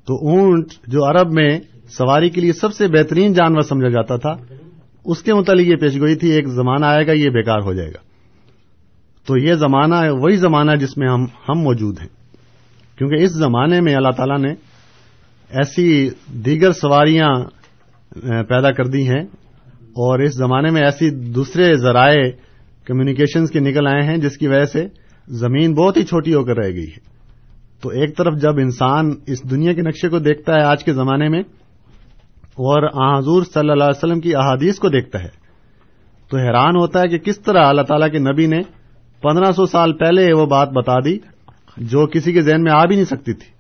تو 0.07 0.15
اونٹ 0.15 0.67
جو 0.87 1.11
عرب 1.11 1.33
میں 1.33 1.61
سواری 1.89 2.31
کے 2.31 2.41
لیے 2.41 2.53
سب 2.53 2.75
سے 2.75 2.89
بہترین 2.89 3.33
جانور 3.33 3.61
سمجھا 3.61 3.89
جاتا 3.89 4.17
تھا۔ 4.17 4.55
اس 5.05 5.23
کے 5.23 5.35
متعلق 5.35 5.67
یہ 5.67 5.77
پیشگوئی 5.77 6.15
تھی، 6.15 6.31
ایک 6.31 6.49
زمانہ 6.49 6.87
آئے 6.87 7.07
گا، 7.07 7.13
یہ 7.13 7.31
بیکار 7.31 7.61
ہو 7.61 7.73
جائے 7.73 7.89
گا۔ 7.89 8.07
تو 9.27 9.39
یہ 9.39 9.55
زمانہ 9.55 9.95
وہی 10.11 10.37
زمانہ 10.37 10.71
جس 10.81 10.99
میں 10.99 11.09
ہم 11.09 11.25
ہم 11.49 11.59
موجود 11.59 11.99
ہیں۔ 12.01 12.09
کیونکہ 12.99 13.15
اس 13.15 13.33
زمانے 13.33 13.81
میں 13.81 13.95
اللہ 13.95 14.11
تعالی 14.17 14.47
نے 14.47 14.55
ایسی 15.51 16.11
دیگر 16.29 16.73
سواریاں 16.73 17.29
پیدا 18.43 18.73
کر 18.73 18.85
دی 18.85 19.09
ہیں 19.09 19.23
اور 19.81 20.19
اس 20.19 20.35
زمانے 20.35 20.71
میں 20.71 20.83
ایسی 20.83 21.11
دوسرے 21.11 21.77
ذرائع 21.77 22.31
کمیونیکیشنز 22.85 23.51
کے 23.51 23.61
نکل 23.61 23.87
آئے 23.87 24.03
ہیں، 24.03 24.17
جس 24.17 24.39
کی 24.39 24.49
وجہ 24.49 24.65
سے 24.65 24.87
زمین 25.29 25.75
بہت 25.75 25.97
ہی 25.97 26.05
چھوٹی 26.05 26.35
ہو 26.35 26.45
کر 26.45 26.57
رہ 26.57 26.71
گئی 26.71 26.87
ہے۔ 26.87 27.17
تو 27.81 27.89
ایک 27.89 28.17
طرف 28.17 28.35
جب 28.35 28.57
انسان 28.59 29.15
اس 29.27 29.51
دنیا 29.51 29.73
کے 29.73 29.83
نقشے 29.83 30.09
کو 30.09 30.19
دیکھتا 30.19 30.55
ہے 30.55 30.63
آج 30.63 30.85
کے 30.85 30.93
زمانے 30.93 31.29
میں 31.29 31.43
اور 32.57 32.83
حضور 33.19 33.43
صلی 33.43 33.71
اللہ 33.71 33.85
علیہ 33.85 34.05
وسلم 34.05 34.21
کی 34.21 34.37
احادیث 34.37 34.79
کو 34.79 34.89
دیکھتا 34.89 35.23
ہے۔ 35.23 35.47
تو 36.31 36.37
حیران 36.37 36.77
ہوتا 36.77 37.01
ہے 37.01 37.09
کہ 37.09 37.19
کس 37.19 37.41
طرح 37.41 37.67
اللہ 37.67 37.83
تعالیٰ 37.83 38.11
کے 38.11 38.19
نبی 38.19 38.47
نے 38.47 38.61
پندرہ 39.23 39.53
سو 39.53 39.67
سال 39.67 39.93
پہلے 39.93 40.33
وہ 40.33 40.47
بات 40.47 40.69
بتا 40.71 40.95
دی 41.05 41.19
جو 41.77 42.07
کسی 42.07 42.33
کے 42.33 42.41
ذہن 42.41 42.63
میں 42.63 42.73
آ 42.73 42.85
بھی 42.85 42.95
نہیں 42.95 43.05
سکتی 43.05 43.33
تھی 43.33 43.51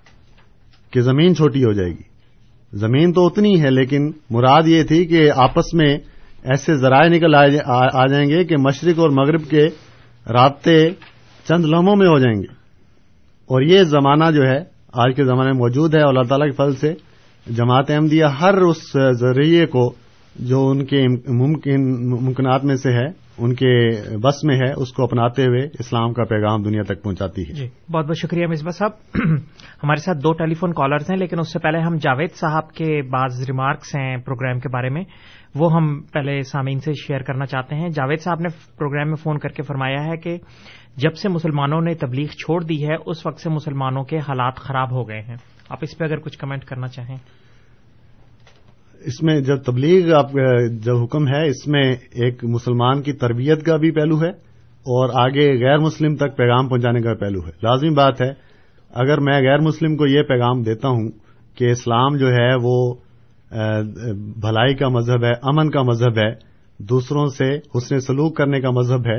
کہ 0.90 1.00
زمین 1.00 1.36
چھوٹی 1.36 1.64
ہو 1.64 1.72
جائے 1.72 1.90
گی۔ 1.90 2.16
زمین 2.72 3.12
تو 3.12 3.26
اتنی 3.26 3.62
ہے 3.62 3.70
لیکن 3.70 4.12
مراد 4.30 4.62
یہ 4.66 4.82
تھی 4.82 5.06
کہ 5.06 5.30
آپس 5.36 5.74
میں 5.74 5.98
ایسے 6.42 6.74
ذرائع 6.74 7.10
نکل 7.10 7.34
آ 7.94 8.06
جائیں 8.06 8.28
گے 8.28 8.44
کہ 8.44 8.56
مشرق 8.58 8.98
اور 8.98 9.10
مغرب 9.10 9.44
کے 9.50 9.68
رابطے 10.32 10.90
چند 11.48 11.64
لمحوں 11.64 11.96
میں 11.96 12.08
ہو 12.08 12.18
جائیں 12.18 12.42
گے۔ 12.42 12.54
اور 13.46 13.62
یہ 13.62 13.82
زمانہ 13.82 14.24
جو 14.34 14.42
ہے، 14.42 14.58
آج 14.92 15.16
کے 15.16 15.24
زمانے 15.24 15.50
میں 15.50 15.58
موجود 15.58 15.94
ہے 15.94 16.00
اور 16.00 16.08
اللہ 16.08 16.28
تعالیٰ 16.28 16.46
کے 16.46 16.52
فضل 16.52 16.74
سے 16.74 16.94
جماعت 17.46 17.90
احمدیہ 17.90 18.24
ہر 18.24 18.54
اس 18.54 18.96
ذریعے 19.12 19.66
کو 19.66 19.92
جو 20.34 20.68
ان 20.68 20.84
کے 20.84 21.08
ممکن 21.32 22.08
ممکنات 22.10 22.64
میں 22.64 22.76
سے 22.76 22.92
ہے، 22.92 23.06
ان 23.38 23.54
کے 23.54 23.90
بس 24.18 24.44
میں 24.44 24.56
ہے، 24.56 24.72
اس 24.76 24.92
کو 24.92 25.02
اپناتے 25.04 25.42
ہوئے 25.42 25.68
اسلام 25.78 26.12
کا 26.12 26.24
پیغام 26.24 26.62
دنیا 26.62 26.82
تک 26.82 27.02
پہنچاتی 27.02 27.42
ہے۔ 27.42 27.52
جی 27.52 27.68
بہت 27.92 28.06
بہت 28.06 28.16
شکریہ 28.16 28.46
مصباح 28.46 28.70
صاحب۔ 28.70 28.90
ہمارے 29.82 30.00
ساتھ 30.00 30.18
دو 30.18 30.32
ٹیلی 30.32 30.54
فون 30.54 30.72
کالرز 30.72 31.10
ہیں، 31.10 31.16
لیکن 31.16 31.38
اس 31.38 31.52
سے 31.52 31.58
پہلے 31.58 31.78
ہم 31.78 31.96
جاوید 31.96 32.30
صاحب 32.34 32.72
کے 32.72 33.02
بعض 33.02 33.40
ریمارکس 33.48 33.96
ہیں 33.96 34.16
پروگرام 34.16 34.60
کے 34.60 34.68
بارے 34.68 34.88
میں۔ 34.88 35.02
وہ 35.54 35.72
ہم 35.72 36.00
پہلے 36.12 36.42
سامعین 36.42 36.78
سے 36.78 36.92
شیئر 36.92 37.20
کرنا 37.20 37.46
چاہتے 37.46 37.74
ہیں۔ 37.74 37.88
جاوید 37.88 38.20
صاحب 38.20 38.40
نے 38.40 38.48
پروگرام 38.78 39.06
میں 39.06 39.16
فون 39.16 39.38
کر 39.38 39.48
کے 39.48 39.62
فرمایا 39.62 40.04
ہے 40.04 40.16
کہ 40.16 40.38
جب 40.96 41.14
سے 41.14 41.28
مسلمانوں 41.28 41.80
نے 41.80 41.94
تبلیغ 41.94 42.26
چھوڑ 42.26 42.62
دی 42.62 42.88
ہے، 42.88 42.94
اس 43.06 43.26
وقت 43.26 43.40
سے 43.40 43.50
مسلمانوں 43.50 44.04
کے 44.04 44.18
حالات 44.18 44.56
خراب 44.56 44.92
ہو 44.92 45.08
گئے 45.08 45.20
ہیں۔ 45.20 45.55
آپ 45.68 45.78
اس 45.82 45.98
پہ 45.98 46.04
اگر 46.04 46.18
کچھ 46.18 46.38
کمنٹ 46.38 46.64
کرنا 46.64 46.88
چاہیں۔ 46.88 47.16
اس 49.00 49.22
میں 49.22 49.40
جب 49.40 49.62
تبلیغ 49.62 50.14
آپ 50.14 50.30
جب 50.84 50.96
حکم 50.96 51.28
ہے، 51.28 51.48
اس 51.48 51.66
میں 51.66 51.82
ایک 51.92 52.44
مسلمان 52.44 53.02
کی 53.02 53.12
تربیت 53.12 53.64
کا 53.64 53.76
بھی 53.76 53.90
پہلو 53.90 54.20
ہے 54.22 54.30
اور 54.86 55.08
آگے 55.14 55.46
غیر 55.64 55.78
مسلم 55.78 56.16
تک 56.16 56.36
پیغام 56.36 56.68
پہنچانے 56.68 57.00
کا 57.02 57.14
پہلو 57.14 57.40
ہے۔ 57.40 57.50
لازمی 57.62 57.90
بات 57.90 58.20
ہے، 58.20 58.30
اگر 58.90 59.20
میں 59.20 59.40
غیر 59.42 59.58
مسلم 59.58 59.96
کو 59.96 60.06
یہ 60.06 60.22
پیغام 60.22 60.62
دیتا 60.62 60.88
ہوں 60.88 61.10
کہ 61.54 61.70
اسلام 61.70 62.16
جو 62.16 62.28
ہے 62.28 62.54
وہ 62.62 62.94
بھلائی 64.42 64.74
کا 64.74 64.88
مذہب 64.88 65.24
ہے، 65.24 65.32
امن 65.42 65.70
کا 65.70 65.82
مذہب 65.82 66.18
ہے، 66.18 66.30
دوسروں 66.78 67.26
سے 67.26 67.56
حسن 67.74 68.00
سلوک 68.00 68.36
کرنے 68.36 68.60
کا 68.60 68.70
مذہب 68.70 69.06
ہے، 69.06 69.18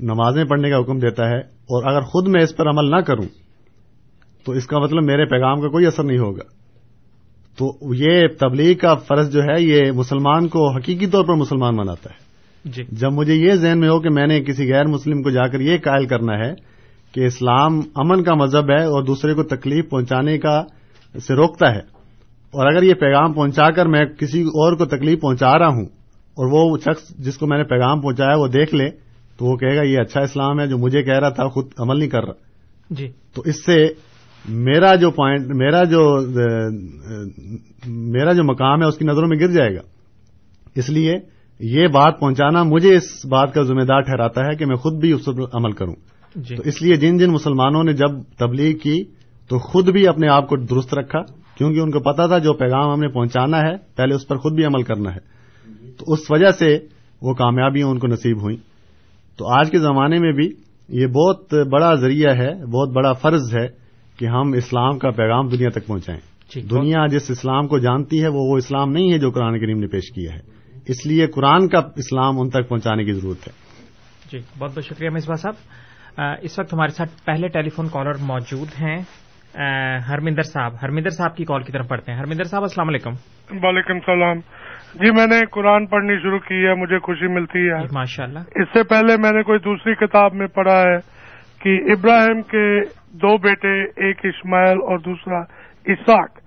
نمازیں 0.00 0.44
پڑھنے 0.44 0.70
کا 0.70 0.78
حکم 0.78 0.98
دیتا 0.98 1.28
ہے 1.28 1.38
اور 1.38 1.90
اگر 1.90 2.00
خود 2.00 2.28
میں 2.28 2.42
اس 2.42 2.56
پر 2.56 2.68
عمل 2.68 2.90
نہ 2.90 3.00
کروں 3.00 3.28
تو 4.44 4.52
اس 4.52 4.66
کا 4.66 4.78
مطلب 4.78 5.04
میرے 5.04 5.24
پیغام 5.24 5.60
کا 5.60 5.68
کوئی 5.68 5.86
اثر 5.86 6.04
نہیں 6.04 6.18
ہوگا۔ 6.18 6.60
تو 7.58 7.94
یہ 7.94 8.26
تبلیغ 8.40 8.76
کا 8.76 8.94
فرض 8.94 9.32
جو 9.32 9.42
ہے 9.42 9.62
یہ 9.62 9.92
مسلمان 9.92 10.48
کو 10.48 10.70
حقیقی 10.76 11.06
طور 11.06 11.24
پر 11.24 11.34
مسلمان 11.34 11.76
بناتا 11.76 12.10
ہے۔ 12.10 12.30
جی۔ 12.64 12.82
جب 12.92 13.12
مجھے 13.12 13.34
یہ 13.34 13.54
ذہن 13.54 13.80
میں 13.80 13.88
ہو 13.88 14.00
کہ 14.00 14.08
میں 14.10 14.26
نے 14.26 14.42
کسی 14.42 14.72
غیر 14.72 14.86
مسلم 14.86 15.22
کو 15.22 15.30
جا 15.30 15.48
کر 15.48 15.60
یہ 15.60 15.78
قائل 15.84 16.06
کرنا 16.06 16.38
ہے 16.38 16.54
کہ 17.14 17.26
اسلام 17.26 17.80
امن 17.94 18.22
کا 18.22 18.34
مذہب 18.34 18.70
ہے 18.70 18.84
اور 18.84 19.02
دوسرے 19.02 19.34
کو 19.34 19.42
تکلیف 19.42 19.90
پہنچانے 19.90 20.38
کا 20.38 20.64
سے 21.26 21.34
روکتا 21.34 21.70
ہے 21.70 21.80
اور 22.50 22.66
اگر 22.66 22.82
یہ 22.82 22.94
پیغام 22.94 23.32
پہنچا 23.32 23.70
کر 23.70 23.86
میں 23.86 24.04
کسی 24.04 24.42
اور 24.42 24.76
کو 24.76 24.84
تکلیف 24.84 25.20
پہنچا 25.20 25.58
رہا 25.58 25.68
ہوں 25.68 25.84
اور 26.30 26.46
وہ 26.52 26.78
شخص 26.78 27.08
جس 27.18 27.38
کو 27.38 27.46
میں 27.46 27.58
نے 27.58 27.64
پیغام 27.64 28.00
پہنچایا 28.00 28.36
وہ 28.36 28.46
دیکھ 28.46 28.74
لے 28.74 28.90
تو 29.36 29.46
وہ 29.46 29.56
کہے 29.56 29.76
گا 29.76 29.82
یہ 29.82 29.98
اچھا 29.98 30.20
اسلام 30.20 30.60
ہے 30.60 30.66
جو 30.66 30.78
مجھے 30.78 31.02
کہہ 31.02 31.18
رہا 31.18 31.28
تھا 31.28 31.48
خود 31.48 31.66
عمل 31.78 31.98
نہیں 31.98 32.08
کر 32.08 32.24
رہا۔ 32.24 32.32
جی۔ 32.90 33.08
تو 33.34 33.42
اس 33.44 33.64
سے 33.64 33.88
میرا 34.48 34.94
جو 34.94 35.10
پوائنٹ 35.10 35.46
میرا 35.46 35.84
جو 35.84 36.20
میرا 37.86 38.32
جو 38.32 38.44
مقام 38.44 38.82
ہے 38.82 38.86
اس 38.86 38.96
کی 38.96 39.04
نظروں 39.04 39.28
میں 39.28 39.38
گر 39.40 39.52
جائے 39.52 39.74
گا۔ 39.76 39.80
اس 40.74 40.90
لیے 40.90 41.14
یہ 41.60 41.86
بات 41.86 42.20
پہنچانا 42.20 42.62
مجھے 42.62 42.96
اس 42.96 43.26
بات 43.26 43.54
کا 43.54 43.62
ذمہ 43.62 43.82
دار 43.82 44.00
ٹھہراتا 44.00 44.40
ہے 44.40 44.56
کہ 44.56 44.66
میں 44.66 44.76
خود 44.76 45.00
بھی 45.00 45.12
اس 45.12 45.24
پر 45.24 45.32
عمل 45.52 45.72
کروں۔ 45.72 45.94
جی۔ 46.36 46.56
تو 46.56 46.62
اس 46.66 46.82
لیے 46.82 46.96
جن 46.96 47.18
جن 47.18 47.30
مسلمانوں 47.30 47.84
نے 47.84 47.92
جب 47.92 48.22
تبلیغ 48.38 48.76
کی 48.76 49.04
تو 49.48 49.58
خود 49.58 49.90
بھی 49.90 50.08
اپنے 50.08 50.28
آپ 50.28 50.48
کو 50.48 50.56
درست 50.56 50.94
رکھا 50.94 51.22
کیونکہ 51.58 51.80
ان 51.80 51.90
کو 51.90 52.00
پتا 52.00 52.26
تھا 52.26 52.38
جو 52.38 52.52
پیغام 52.52 52.92
ہم 52.92 53.00
نے 53.00 53.08
پہنچانا 53.08 53.58
ہے 53.58 53.76
پہلے 53.96 54.14
اس 54.14 54.28
پر 54.28 54.36
خود 54.36 54.52
بھی 54.52 54.64
عمل 54.64 54.82
کرنا 54.82 55.14
ہے۔ 55.14 55.40
تو 55.98 56.12
اس 56.12 56.30
وجہ 56.30 56.50
سے 56.50 56.78
وہ 57.22 57.34
کامیابیاں 57.34 57.86
ان 57.86 57.98
کو 57.98 58.06
نصیب 58.06 58.42
ہوئیں۔ 58.42 58.56
تو 59.36 59.46
آج 59.58 59.70
کے 59.70 59.78
زمانے 59.78 60.18
میں 60.18 60.32
بھی 60.32 60.50
یہ 60.88 61.06
بہت 61.06 61.54
بڑا 61.54 61.94
ذریعہ 61.94 62.34
ہے 62.36 62.66
بہت 62.66 62.88
بڑا 62.88 63.12
فرض 63.12 63.54
ہے 63.54 63.79
کہ 64.20 64.26
ہم 64.26 64.52
اسلام 64.52 64.98
کا 64.98 65.10
پیغام 65.10 65.48
دنیا 65.48 65.68
تک 65.68 65.86
پہنچائیں۔ 65.86 66.20
جی، 66.54 66.60
دنیا 66.60 67.06
جس 67.06 67.30
اسلام 67.30 67.66
کو 67.66 67.78
جانتی 67.78 68.22
ہے 68.22 68.28
وہ 68.28 68.38
وہ 68.38 68.56
اسلام 68.56 68.90
نہیں 68.90 69.12
ہے 69.12 69.18
جو 69.18 69.30
قرآن 69.30 69.60
کریم 69.60 69.78
نے 69.78 69.86
پیش 69.86 70.12
کیا 70.14 70.32
ہے۔ 70.34 70.38
اس 70.88 71.06
لیے 71.06 71.26
قرآن 71.26 71.68
کا 71.68 71.78
اسلام 71.78 72.40
ان 72.40 72.50
تک 72.50 72.68
پہنچانے 72.68 73.04
کی 73.04 73.12
ضرورت 73.12 73.48
ہے۔ 73.48 73.52
جی 74.32 74.38
بہت 74.58 74.70
بہت 74.70 74.84
شکریہ 74.84 75.10
مصباح 75.10 75.36
صاحب۔ 75.36 75.54
اس 76.42 76.58
وقت 76.58 76.74
ہمارے 76.74 76.88
ساتھ 76.88 77.24
پہلے 77.24 77.48
ٹیلی 77.48 77.68
فون 77.68 77.86
کالر 77.88 78.12
موجود 78.20 78.68
ہیں۔ 78.82 78.98
ہرمندر 80.08 80.42
صاحب۔ 80.42 80.72
ہرمندر 80.82 81.10
صاحب 81.10 81.36
کی 81.36 81.44
کال 81.44 81.62
کی 81.62 81.72
طرف 81.72 81.88
پڑھتے 81.88 82.12
ہیں۔ 82.12 82.18
ہرمندر 82.18 82.44
صاحب 82.44 82.62
السلام 82.62 82.88
علیکم۔ 82.88 83.10
وعلیکم 83.62 83.94
السلام۔ 83.94 84.38
جی 84.94 85.10
میں 85.10 85.26
نے 85.26 85.40
قرآن 85.52 85.86
پڑھنی 85.86 86.16
شروع 86.22 86.38
کی 86.38 86.66
ہے 86.66 86.74
مجھے 86.74 86.98
خوشی 86.98 87.26
ملتی 87.26 87.58
ہے۔ 87.58 87.82
ماشاء 87.92 88.24
اللہ 88.24 88.38
اس 88.38 88.68
سے 88.72 88.82
پہلے 88.82 89.16
میں 89.16 89.32
نے 89.32 89.42
کوئی 89.42 89.58
دوسری 89.58 89.94
کتاب 89.94 90.34
میں 90.34 90.46
پڑھا 90.46 90.80
ہے۔ 90.80 91.19
کہ 91.62 91.78
ابراہیم 91.92 92.42
کے 92.42 92.66
دو 93.22 93.36
بیٹے، 93.36 93.72
ایک 94.06 94.20
اسماعیل 94.24 94.78
اور 94.82 94.98
دوسرا 94.98 95.40
اساق 95.86 96.38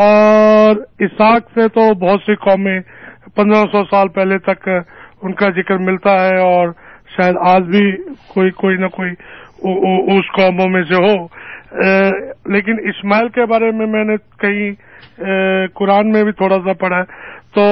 اور 0.00 0.76
اساق 0.98 1.50
سے 1.54 1.68
تو 1.68 1.94
بہت 1.94 2.20
سی 2.26 2.34
قومیں 2.34 2.80
پندرہ 3.34 3.64
سو 3.72 3.84
سال 3.84 4.08
پہلے 4.08 4.38
تک 4.38 4.68
ان 5.22 5.32
کا 5.32 5.48
ذکر 5.56 5.76
ملتا 5.76 6.12
ہے 6.26 6.40
اور 6.40 6.68
شاید 7.16 7.36
آج 7.48 7.62
بھی 7.62 7.92
کوئی 8.28 8.50
کوئی 8.50 8.76
نہ 8.76 8.86
کوئی 8.86 9.10
اس 10.16 10.32
قوموں 10.36 10.68
میں 10.68 10.82
سے 10.82 10.94
ہو۔ 10.94 11.14
لیکن 12.54 12.76
اسماعیل 12.88 13.28
کے 13.28 13.46
بارے 13.46 13.70
میں 13.70 13.86
میں 13.86 14.04
نے 14.04 14.16
کہیں 14.38 14.70
قرآن 15.74 16.10
میں 16.12 16.24
بھی 16.24 16.32
تھوڑا 16.32 16.56
سا 16.64 16.72
پڑھا 16.72 16.98
ہے۔ 16.98 17.04
تو 17.54 17.64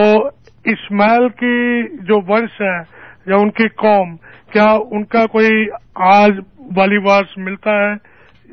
اسماعیل 0.64 1.28
کی 1.28 1.82
جو 2.04 2.20
ونش 2.28 2.60
ہے 2.60 2.78
یا 3.28 3.36
ان 3.36 3.50
کی 3.50 3.68
قوم، 3.68 4.16
کیا 4.52 4.68
ان 4.90 5.04
کا 5.04 5.26
کوئی 5.26 5.66
آج 5.94 6.30
والی 6.76 6.96
وارس 6.96 7.38
ملتا 7.38 7.70
ہے 7.70 7.92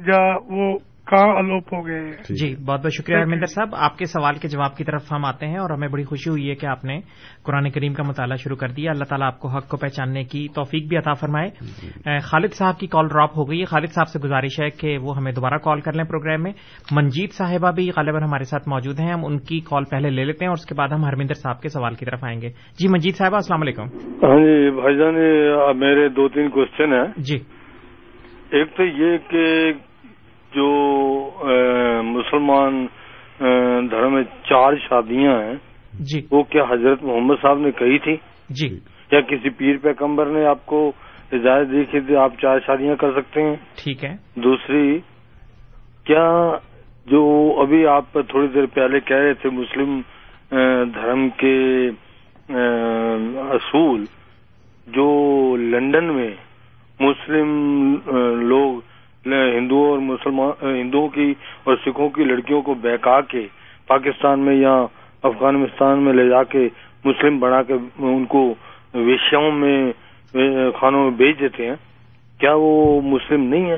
یا 0.07 0.21
وہ 0.47 0.77
الوپ 1.11 1.73
ہو 1.73 1.87
گئے۔ 1.87 2.11
جی 2.29 2.55
بہت 2.55 2.79
بہت 2.79 2.93
شکریہ 2.93 3.17
ہرمندر 3.17 3.45
صاحب۔ 3.45 3.75
آپ 3.75 3.97
کے 3.97 4.05
سوال 4.05 4.35
کے 4.35 4.47
جواب 4.47 4.77
کی 4.77 4.83
طرف 4.83 5.11
ہم 5.11 5.25
آتے 5.25 5.47
ہیں 5.47 5.57
اور 5.57 5.69
ہمیں 5.69 5.87
بڑی 5.87 6.03
خوشی 6.03 6.29
ہوئی 6.29 6.49
ہے 6.49 6.55
کہ 6.55 6.65
آپ 6.65 6.85
نے 6.85 6.99
قرآن 7.43 7.69
کریم 7.69 7.93
کا 7.93 8.03
مطالعہ 8.07 8.35
شروع 8.35 8.55
کر 8.55 8.67
دیا۔ 8.67 8.91
اللہ 8.91 9.03
تعالیٰ 9.03 9.27
آپ 9.27 9.39
کو 9.39 9.47
حق 9.47 9.69
کو 9.69 9.77
پہچاننے 9.77 10.23
کی 10.23 10.47
توفیق 10.55 10.87
بھی 10.87 10.97
عطا 10.97 11.13
فرمائے۔ 11.13 11.49
خالد 12.19 12.53
صاحب 12.53 12.79
کی 12.79 12.87
کال 12.87 13.07
ڈراپ 13.07 13.37
ہو 13.37 13.49
گئی 13.49 13.59
ہے۔ 13.59 13.65
خالد 13.65 13.87
صاحب 13.87 14.07
سے 14.07 14.19
گزارش 14.19 14.59
ہے 14.61 14.69
کہ 14.69 14.97
وہ 14.97 15.17
ہمیں 15.17 15.31
دوبارہ 15.31 15.57
کال 15.57 15.79
کر 15.79 15.93
لیں 15.93 16.03
پروگرام 16.03 16.43
میں۔ 16.43 16.51
منجیت 16.91 17.33
صاحبہ 17.33 17.71
بھی 17.71 17.89
غالباً 17.89 18.23
ہمارے 18.23 18.43
ساتھ 18.43 18.69
موجود 18.69 18.99
ہیں۔ 18.99 19.11
ہم 19.11 19.25
ان 19.25 19.39
کی 19.39 19.59
کال 19.59 19.83
پہلے 19.83 20.09
لے 20.09 20.23
لیتے 20.23 20.45
ہیں 20.45 20.49
اور 20.49 20.57
اس 20.57 20.65
کے 20.65 20.75
بعد 20.75 20.89
ہم 20.89 21.05
ہرمندر 21.05 21.33
صاحب 21.33 21.61
کے 21.61 21.69
سوال 21.69 21.93
کی 21.93 22.05
طرف 22.05 22.23
آئیں 22.23 22.41
گے۔ 22.41 22.49
جی 22.49 22.87
منجیت 22.87 23.15
صاحبہ 23.15 23.35
السلام 23.35 23.61
علیکم۔ 23.61 23.83
ہاں 23.83 24.39
جی 24.39 24.69
بھائی 24.69 24.97
جان 24.97 25.13
میرے 25.79 26.09
دو 26.09 26.29
تین 26.29 26.49
کوشچن 26.49 26.93
ہیں۔ 26.93 27.05
جی۔ 27.17 27.39
ایک 28.51 28.77
تو 28.77 28.83
یہ 28.83 29.17
کہ 29.17 29.73
جو 30.55 30.69
مسلمان 32.03 32.85
دھرم 33.89 34.13
میں 34.13 34.23
چار 34.43 34.73
شادیاں 34.89 35.41
ہیں 35.43 35.55
جی۔ 35.99 36.21
وہ 36.31 36.43
کیا 36.43 36.63
حضرت 36.69 37.03
محمد 37.03 37.41
صاحب 37.41 37.59
نے 37.59 37.71
کہی 37.71 37.97
تھی؟ 37.99 38.15
جی۔ 38.49 38.67
یا 39.11 39.21
کسی 39.21 39.49
پیر 39.49 39.77
پیغمبر 39.77 40.25
نے 40.25 40.45
آپ 40.45 40.65
کو 40.65 40.91
اجازت 41.31 41.71
دی 41.71 41.83
کہ 41.91 42.15
آپ 42.15 42.33
چار 42.41 42.59
شادیاں 42.65 42.95
کر 42.95 43.11
سکتے 43.11 43.41
ہیں؟ 43.41 43.55
ٹھیک 43.75 44.03
ہے۔ 44.03 44.15
دوسری 44.35 44.99
کیا 46.05 46.27
جو 47.05 47.23
ابھی 47.61 47.85
آپ 47.87 48.17
تھوڑی 48.27 48.47
دیر 48.47 48.65
پہلے 48.65 48.99
کہہ 48.99 49.17
رہے 49.17 49.33
تھے 49.33 49.49
مسلم 49.49 50.01
دھرم 50.93 51.27
کے 51.37 51.89
اصول 53.51 54.03
جو 54.87 55.07
لندن 55.59 56.13
میں 56.13 56.29
مسلم 56.99 57.49
لوگ 58.41 58.79
ہندوؤں 59.25 59.89
اور 59.89 59.99
مسلمان 59.99 60.51
ہندوؤں 60.61 61.07
کی 61.09 61.33
اور 61.63 61.75
سکھوں 61.85 62.09
کی 62.15 62.23
لڑکیوں 62.23 62.61
کو 62.61 62.73
بہکا 62.81 63.19
کے 63.21 63.45
پاکستان 63.87 64.39
میں 64.39 64.55
یا 64.55 64.75
افغانستان 65.23 65.99
میں 66.03 66.13
لے 66.13 66.27
جا 66.29 66.43
کے 66.43 66.67
مسلم 67.05 67.39
بنا 67.39 67.61
کے 67.63 67.73
ان 67.73 68.25
کو 68.25 68.53
ویشیاؤں 68.93 69.51
میں 69.51 69.77
خانوں 70.79 71.03
میں 71.03 71.11
بیچ 71.17 71.39
دیتے 71.39 71.67
ہیں۔ 71.67 71.75
کیا 72.39 72.53
وہ 72.53 73.01
مسلم 73.01 73.43
نہیں 73.43 73.69
ہے 73.71 73.77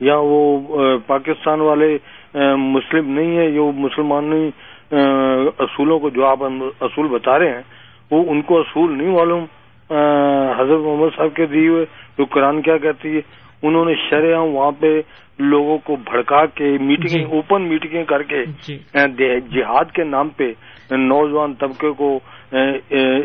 یا 0.00 0.16
وہ 0.22 0.98
پاکستان 1.06 1.60
والے 1.60 1.96
مسلم 2.56 3.10
نہیں 3.10 3.36
ہے 3.36 3.50
جو 3.52 3.70
مسلمانی 3.74 4.50
اصولوں 5.64 5.98
کو 5.98 6.10
جو 6.10 6.26
آپ 6.26 6.42
اصول 6.80 7.06
بتا 7.10 7.38
رہے 7.38 7.50
ہیں، 7.54 7.62
وہ 8.10 8.24
ان 8.28 8.42
کو 8.42 8.58
اصول 8.60 8.96
نہیں 8.98 9.10
معلوم؟ 9.16 9.44
حضرت 10.58 10.80
محمد 10.80 11.16
صاحب 11.16 11.36
کے 11.36 11.46
دیے 11.46 11.68
ہوئے 11.68 11.84
جو 12.18 12.24
قرآن 12.30 12.60
کیا 12.62 12.76
کہتی 12.78 13.16
ہے؟ 13.16 13.20
انہوں 13.62 13.84
نے 13.84 13.94
شرح 14.10 14.38
وہاں 14.38 14.70
پہ 14.70 15.00
لوگوں 15.38 15.78
کو 15.78 15.96
بھڑکا 15.96 16.46
کے 16.46 16.78
میٹنگیں 16.80 17.24
اوپن 17.24 17.68
میٹنگیں 17.68 18.04
کر 18.04 18.22
کے 18.22 18.44
جہاد 19.40 19.84
کے 19.84 20.04
نام 20.04 20.28
پہ 20.28 20.52
نوجوان 20.90 21.54
طبقے 21.54 21.92
کو 21.92 22.18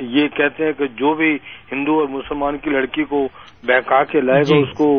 یہ 0.02 0.28
کہتے 0.28 0.65
ہیں 0.65 0.74
کہ 0.74 0.88
جو 0.88 1.13
بھی 1.13 1.38
ہندو 1.72 2.00
اور 2.00 2.08
مسلمان 2.08 2.58
کی 2.58 2.69
لڑکی 2.69 3.04
کو 3.04 3.28
بہکا 3.67 4.04
کے 4.04 4.22
لائے 4.22 4.41
گا 4.41 4.58
اس 4.58 4.78
کو 4.78 4.98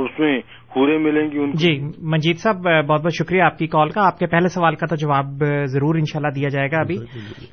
اس 0.00 0.20
میں 0.20 0.40
حوریں 0.76 0.98
ملیں 0.98 1.30
گی 1.30 1.38
ان 1.38 1.50
کو۔ 1.50 1.58
جی 1.58 1.80
منجیت 1.98 2.38
صاحب 2.38 2.88
بہت 2.88 3.02
بہت 3.02 3.14
شکریہ 3.18 3.42
آپ 3.42 3.58
کی 3.58 3.66
کال 3.66 3.88
کا۔ 3.88 4.06
آپ 4.06 4.18
کے 4.18 4.26
پہلے 4.26 4.48
سوال 4.48 4.74
کا 4.74 4.86
تو 4.86 4.96
جواب 4.96 5.44
ضرور 5.64 5.94
انشاءاللہ 5.94 6.40
دیا 6.40 6.48
جائے 6.48 6.68
گا 6.70 6.80
ابھی۔ 6.80 6.96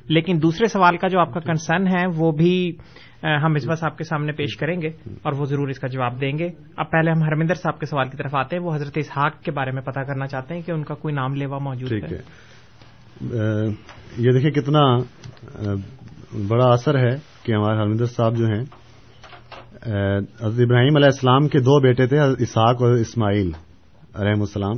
لیکن 0.08 0.36
دوسرے 0.42 0.68
سوال 0.68 0.96
کا 0.96 1.08
جو 1.08 1.20
آپ 1.20 1.32
کا 1.32 1.40
کنسرن 1.40 1.86
ہے 1.86 2.04
وہ 2.18 2.32
بھی 2.32 2.72
ہم 3.22 3.54
اس 3.54 3.68
وقت 3.68 3.84
آپ 3.84 3.98
کے 3.98 4.04
سامنے 4.04 4.32
پیش 4.32 4.56
کریں 4.56 4.80
گے 4.82 4.88
اور 5.22 5.32
وہ 5.32 5.44
ضرور 5.44 5.68
اس 5.68 5.78
کا 5.78 5.86
جواب 5.86 6.20
دیں 6.20 6.38
گے۔ 6.38 6.48
اب 6.76 6.90
پہلے 6.90 7.10
ہم 7.10 7.22
ہرمندر 7.22 7.54
صاحب 7.54 7.78
کے 7.80 7.86
سوال 7.86 8.08
کی 8.08 8.16
طرف 8.16 8.34
آتے 8.34 8.56
ہیں۔ 8.56 8.62
وہ 8.62 8.74
حضرت 8.74 8.98
اسحاق 8.98 9.40
کے 9.42 9.50
بارے 9.50 9.70
میں 9.70 9.82
پتا 9.82 10.02
کرنا 10.02 10.26
چاہتے 10.26 10.54
ہیں 10.54 10.62
کہ 10.62 10.72
ان 10.72 10.84
کا 10.84 10.94
کوئی 10.94 11.14
نام 11.14 11.34
لیوا 11.34 11.58
موجود 11.58 11.92
ہے۔ 11.92 12.18
یہ 14.18 14.30
دیکھیں 14.32 14.50
کتنا 14.50 14.84
بڑا 16.48 16.66
اثر 16.66 16.98
ہے 16.98 17.14
کہ 17.42 17.52
ہمارے 17.52 17.76
ہرمندر 17.76 18.06
صاحب 18.06 18.36
جو 18.36 18.46
ہیں 18.46 18.62
حضرت 20.40 20.60
ابراہیم 20.60 20.96
علیہ 20.96 21.06
السلام 21.06 21.48
کے 21.48 21.60
دو 21.60 21.80
بیٹے 21.80 22.06
تھے 22.06 22.20
اسحاق 22.38 22.82
اور 22.82 22.92
اسماعیل 22.92 23.50
علیہ 24.14 24.40
السلام۔ 24.40 24.76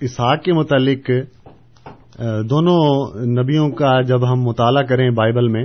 اسحاق 0.00 0.42
کے 0.42 0.52
متعلق 0.52 1.10
دونوں 2.50 2.80
نبیوں 3.26 3.70
کا 3.70 4.00
جب 4.00 4.32
ہم 4.32 4.40
مطالعہ 4.40 4.82
کریں 4.82 5.10
بائبل 5.10 5.48
میں 5.48 5.64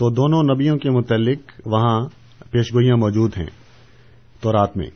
تو 0.00 0.10
دونوں 0.10 0.54
نبیوں 0.54 0.76
کے 0.78 0.90
متعلق 0.90 1.38
وہاں 1.66 2.08
پیشگوئیاں 2.50 2.96
موجود 2.96 3.32
ہیں 3.38 3.46
تو 4.40 4.52
رات 4.52 4.76
میں۔ 4.76 4.86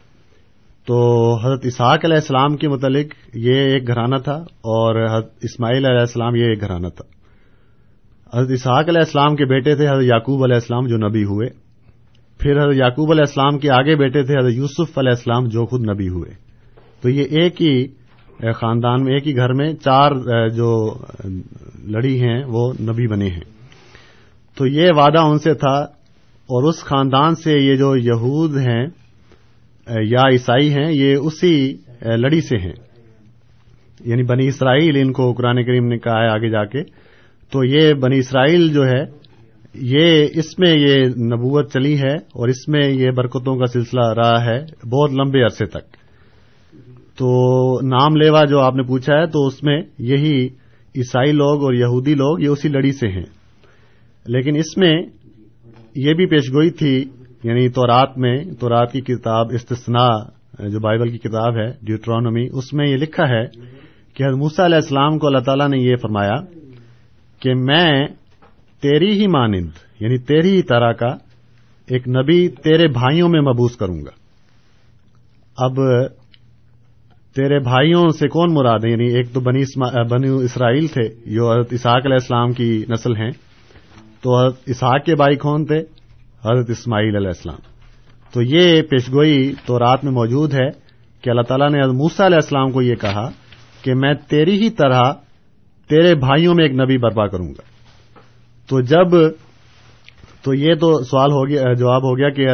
تو 0.87 0.97
حضرت 1.37 1.67
اسحاق 1.67 2.05
علیہ 2.05 2.17
السلام 2.17 2.57
کے 2.57 2.69
متعلق 2.69 3.07
یہ 3.35 3.55
ایک 3.55 3.87
گھرانہ 3.87 4.17
تھا 4.17 4.35
اور 4.51 5.05
حضرت 5.05 5.33
اسماعیل 5.43 5.87
علیہ 5.87 5.99
السلام 5.99 6.37
یہ 6.37 6.45
ایک 6.45 6.61
گھرانہ 6.61 6.87
تھا۔ 6.87 7.05
حضرت 8.39 8.51
اسحاق 8.51 8.89
علیہ 8.89 8.99
السلام 8.99 9.37
کے 9.37 9.45
بیٹے 9.45 9.77
تھے 9.77 9.89
حضرت 9.89 10.05
یعقوب 10.05 10.45
علیہ 10.45 10.55
السلام 10.55 10.87
جو 10.87 10.97
نبی 10.97 11.25
ہوئے۔ 11.25 11.49
پھر 12.39 12.59
حضرت 12.59 12.77
یعقوب 12.77 13.11
علیہ 13.11 13.25
السلام 13.27 13.59
کے 13.59 13.71
آگے 13.71 13.97
بیٹے 13.97 14.23
تھے 14.23 14.39
حضرت 14.41 14.53
یوسف 14.53 14.99
علیہ 14.99 15.11
السلام 15.11 15.45
جو 15.45 15.67
خود 15.67 15.89
نبی 15.91 16.09
ہوئے۔ 16.09 16.31
تو 17.03 17.09
یہ 17.09 17.25
ایک 17.31 17.63
ہی 17.63 17.87
خاندان 18.53 19.05
میں، 19.05 19.13
ایک 19.13 19.27
ہی 19.27 19.37
گھر 19.37 19.53
میں 19.53 19.75
چار، 19.75 20.11
جو 20.49 20.95
لڑی 21.85 22.21
ہیں 22.21 22.45
وہ 22.45 22.73
نبی 22.81 23.07
بنے 23.07 23.29
ہیں۔ 23.29 23.54
تو 24.57 24.67
یہ 24.67 24.91
وعدہ 24.97 25.19
ان 25.19 25.39
سے 25.39 25.55
تھا 25.55 25.75
اور 26.47 26.69
اس 26.69 26.81
خاندان 26.81 27.35
سے 27.35 27.59
یہ 27.59 27.77
جو 27.77 27.97
یہود 27.97 28.57
ہیں 28.57 28.87
یا 30.03 30.23
عیسائی 30.33 30.75
ہیں، 30.75 30.93
یہ 30.93 31.17
اسی 31.17 31.77
لڑی 32.03 32.41
سے 32.41 32.57
ہیں۔ 32.57 32.73
یعنی 34.01 34.23
بنی 34.23 34.47
اسرائیل 34.47 34.97
ان 34.97 35.13
کو 35.13 35.33
قرآن 35.33 35.65
کریم 35.65 35.87
نے 35.87 35.99
کہا 35.99 36.23
ہے 36.23 36.29
آگے 36.29 36.51
جا 36.51 36.65
کے۔ 36.65 36.83
تو 37.51 37.65
یہ 37.65 37.95
بنی 37.95 38.19
اسرائیل 38.19 38.69
جو 38.69 38.87
ہے، 38.87 39.05
یہ 39.75 40.27
اس 40.35 40.59
میں 40.59 40.75
یہ 40.79 41.05
نبوت 41.05 41.73
چلی 41.73 41.99
ہے 41.99 42.15
اور 42.15 42.49
اس 42.49 42.69
میں 42.69 42.89
یہ 42.89 43.11
برکتوں 43.11 43.57
کا 43.57 43.67
سلسلہ 43.67 44.07
رہا 44.07 44.45
ہے 44.45 44.89
بہت 44.89 45.11
لمبے 45.13 45.43
عرصے 45.43 45.67
تک۔ 45.67 45.97
تو 47.19 47.37
نام 47.87 48.17
لیوا 48.17 48.45
جو 48.45 48.61
آپ 48.61 48.75
نے 48.75 48.83
پوچھا 48.83 49.15
ہے، 49.15 49.27
تو 49.27 49.47
اس 49.47 49.63
میں 49.63 49.83
یہی 49.99 50.47
عیسائی 50.97 51.33
لوگ 51.33 51.63
اور 51.63 51.75
یہودی 51.75 52.15
لوگ، 52.15 52.41
یہ 52.41 52.49
اسی 52.49 52.69
لڑی 52.69 52.93
سے 52.93 53.09
ہیں۔ 53.09 53.44
لیکن 54.27 54.57
اس 54.57 54.77
میں 54.77 54.93
یہ 55.95 56.15
بھی 56.15 56.27
پیشگوئی 56.27 56.71
تھی 56.71 57.05
یعنی 57.43 57.69
تو 57.69 57.87
رات 57.87 58.19
میں 58.19 58.37
تو 58.61 58.69
رات 58.69 58.93
کی 58.93 59.01
کتاب 59.01 59.47
استثناء، 59.53 60.69
جو 60.71 60.81
بائبل 60.81 61.11
کی 61.11 61.19
کتاب 61.19 61.57
ہے 61.57 61.71
ڈیوٹرانومی 61.83 62.47
اس 62.53 62.73
میں 62.73 62.87
یہ 62.89 62.97
لکھا 62.97 63.29
ہے 63.29 63.45
کہ 64.15 64.31
موسا 64.31 64.65
علیہ 64.67 64.77
السلام 64.77 65.19
کو 65.19 65.27
اللہ 65.27 65.39
تعالیٰ 65.39 65.69
نے 65.69 65.79
یہ 65.79 65.97
فرمایا 65.97 66.35
کہ 67.43 67.55
میں 67.55 68.07
تیری 68.83 69.11
ہی 69.21 69.27
مانند 69.27 69.71
یعنی 70.01 70.19
تیری 70.19 70.57
ہی 70.57 70.63
طرح 70.63 70.93
کا 70.93 71.09
ایک 71.89 72.09
نبی 72.09 72.49
تیرے 72.49 72.89
بھائیوں 72.89 73.29
میں 73.29 73.41
مبوس 73.41 73.77
کروں 73.77 73.99
گا۔ 73.99 74.11
اب 75.57 75.77
تیرے 77.37 77.59
بھائیوں 77.59 78.09
سے 78.09 78.29
کون 78.29 78.55
مراد 78.55 78.79
ہے 78.85 78.91
یعنی 78.91 79.07
ایک 79.15 79.33
تو 79.33 79.41
بنی 79.41 79.63
بنی 80.11 80.29
اسرائیل 80.45 80.87
تھے، 80.87 81.35
جو 81.35 81.53
حضرت 81.53 81.73
اسحاق 81.73 82.07
علیہ 82.07 82.21
السلام 82.21 82.53
کی 82.53 82.85
نسل 82.89 83.17
ہیں۔ 83.17 83.31
تو 84.25 84.39
حضرت 84.39 84.55
اسحاق 84.67 85.05
کے 85.05 85.15
بھائی 85.15 85.37
کون 85.37 85.65
تھے؟ 85.65 85.79
حضرت 86.45 86.71
اسماعیل 86.71 87.17
علیہ 87.17 87.27
السلام۔ 87.27 87.59
تو 88.33 88.43
یہ 88.43 88.83
پیشگوئی 88.83 89.53
تو 89.67 89.79
رات 89.79 90.05
میں 90.05 90.13
موجود 90.13 90.55
ہے 90.55 90.69
کہ 91.21 91.31
اللہ 91.31 91.43
تعالیٰ 91.43 91.71
نے 91.71 91.87
موسا 91.87 92.27
علیہ 92.27 92.37
السلام 92.37 92.71
کو 92.71 92.83
یہ 92.83 92.95
کہا 92.95 93.29
کہ 93.83 93.95
میں 93.95 94.15
تیری 94.15 94.53
ہی 94.53 94.71
طرح 94.71 95.13
تیرے 95.89 96.15
بھائیوں 96.15 96.55
میں 96.55 96.65
ایک 96.65 96.75
نبی 96.75 96.99
برپا 96.99 97.27
کروں 97.27 97.49
گا۔ 97.49 97.63
تو 98.69 98.81
جب 98.81 99.31
تو 100.43 100.55
یہ 100.55 100.75
تو 100.75 101.05
سوال 101.05 101.33
ہو 101.33 101.49
گیا، 101.49 101.73
جواب 101.73 102.03
ہو 102.03 102.19
گیا 102.19 102.31
کہ 102.31 102.49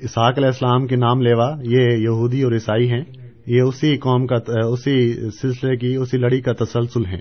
اسحاق 0.00 0.38
علیہ 0.38 0.46
السلام 0.46 0.86
کے 0.86 0.96
نام 0.96 1.20
لیوا، 1.20 1.56
یہ 1.62 1.96
یہودی 1.96 2.42
اور 2.42 2.52
عیسائی 2.52 2.90
ہیں۔ 2.90 3.04
یہ 3.46 3.60
اسی 3.60 3.96
قوم 3.96 4.26
کا 4.26 4.36
اسی 4.66 5.12
سلسلے 5.30 5.76
کی، 5.76 5.96
اسی 5.96 6.18
لڑی 6.18 6.40
کا 6.40 6.52
تسلسل 6.52 7.06
ہے 7.06 7.18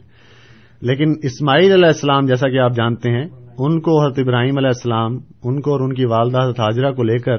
لیکن 0.82 1.14
اسماعیل 1.24 1.72
علیہ 1.72 1.86
السلام 1.86 2.26
جیسا 2.26 2.50
کہ 2.50 2.60
آپ 2.60 2.76
جانتے 2.76 3.10
ہیں 3.10 3.45
ان 3.58 3.80
کو 3.82 4.04
حضرت 4.04 4.20
ابراہیم 4.20 4.58
علیہ 4.58 4.68
السلام، 4.68 5.16
ان 5.44 5.62
کو 5.62 5.72
اور 5.72 5.80
ان 5.80 5.94
کی 5.94 6.06
والدہ 6.06 6.42
حضرت 6.44 6.60
حاجرہ 6.60 6.92
کو 6.92 7.04
لے 7.04 7.18
کر 7.18 7.38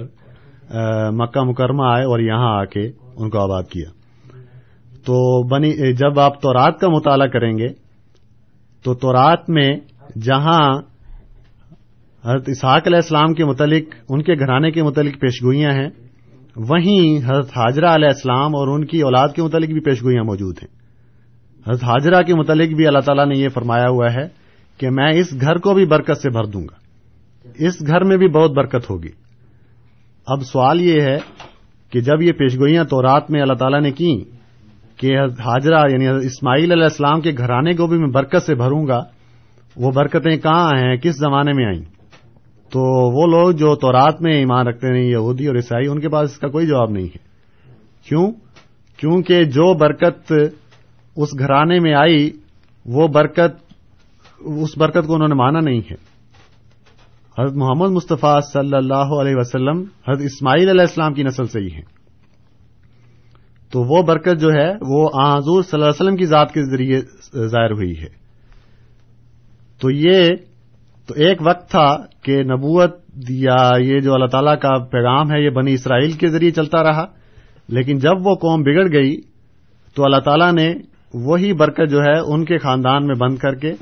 مکہ 1.10 1.42
مکرمہ 1.42 1.82
آئے 1.86 2.04
اور 2.04 2.20
یہاں 2.20 2.52
آ 2.58 2.64
کے 2.64 2.84
ان 3.16 3.30
کو 3.30 3.38
آباد 3.38 3.62
کیا۔ 3.62 3.90
تو 5.06 5.16
بنی، 5.48 5.92
جب 5.92 6.20
آپ 6.20 6.40
تورات 6.40 6.78
کا 6.80 6.88
مطالعہ 6.88 7.26
کریں 7.26 7.58
گے، 7.58 7.68
تو 8.84 8.94
تورات 8.94 9.50
میں 9.50 9.70
جہاں 10.22 10.78
حضرت 12.24 12.48
اسحاق 12.48 12.86
علیہ 12.86 12.96
السلام 12.96 13.34
کے 13.34 13.44
متعلق، 13.44 13.94
ان 14.08 14.22
کے 14.22 14.34
گھرانے 14.34 14.70
کے 14.70 14.82
متعلق 14.82 15.20
پیشگوئیاں 15.20 15.70
ہیں، 15.70 15.88
وہیں 16.56 17.30
حضرت 17.30 17.48
حاجرہ 17.48 17.94
علیہ 17.94 18.08
السلام 18.08 18.56
اور 18.56 18.68
ان 18.68 18.86
کی 18.86 19.00
اولاد 19.00 19.28
کے 19.28 19.42
متعلق 19.42 19.68
بھی 19.68 19.80
پیشگوئیاں 19.80 20.24
موجود 20.24 20.56
ہیں۔ 20.62 20.74
حضرت 21.66 21.84
حاجرہ 21.84 22.22
کے 22.22 22.34
متعلق 22.34 22.76
بھی 22.76 22.86
اللہ 22.86 22.98
تعالیٰ 22.98 23.26
نے 23.26 23.38
یہ 23.38 23.48
فرمایا 23.48 23.88
ہوا 23.88 24.12
ہے 24.14 24.45
کہ 24.78 24.90
میں 24.90 25.12
اس 25.12 25.34
گھر 25.40 25.56
کو 25.56 25.74
بھی 25.74 25.86
برکت 25.86 26.18
سے 26.22 26.30
بھر 26.30 26.44
دوں 26.44 26.62
گا۔ 26.62 26.74
اس 27.58 27.86
گھر 27.86 28.04
میں 28.04 28.16
بھی 28.16 28.28
بہت 28.28 28.50
برکت 28.50 28.90
ہوگی۔ 28.90 29.08
اب 30.26 30.42
سوال 30.42 30.80
یہ 30.80 31.00
ہے 31.00 31.18
کہ 31.90 32.00
جب 32.00 32.22
یہ 32.22 32.32
پیشگوئیاں 32.32 32.84
تو 32.84 33.02
رات 33.02 33.30
میں 33.30 33.42
اللہ 33.42 33.54
تعالیٰ 33.54 33.80
نے 33.80 33.90
کی 33.90 34.24
کہ 34.96 35.18
حاجرہ 35.18 35.90
یعنی 35.90 36.06
اسماعیل 36.06 36.72
علیہ 36.72 36.82
السلام 36.82 37.20
کے 37.20 37.32
گھرانے 37.38 37.72
کو 37.72 37.86
بھی 37.86 37.98
میں 37.98 38.08
برکت 38.08 38.42
سے 38.42 38.54
بھروں 38.54 38.86
گا، 38.86 39.04
وہ 39.76 39.90
برکتیں 39.90 40.36
کہاں 40.36 40.68
ہیں؟ 40.68 40.96
کس 40.96 41.16
زمانے 41.16 41.52
میں 41.52 41.66
آئیں؟ 41.66 41.82
تو 42.70 42.80
وہ 43.12 43.26
لوگ 43.26 43.50
جو 43.50 43.74
تورات 43.74 44.22
میں 44.22 44.32
ایمان 44.32 44.66
رکھتے 44.66 44.86
ہیں 44.86 45.10
یہودی 45.10 45.46
اور 45.46 45.56
عیسائی، 45.56 45.88
ان 45.88 46.00
کے 46.00 46.08
پاس 46.08 46.32
اس 46.32 46.38
کا 46.38 46.48
کوئی 46.48 46.66
جواب 46.66 46.90
نہیں 46.90 47.04
ہے۔ 47.04 47.18
کیوں؟ 48.08 48.32
کیونکہ 48.96 49.44
جو 49.44 49.74
برکت 49.74 50.32
اس 51.16 51.28
گھرانے 51.38 51.80
میں 51.80 51.94
آئی، 51.94 52.30
وہ 52.86 53.08
برکت 53.08 53.65
اس 54.40 54.78
برکت 54.78 55.06
کو 55.06 55.14
انہوں 55.14 55.28
نے 55.28 55.34
مانا 55.34 55.60
نہیں 55.60 55.80
ہے۔ 55.90 56.16
حضرت 57.38 57.56
محمد 57.56 57.90
مصطفیٰ 57.90 58.40
صلی 58.52 58.76
اللہ 58.76 58.94
علیہ 58.94 59.34
وسلم، 59.36 59.84
حضرت 60.08 60.22
اسماعیل 60.24 60.68
علیہ 60.68 60.80
السلام 60.80 61.14
کی 61.14 61.22
نسل 61.22 61.46
سے 61.46 61.60
ہی 61.60 61.68
ہیں۔ 61.74 61.96
تو 63.72 63.82
وہ 63.82 64.02
برکت 64.02 64.40
جو 64.40 64.48
ہے، 64.48 64.72
وہ 64.80 65.08
حضور 65.08 65.62
صلی 65.62 65.70
اللہ 65.72 65.84
علیہ 65.84 66.04
وسلم 66.04 66.16
کی 66.16 66.26
ذات 66.26 66.52
کے 66.52 66.62
ذریعے 66.62 67.00
ظاہر 67.46 67.70
ہوئی 67.70 68.00
ہے۔ 68.00 68.08
تو 69.80 69.90
یہ، 69.90 70.28
تو 71.06 71.14
ایک 71.14 71.38
وقت 71.40 71.70
تھا 71.70 71.96
کہ 72.22 72.42
نبوت 72.42 72.96
یا 73.28 73.76
یہ 73.78 74.00
جو 74.00 74.14
اللہ 74.14 74.26
تعالیٰ 74.26 74.58
کا 74.58 74.84
پیغام 74.84 75.30
ہے، 75.30 75.44
یہ 75.44 75.50
بنی 75.50 75.72
اسرائیل 75.72 76.12
کے 76.12 76.26
ذریعے 76.28 76.50
چلتا 76.50 76.82
رہا۔ 76.82 77.04
لیکن 77.68 77.98
جب 77.98 78.26
وہ 78.26 78.34
قوم 78.34 78.62
بگڑ 78.62 78.92
گئی، 78.92 79.20
تو 79.94 80.04
اللہ 80.04 80.16
تعالیٰ 80.16 80.52
نے 80.52 80.74
وہی 81.14 81.52
برکت 81.52 81.90
جو 81.90 82.00
ہے، 82.00 82.18
ان 82.18 82.44
کے 82.44 82.58
خاندان 82.58 83.06
میں 83.06 83.14
بند 83.14 83.36
کر 83.36 83.54
کے 83.54 83.72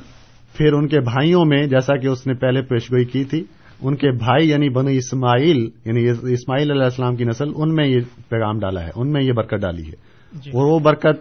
پھر 0.54 0.72
ان 0.72 0.88
کے 0.88 1.00
بھائیوں 1.00 1.44
میں 1.44 1.66
جیسا 1.66 1.96
کہ 1.96 2.06
اس 2.06 2.26
نے 2.26 2.34
پہلے 2.34 2.62
پیشگوئی 2.62 3.04
کی 3.04 3.24
تھی 3.24 3.44
ان 3.82 3.96
کے 3.96 4.10
بھائی 4.10 4.48
یعنی 4.48 4.68
بنی 4.68 4.96
اسماعیل 4.96 5.68
یعنی 5.84 6.08
اسماعیل 6.08 6.70
علیہ 6.70 6.82
السلام 6.82 7.16
کی 7.16 7.24
نسل 7.24 7.48
ان 7.56 7.74
میں 7.74 7.86
یہ 7.86 8.00
پیغام 8.28 8.58
ڈالا 8.58 8.82
ہے 8.82 8.90
ان 8.96 9.12
میں 9.12 9.22
یہ 9.22 9.32
برکت 9.32 9.54
ڈالی 9.54 9.82
ہے۔ 9.82 10.14
جی۔ 10.32 10.50
اور 10.50 10.72
وہ 10.72 10.78
برکت 10.78 11.20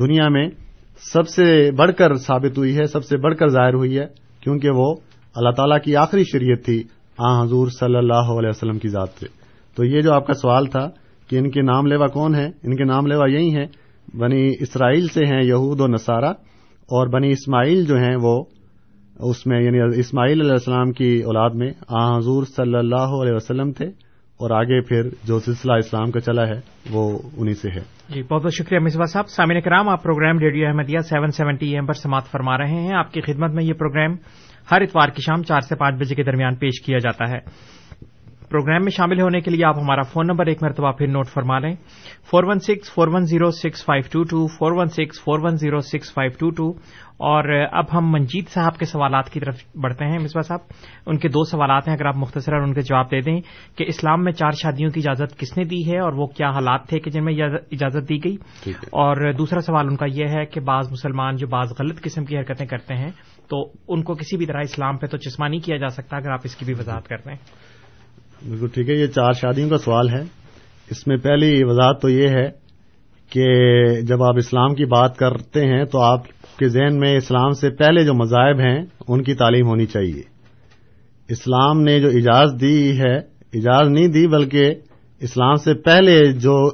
دنیا 0.00 0.28
میں 0.28 0.48
سب 1.12 1.28
سے 1.28 1.70
بڑھ 1.70 1.92
کر 1.92 2.14
ثابت 2.14 2.58
ہوئی 2.58 2.78
ہے 2.78 2.84
سب 2.84 3.04
سے 3.04 3.16
بڑھ 3.16 3.36
کر 3.36 3.48
ظاہر 3.48 3.74
ہوئی 3.74 3.98
ہے 3.98 4.06
کیونکہ 4.40 4.70
وہ 4.70 4.94
اللہ 5.36 5.50
تعالیٰ 5.50 5.80
کی 5.80 5.96
آخری 5.96 6.22
شریعت 6.32 6.64
تھی 6.64 6.82
آ 7.18 7.42
حضور 7.42 7.68
صلی 7.68 7.96
اللہ 7.96 8.38
علیہ 8.38 8.48
وسلم 8.48 8.78
کی 8.78 8.88
ذات 8.88 9.08
سے۔ 9.20 9.26
تو 9.76 9.84
یہ 9.84 10.00
جو 10.00 10.12
آپ 10.12 10.26
کا 10.26 10.32
سوال 10.32 10.66
تھا 10.66 10.88
کہ 11.30 11.36
ان 11.36 11.50
کے 11.50 11.62
نام 11.62 11.86
لیوا 11.86 12.06
کون 12.06 12.34
ہیں؟ 12.34 12.48
ان 12.62 12.76
کے 12.76 12.84
نام 12.84 13.06
لیوا 13.06 13.30
یہی 13.30 13.56
ہیں 13.56 13.66
بنی 14.16 14.52
اسرائیل 14.60 15.06
سے 15.08 15.24
ہیں 15.24 15.42
یہود 15.42 15.80
و 15.80 15.86
نصارہ 15.86 16.30
اور 16.86 17.06
بنی 17.08 17.28
اسماعیل 17.28 17.84
جو 17.84 17.96
ہیں 17.96 18.16
وہ 18.22 18.44
اس 19.20 19.46
میں 19.46 19.62
یعنی 19.62 19.98
اسماعیل 19.98 20.40
علیہ 20.40 20.52
السلام 20.52 20.92
کی 20.92 21.22
اولاد 21.24 21.50
میں 21.50 21.70
آ 21.88 22.18
حضور 22.18 22.44
صلی 22.44 22.74
اللہ 22.74 23.22
علیہ 23.22 23.34
وسلم 23.34 23.72
تھے 23.72 23.86
اور 24.40 24.50
آگے 24.50 24.80
پھر 24.80 25.02
جو 25.24 25.38
سلسلہ 25.38 25.72
اسلام 25.72 26.10
کا 26.10 26.20
چلا 26.20 26.48
ہے 26.48 26.60
وہ 26.90 27.18
انہی 27.36 27.54
سے 27.54 27.68
ہے۔ 27.70 27.80
جی 28.08 28.22
بہت 28.22 28.42
بہت 28.42 28.54
شکریہ 28.54 28.78
مصباح 28.78 29.06
صاحب۔ 29.06 29.28
سامعین 29.28 29.60
کرام، 29.60 29.88
آپ 29.88 30.02
programme 30.02 30.38
Radio 30.38 30.66
Ahmadiyya 30.66 30.98
seven 30.98 31.30
seventy 31.30 31.74
M 31.74 31.86
پر 31.86 31.92
سماعت 31.92 32.24
فرما 32.24 32.58
رہے 32.58 32.80
ہیں۔ 32.80 32.94
آپ 32.94 33.12
کی 33.12 33.20
خدمت 33.20 33.50
میں 33.50 33.64
یہ 33.64 33.72
پروگرام 33.72 34.16
ہر 34.70 34.80
اتوار 34.80 35.08
کی 35.08 35.22
شام 35.22 35.42
چار 35.42 35.60
سے 35.60 35.76
پانچ 35.76 36.00
بجے 36.00 36.14
کے 36.14 36.22
درمیان 36.22 36.54
پیش 36.54 36.82
کیا 36.86 36.98
جاتا 36.98 37.30
ہے۔ 37.30 37.38
پروگرام 38.48 38.82
میں 38.82 38.90
شامل 38.90 39.20
ہونے 39.20 39.40
کے 39.40 39.50
لیے 39.50 39.64
آپ 39.64 39.78
ہمارا 39.78 40.02
فون 40.02 40.26
نمبر 40.26 40.46
ایک 40.46 40.62
مرتبہ 40.62 40.92
پھر 40.92 41.06
نوٹ 41.06 41.28
فرما 41.28 41.58
لیں۔ 41.58 41.74
Four 42.30 42.44
one 42.44 42.58
six 42.58 42.94
four 42.94 43.08
one 43.08 43.26
zero 43.26 43.50
six 43.50 43.84
five 43.84 44.02
two 44.12 44.22
two 44.22 44.46
four 44.46 44.72
one 44.72 44.86
six 44.86 45.20
four 45.24 45.38
one 45.42 45.56
zero 45.56 45.80
six 45.80 46.14
five 46.14 46.30
two 46.38 46.50
two 46.50 46.78
اور 47.18 47.66
اب 47.72 47.84
ہم 47.98 48.12
منجیت 48.12 48.48
صاحب 48.48 48.78
کے 48.78 48.84
سوالات 48.84 49.30
کی 49.30 49.40
طرف 49.40 49.56
بڑھتے 49.82 50.04
ہیں 50.04 50.18
مصباح 50.18 50.42
صاحب۔ 50.42 50.60
ان 51.06 51.18
کے 51.18 51.28
دو 51.28 51.44
سوالات 51.44 51.88
ہیں 51.88 51.94
اگر 51.94 52.06
آپ 52.06 52.16
مختصرا 52.16 52.62
ان 52.62 52.74
کے 52.74 52.80
جواب 52.80 53.10
دے 53.10 53.20
دیں 53.20 53.40
کہ 53.76 53.84
اسلام 53.88 54.24
میں 54.24 54.32
چار 54.32 54.50
شادیوں 54.50 54.90
کی 54.90 55.00
اجازت 55.00 55.38
کس 55.38 55.58
نے 55.58 55.64
دی 55.64 55.92
ہے 55.92 55.98
اور 55.98 56.12
وہ 56.12 56.26
کیا 56.26 56.50
حالات 56.50 56.88
تھے 56.88 57.00
کہ 57.00 57.10
جن 57.10 57.24
میں 57.24 57.34
اجازت 57.72 58.08
دی 58.08 58.24
گئی۔ 58.24 58.36
اور 58.82 59.32
دوسرا 59.32 59.60
سوال 59.60 59.86
ان 59.86 59.96
کا 59.96 60.06
یہ 60.06 60.26
ہے 60.28 60.46
کہ 60.46 60.60
بعض 60.60 60.92
مسلمان 60.92 61.36
جو 61.36 61.46
بعض 61.46 61.72
غلط 61.80 62.02
قسم 62.02 62.24
کی 62.24 62.38
حرکتیں 62.38 62.66
کرتے 62.66 62.94
ہیں 62.94 63.10
تو 63.50 63.70
ان 63.88 64.02
کو 64.02 64.14
کسی 64.14 64.36
بھی 64.36 64.46
طرح 64.46 64.60
اسلام 64.60 64.96
پہ 64.96 65.06
تو 65.06 65.16
چشمانی 65.16 65.58
کیا 65.58 65.76
جا 65.76 65.88
سکتا 65.88 66.16
اگر 66.16 66.30
آپ 66.30 66.40
اس 66.44 66.56
کی 66.56 66.64
بھی 66.64 66.74
وضاحت 66.78 67.08
کر 67.08 67.16
دیں۔ 67.16 67.36
بالکل 68.42 68.66
ٹھیک 68.68 68.88
ہے، 68.88 68.94
یہ 68.94 69.06
چار 69.06 69.32
شادیوں 69.32 69.70
کا 69.70 69.78
سوال 69.78 70.08
ہے۔ 70.08 70.22
اس 70.90 71.06
میں 71.06 71.16
پہلی 71.16 71.64
وضاحت 71.64 72.02
تو 72.02 72.08
یہ 72.08 72.28
ہے 72.28 72.48
کہ 73.30 73.44
جب 74.00 74.22
آپ 74.22 74.34
اسلام 74.36 74.74
کی 74.74 74.84
بات 74.84 75.16
کرتے 75.16 75.60
ہیں 75.60 75.84
تو 75.84 76.00
آپ 76.00 76.26
کے 76.58 76.68
ذہن 76.68 76.98
میں 76.98 77.16
اسلام 77.16 77.50
سے 77.50 77.70
پہلے 77.70 78.04
جو 78.04 78.14
مذاہب 78.14 78.60
ہیں، 78.60 78.78
ان 79.08 79.22
کی 79.22 79.34
تعلیم 79.34 79.66
ہونی 79.66 79.86
چاہیے۔ 79.86 80.22
اسلام 81.28 81.80
نے 81.80 82.00
جو 82.00 82.08
اجازت 82.08 82.60
دی 82.60 82.98
ہے، 82.98 83.16
اجازت 83.52 83.90
نہیں 83.90 84.08
دی، 84.08 84.26
بلکہ 84.26 84.74
اسلام 85.20 85.54
سے 85.54 85.74
پہلے 85.74 86.32
جو 86.32 86.66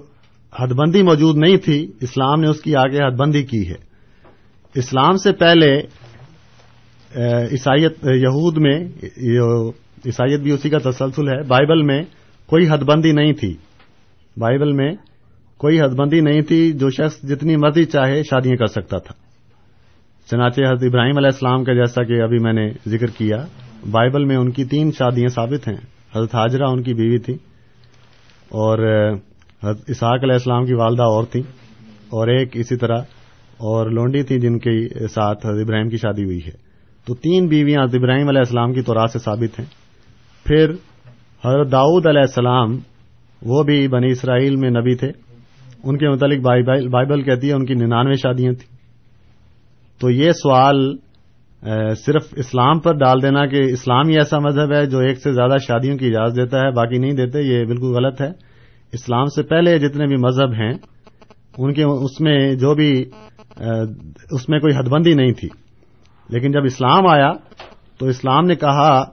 حد 0.53 0.69
بندی 0.69 1.03
موجود 1.03 1.37
نہیں 1.37 1.57
تھی، 1.57 1.93
اسلام 2.01 2.41
نے 2.41 2.49
اس 2.49 2.61
کی 2.61 2.77
آگے 2.77 2.99
حد 2.99 3.17
بندی 3.17 3.43
کی 3.43 3.69
ہے۔ 3.69 3.81
اسلام 4.75 5.17
سے 5.17 5.33
پہلے 5.33 5.71
عیسائیت، 7.53 8.05
یہود 8.05 8.57
میں 8.57 8.79
عیسائیت 10.07 10.41
بھی 10.41 10.51
اسی 10.51 10.71
کا 10.71 10.91
تسلسل 10.91 11.29
ہے۔ 11.29 11.43
بائبل 11.43 11.83
میں 11.83 12.03
کوئی 12.47 12.69
حد 12.71 12.79
بندی 12.79 13.13
نہیں 13.13 13.33
تھی۔ 13.33 13.57
بائبل 14.37 14.73
میں 14.73 14.93
کوئی 15.57 15.81
حد 15.81 15.89
بندی 15.89 16.21
نہیں 16.21 16.43
تھی 16.43 16.73
جو 16.73 16.91
شخص 16.91 17.23
جتنی 17.23 17.57
مرضی 17.57 17.85
چاہے 17.85 18.23
شادیاں 18.23 18.57
کر 18.57 18.67
سکتا 18.67 18.99
تھا۔ 18.99 19.15
چنانچہ 20.31 20.61
حضرت 20.61 20.83
ابراہیم 20.83 21.17
علیہ 21.17 21.27
السلام 21.27 21.65
کا 21.65 21.73
جیسا 21.75 22.03
کہ 22.03 22.23
ابھی 22.23 22.39
میں 22.39 22.53
نے 22.53 22.73
ذکر 22.87 23.07
کیا، 23.07 23.47
بائبل 23.91 24.25
میں 24.25 24.37
ان 24.37 24.51
کی 24.51 24.65
تین 24.65 24.91
شادیاں 24.99 25.29
ثابت 25.29 25.69
ہیں۔ 25.69 25.77
حضرت 26.17 26.35
حاجرہ 26.35 26.65
ان 26.65 26.83
کی 26.83 26.95
بیوی 26.95 27.19
تھی 27.19 27.35
اور 28.49 28.79
حضرت 29.63 29.85
اسحاق 29.89 30.23
علیہ 30.23 30.33
السلام 30.33 30.67
کی 30.67 30.75
والدہ 30.75 31.03
اور 31.03 31.25
تھیں 31.25 31.43
اور 32.09 32.29
ایک 32.29 32.49
اسی 32.53 32.77
طرح 32.77 32.99
اور 33.57 33.91
لونڈی 33.91 34.23
تھی 34.23 34.41
جن 34.41 34.59
کے 34.59 34.89
ساتھ 35.09 35.47
حضرت 35.47 35.65
ابراہیم 35.65 35.89
کی 35.89 35.97
شادی 35.97 36.25
ہوئی 36.25 36.41
ہے۔ 36.47 36.51
تو 37.07 37.15
تین 37.15 37.47
بیویاں 37.47 37.85
حضرت 37.85 37.95
ابراہیم 37.95 38.29
علیہ 38.29 38.39
السلام 38.39 38.73
کی 38.73 38.83
طور 38.83 39.07
سے 39.07 39.19
ثابت 39.19 39.59
ہیں۔ 39.59 39.82
پھر 40.45 40.71
حضرت 41.45 41.73
داؤد 41.73 42.07
علیہ 42.07 42.21
السلام، 42.21 42.79
وہ 43.43 43.63
بھی 43.63 43.89
بنی 43.89 44.09
اسرائیل 44.09 44.57
میں 44.57 44.71
نبی 44.71 44.95
تھے، 44.95 45.11
ان 45.85 45.99
کے 45.99 46.09
متعلق 46.09 46.41
بائبل 46.91 47.23
کہتی 47.23 47.49
ہے 47.49 47.53
ان 47.53 47.67
کی 47.67 47.75
ننانوے 47.75 48.15
شادیاں 48.15 48.53
تھیں۔ 48.53 48.77
تو 50.01 50.11
یہ 50.11 50.31
سوال 50.33 50.97
صرف 51.97 52.35
اسلام 52.37 52.79
پر 52.79 52.95
ڈال 52.95 53.23
دینا 53.23 53.47
کہ 53.47 53.61
اسلام 53.63 54.09
ہی 54.09 54.17
ایسا 54.19 54.39
مذہب 54.39 54.73
ہے 54.73 54.87
جو 54.87 54.99
ایک 54.99 55.19
سے 55.19 55.33
زیادہ 55.33 55.57
شادیوں 55.59 55.97
کی 55.99 56.07
اجازت 56.07 56.37
دیتا 56.37 56.59
ہے، 56.59 56.71
باقی 56.71 56.99
نہیں 56.99 57.13
دیتے، 57.13 57.43
یہ 57.43 57.65
بالکل 57.65 57.95
غلط 57.95 58.21
ہے۔ 58.21 58.31
اسلام 58.93 59.25
سے 59.25 59.43
پہلے 59.43 59.79
جتنے 59.79 60.07
بھی 60.07 60.17
مذہب 60.17 60.53
ہیں، 60.53 60.73
ان 61.59 61.73
کے، 61.75 61.83
اس 61.83 62.21
میں 62.21 62.55
جو 62.55 62.75
بھی 62.75 63.05
اس 64.31 64.49
میں 64.49 64.59
کوئی 64.61 64.75
حد 64.77 64.89
بندی 64.89 65.15
نہیں 65.15 65.33
تھی۔ 65.33 65.49
لیکن 66.29 66.53
جب 66.53 66.65
اسلام 66.65 67.07
آیا، 67.07 67.33
تو 67.99 68.07
اسلام 68.07 68.47
نے 68.47 68.55
کہا 68.55 69.05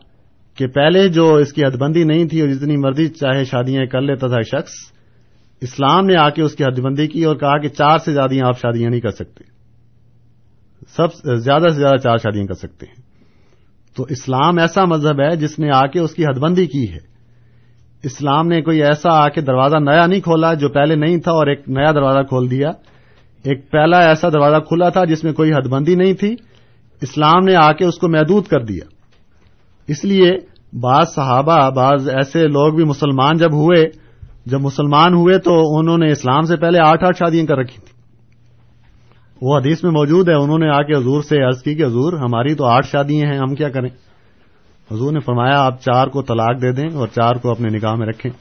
کہ 0.59 0.67
پہلے 0.67 1.07
جو 1.07 1.33
اس 1.33 1.53
کی 1.53 1.65
حد 1.65 1.75
بندی 1.77 2.03
نہیں 2.03 2.25
تھی 2.25 2.41
اور 2.41 2.49
جتنی 2.49 2.77
مرضی 2.77 3.07
چاہے 3.07 3.45
شادیاں 3.45 3.85
کر 3.85 4.01
لیتا 4.01 4.27
تھا 4.27 4.41
شخص، 4.41 4.71
اسلام 5.61 6.05
نے 6.05 6.15
آ 6.15 6.29
کے 6.29 6.41
اس 6.41 6.55
کی 6.55 6.63
حد 6.63 6.79
بندی 6.79 7.07
کی 7.07 7.23
اور 7.23 7.35
کہا 7.35 7.57
کہ 7.57 7.67
چار 7.67 7.97
سے 7.97 8.13
زیادہ 8.13 8.45
آپ 8.45 8.59
شادیاں 8.59 8.89
نہیں 8.89 8.99
کر 8.99 9.09
سکتے۔ 9.09 9.43
سب 10.89 11.37
زیادہ 11.37 11.63
سے 11.63 11.79
زیادہ 11.79 11.95
چار 11.95 12.17
شادیاں 12.17 12.45
کر 12.45 12.53
سکتے 12.53 12.85
ہیں۔ 12.85 13.01
تو 13.95 14.05
اسلام 14.09 14.59
ایسا 14.59 14.85
مذہب 14.85 15.21
ہے 15.21 15.35
جس 15.35 15.59
نے 15.59 15.69
آ 15.71 15.85
کے 15.85 15.99
اس 15.99 16.13
کی 16.13 16.25
حد 16.25 16.37
بندی 16.37 16.65
کی 16.65 16.91
ہے۔ 16.91 16.99
اسلام 18.03 18.47
نے 18.47 18.61
کوئی 18.61 18.83
ایسا 18.83 19.09
آ 19.09 19.29
کے 19.29 19.41
دروازہ 19.41 19.77
نیا 19.77 20.05
نہیں 20.05 20.21
کھولا 20.21 20.53
جو 20.53 20.69
پہلے 20.69 20.95
نہیں 20.95 21.17
تھا 21.17 21.31
اور 21.31 21.47
ایک 21.47 21.69
نیا 21.69 21.91
دروازہ 21.91 22.19
کھول 22.19 22.51
دیا۔ 22.51 22.69
ایک 23.43 23.71
پہلا 23.71 23.99
ایسا 23.99 24.29
دروازہ 24.29 24.57
کھلا 24.57 24.89
تھا 24.89 25.05
جس 25.05 25.23
میں 25.23 25.33
کوئی 25.33 25.53
حد 25.53 25.67
بندی 25.67 25.95
نہیں 25.95 26.13
تھی۔ 26.13 26.35
اسلام 27.01 27.43
نے 27.45 27.55
آ 27.55 27.71
کے 27.71 27.85
اس 27.85 27.97
کو 27.97 28.09
محدود 28.09 28.47
کر 28.47 28.59
دیا۔ 28.59 28.85
اس 29.87 30.05
لیے 30.05 30.48
بعض 30.73 31.07
صحابہ، 31.15 31.69
بعض 31.69 32.09
ایسے 32.09 32.47
لوگ 32.47 32.73
بھی 32.73 32.83
مسلمان 32.83 33.37
جب 33.37 33.53
ہوئے، 33.53 33.83
جب 34.45 34.61
مسلمان 34.61 35.13
ہوئے 35.13 35.37
تو 35.37 35.77
انہوں 35.77 35.97
نے 35.97 36.11
اسلام 36.11 36.41
سے 36.41 36.55
پہلے 36.55 36.77
آٹھ 36.85 37.03
آٹھ 37.03 37.17
شادیاں 37.17 37.45
کر 37.45 37.55
رکھی 37.55 37.75
تھیں۔ 37.75 37.99
وہ 39.41 39.57
حدیث 39.57 39.83
میں 39.83 39.91
موجود 39.91 40.29
ہے، 40.29 40.33
انہوں 40.33 40.59
نے 40.59 40.69
آ 40.69 40.81
کے 40.81 40.93
حضور 40.93 41.21
سے 41.21 41.43
عرض 41.43 41.61
کی 41.61 41.75
کہ 41.75 41.83
حضور، 41.83 42.13
ہماری 42.13 42.55
تو 42.55 42.65
آٹھ 42.65 42.87
شادیاں 42.87 43.31
ہیں، 43.31 43.39
ہم 43.39 43.55
کیا 43.55 43.69
کریں؟ 43.69 43.89
حضور 44.91 45.11
نے 45.11 45.19
فرمایا، 45.19 45.61
آپ 45.61 45.81
چار 45.81 46.07
کو 46.07 46.21
طلاق 46.21 46.61
دے 46.61 46.71
دیں 46.71 46.95
اور 46.95 47.07
چار 47.07 47.35
کو 47.35 47.51
اپنے 47.51 47.77
نکاح 47.77 47.95
میں 47.95 48.07
رکھیں۔ 48.07 48.31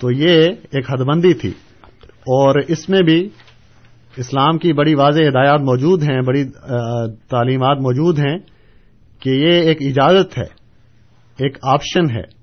تو 0.00 0.10
یہ 0.10 0.48
ایک 0.70 0.90
حد 0.90 1.04
بندی 1.04 1.34
تھی۔ 1.34 1.50
اور 2.08 2.54
اس 2.68 2.88
میں 2.88 3.02
بھی 3.02 3.28
اسلام 4.16 4.58
کی 4.58 4.72
بڑی 4.72 4.94
واضح 4.94 5.22
ہدایات 5.22 5.60
موجود 5.60 6.02
ہیں، 6.02 6.20
بڑی 6.20 6.44
تعلیمات 7.30 7.78
موجود 7.78 8.18
ہیں 8.18 8.38
کہ 9.20 9.30
یہ 9.30 9.52
ایک 9.52 9.78
اجازت 9.80 10.38
ہے۔ 10.38 10.61
ایک 11.38 11.58
آپشن 11.62 12.10
ہے۔ 12.10 12.42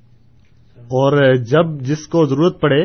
اور 0.77 1.35
جب 1.35 1.81
جس 1.81 2.07
کو 2.07 2.25
ضرورت 2.25 2.61
پڑے 2.61 2.81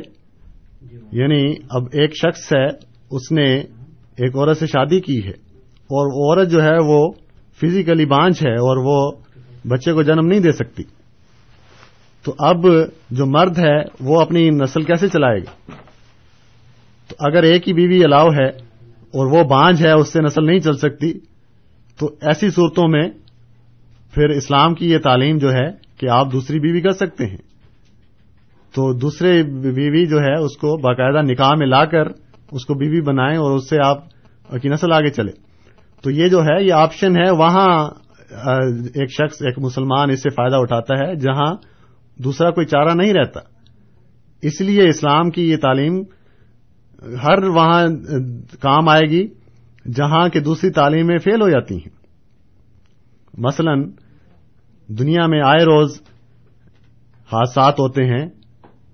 یعنی 1.12 1.54
اب 1.70 1.82
ایک 1.92 2.16
شخص 2.16 2.52
ہے، 2.52 2.66
اس 3.10 3.32
نے 3.32 3.54
ایک 4.16 4.36
عورت 4.36 4.58
سے 4.58 4.66
شادی 4.66 5.00
کی 5.00 5.24
ہے، 5.24 5.32
اور 5.70 6.36
عورت 6.36 6.50
جو 6.50 6.62
ہے 6.62 6.76
وہ 6.84 7.10
فزیکلی 7.62 8.06
بانچ 8.06 8.46
ہے 8.46 8.52
اور 8.52 8.76
وہ 8.76 9.22
بچے 9.68 9.92
کو 9.92 10.02
جنم 10.02 10.26
نہیں 10.26 10.40
دے 10.40 10.52
سکتی۔ 10.52 10.82
تو 12.22 12.34
اب 12.38 12.64
جو 13.10 13.26
مرد 13.26 13.58
ہے، 13.58 13.82
وہ 14.00 14.20
اپنی 14.20 14.50
نسل 14.50 14.82
کیسے 14.82 15.08
چلائے 15.08 15.38
گا؟ 15.38 15.72
تو 17.08 17.16
اگر 17.18 17.42
ایک 17.42 17.68
ہی 17.68 17.72
بیوی 17.72 18.04
الاؤ 18.04 18.28
ہے 18.28 18.48
اور 18.88 19.26
وہ 19.26 19.42
بانج 19.42 19.86
ہے، 19.86 19.92
اس 19.92 20.12
سے 20.12 20.20
نسل 20.20 20.46
نہیں 20.46 20.58
چل 20.58 20.76
سکتی، 20.76 21.12
تو 21.98 22.06
ایسی 22.20 22.50
صورتوں 22.50 22.88
میں 22.88 23.08
پھر 24.14 24.28
اسلام 24.28 24.74
کی 24.74 24.90
یہ 24.90 24.98
تعلیم 24.98 25.38
جو 25.38 25.52
ہے 25.52 25.83
کہ 26.04 26.08
آپ 26.10 26.32
دوسری 26.32 26.60
بیوی 26.60 26.80
کر 26.80 26.90
سکتے 26.90 27.26
ہیں۔ 27.26 27.36
تو 28.74 28.92
دوسرے 28.92 29.42
بیوی 29.42 30.06
جو 30.06 30.20
ہے، 30.20 30.34
اس 30.34 30.56
کو 30.56 30.76
باقاعدہ 30.76 31.22
نکاح 31.22 31.50
میں 31.58 31.66
لا 31.66 31.84
کر 31.84 32.08
اس 32.52 32.66
کو 32.66 32.74
بیوی 32.74 33.00
بنائیں 33.00 33.38
اور 33.38 33.56
اس 33.56 33.70
سے 33.70 33.78
آپ 33.84 34.04
کی 34.62 34.68
نسل 34.68 34.92
آگے 34.92 35.10
چلے۔ 35.10 35.32
تو 36.02 36.10
یہ 36.10 36.28
جو 36.28 36.42
ہے، 36.42 36.64
یہ 36.64 36.72
آپشن 36.72 37.16
ہے۔ 37.16 37.30
وہاں 37.30 37.90
ایک 38.94 39.10
شخص، 39.10 39.42
ایک 39.42 39.58
مسلمان 39.58 40.10
اس 40.10 40.22
سے 40.22 40.30
فائدہ 40.30 40.56
اٹھاتا 40.56 40.94
ہے 40.98 41.16
جہاں 41.16 41.54
دوسرا 42.18 42.50
کوئی 42.50 42.66
چارہ 42.66 42.94
نہیں 42.94 43.12
رہتا۔ 43.12 43.40
اس 44.42 44.60
لیے 44.60 44.88
اسلام 44.88 45.30
کی 45.30 45.50
یہ 45.50 45.56
تعلیم 45.56 46.02
ہر 47.22 47.44
وہاں 47.44 47.86
کام 48.60 48.88
آئے 48.88 49.10
گی 49.10 49.28
جہاں 49.94 50.28
کہ 50.28 50.40
دوسری 50.40 50.70
تعلیمیں 50.70 51.18
فیل 51.18 51.42
ہو 51.42 51.48
جاتی 51.48 51.74
ہیں۔ 51.74 51.96
مثلا 53.38 53.74
دنیا 54.88 55.26
میں 55.26 55.40
آئے 55.40 55.64
روز 55.64 56.02
حادثات 57.32 57.80
ہوتے 57.80 58.04
ہیں، 58.04 58.26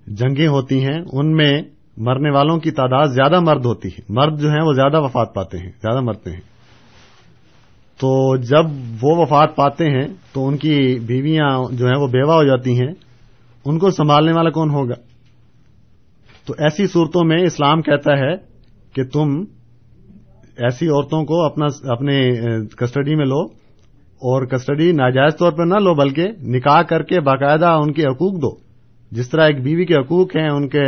جنگیں 0.07 0.47
ہوتی 0.47 0.83
ہیں، 0.83 1.01
ان 1.13 1.35
میں 1.35 1.61
مرنے 1.97 2.29
والوں 2.29 2.57
کی 2.57 2.71
تعداد 2.71 3.07
زیادہ 3.07 3.39
مرد 3.39 3.65
ہوتی 3.65 3.87
ہے۔ 3.87 4.01
مرد 4.09 4.39
جو 4.39 4.49
ہیں 4.49 4.61
وہ 4.61 4.73
زیادہ 4.73 5.01
وفات 5.01 5.33
پاتے 5.33 5.57
ہیں، 5.57 5.69
زیادہ 5.69 6.01
مرتے 6.01 6.31
ہیں۔ 6.31 6.41
تو 7.99 8.37
جب 8.37 8.65
وہ 9.01 9.17
وفات 9.17 9.55
پاتے 9.55 9.85
ہیں، 9.85 10.07
تو 10.33 10.47
ان 10.47 10.57
کی 10.57 10.99
بیویاں 10.99 11.63
جو 11.71 11.85
ہیں 11.85 11.97
وہ 11.97 12.07
بیوہ 12.07 12.33
ہو 12.33 12.43
جاتی 12.43 12.79
ہیں۔ 12.79 12.93
ان 13.65 13.79
کو 13.79 13.91
سنبھالنے 13.91 14.31
والا 14.31 14.49
کون 14.49 14.69
ہوگا؟ 14.69 14.95
تو 16.45 16.53
ایسی 16.57 16.87
صورتوں 16.87 17.23
میں 17.23 17.43
اسلام 17.43 17.81
کہتا 17.81 18.13
ہے 18.13 18.35
کہ 18.93 19.03
تم 19.03 19.41
ایسی 20.57 20.87
عورتوں 20.87 21.25
کو 21.25 21.45
اپنا، 21.45 21.65
اپنے 21.83 22.29
کسٹڈی 22.65 23.15
میں 23.15 23.25
لو۔ 23.25 23.60
اور 24.21 24.45
کسٹڈی 24.45 24.91
ناجائز 24.91 25.37
طور 25.37 25.51
پر 25.51 25.65
نہ 25.65 25.75
لو، 25.75 25.93
بلکہ 25.93 26.27
نکاح 26.41 26.81
کر 26.81 27.03
کے 27.03 27.19
باقاعدہ 27.19 27.65
ان 27.65 27.93
کے 27.93 28.05
حقوق 28.05 28.41
دو۔ 28.41 28.55
جس 29.11 29.29
طرح 29.29 29.47
ایک 29.47 29.63
بیوی 29.63 29.85
کے 29.85 29.95
حقوق 29.95 30.35
ہیں، 30.35 30.49
ان 30.49 30.69
کے 30.69 30.83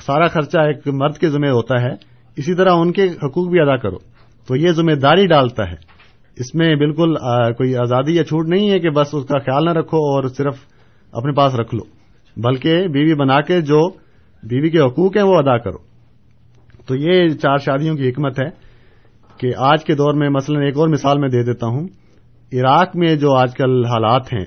سارا 0.00 0.26
خرچہ 0.26 0.58
ایک 0.58 0.88
مرد 0.88 1.16
کے 1.16 1.28
ذمہ 1.28 1.48
ہوتا 1.48 1.82
ہے، 1.82 1.92
اسی 2.36 2.54
طرح 2.54 2.72
ان 2.72 2.92
کے 2.92 3.02
حقوق 3.02 3.48
بھی 3.50 3.60
ادا 3.60 3.76
کرو۔ 3.76 3.96
تو 4.48 4.56
یہ 4.56 4.70
ذمہ 4.70 4.92
داری 4.92 5.26
ڈالتا 5.26 5.70
ہے۔ 5.70 5.76
اس 6.36 6.54
میں 6.54 6.76
بالکل 6.76 7.14
کوئی 7.52 7.76
آزادی 7.76 8.16
یا 8.16 8.24
چھوٹ 8.24 8.48
نہیں 8.48 8.70
ہے 8.70 8.78
کہ 8.78 8.90
بس 8.90 9.14
اس 9.14 9.24
کا 9.24 9.38
خیال 9.38 9.64
نہ 9.64 9.70
رکھو 9.70 9.96
اور 9.96 10.28
صرف 10.28 10.56
اپنے 11.12 11.32
پاس 11.32 11.54
رکھ 11.54 11.74
لو، 11.74 11.84
بلکہ 12.36 12.88
بیوی 12.88 13.14
بنا 13.14 13.40
کے 13.40 13.60
جو 13.60 13.88
بیوی 14.42 14.70
کے 14.70 14.78
حقوق 14.78 15.16
ہیں 15.16 15.24
وہ 15.24 15.34
ادا 15.34 15.58
کرو۔ 15.58 15.78
تو 16.86 16.94
یہ 16.94 17.28
چار 17.28 17.56
شادیوں 17.56 17.96
کی 17.96 18.10
حکمت 18.10 18.40
ہے 18.40 18.48
کہ 19.38 19.52
آج 19.56 19.84
کے 19.84 19.94
دور 19.94 20.14
میں 20.14 20.30
مثلا 20.30 20.60
ایک 20.60 20.76
اور 20.76 20.88
مثال 20.88 21.18
میں 21.18 21.28
دے 21.28 21.42
دیتا 21.42 21.66
ہوں۔ 21.66 21.88
عراق 22.52 22.96
میں 22.96 23.16
جو 23.16 23.32
آج 23.34 23.54
کل 23.54 23.84
حالات 23.84 24.32
ہیں، 24.32 24.44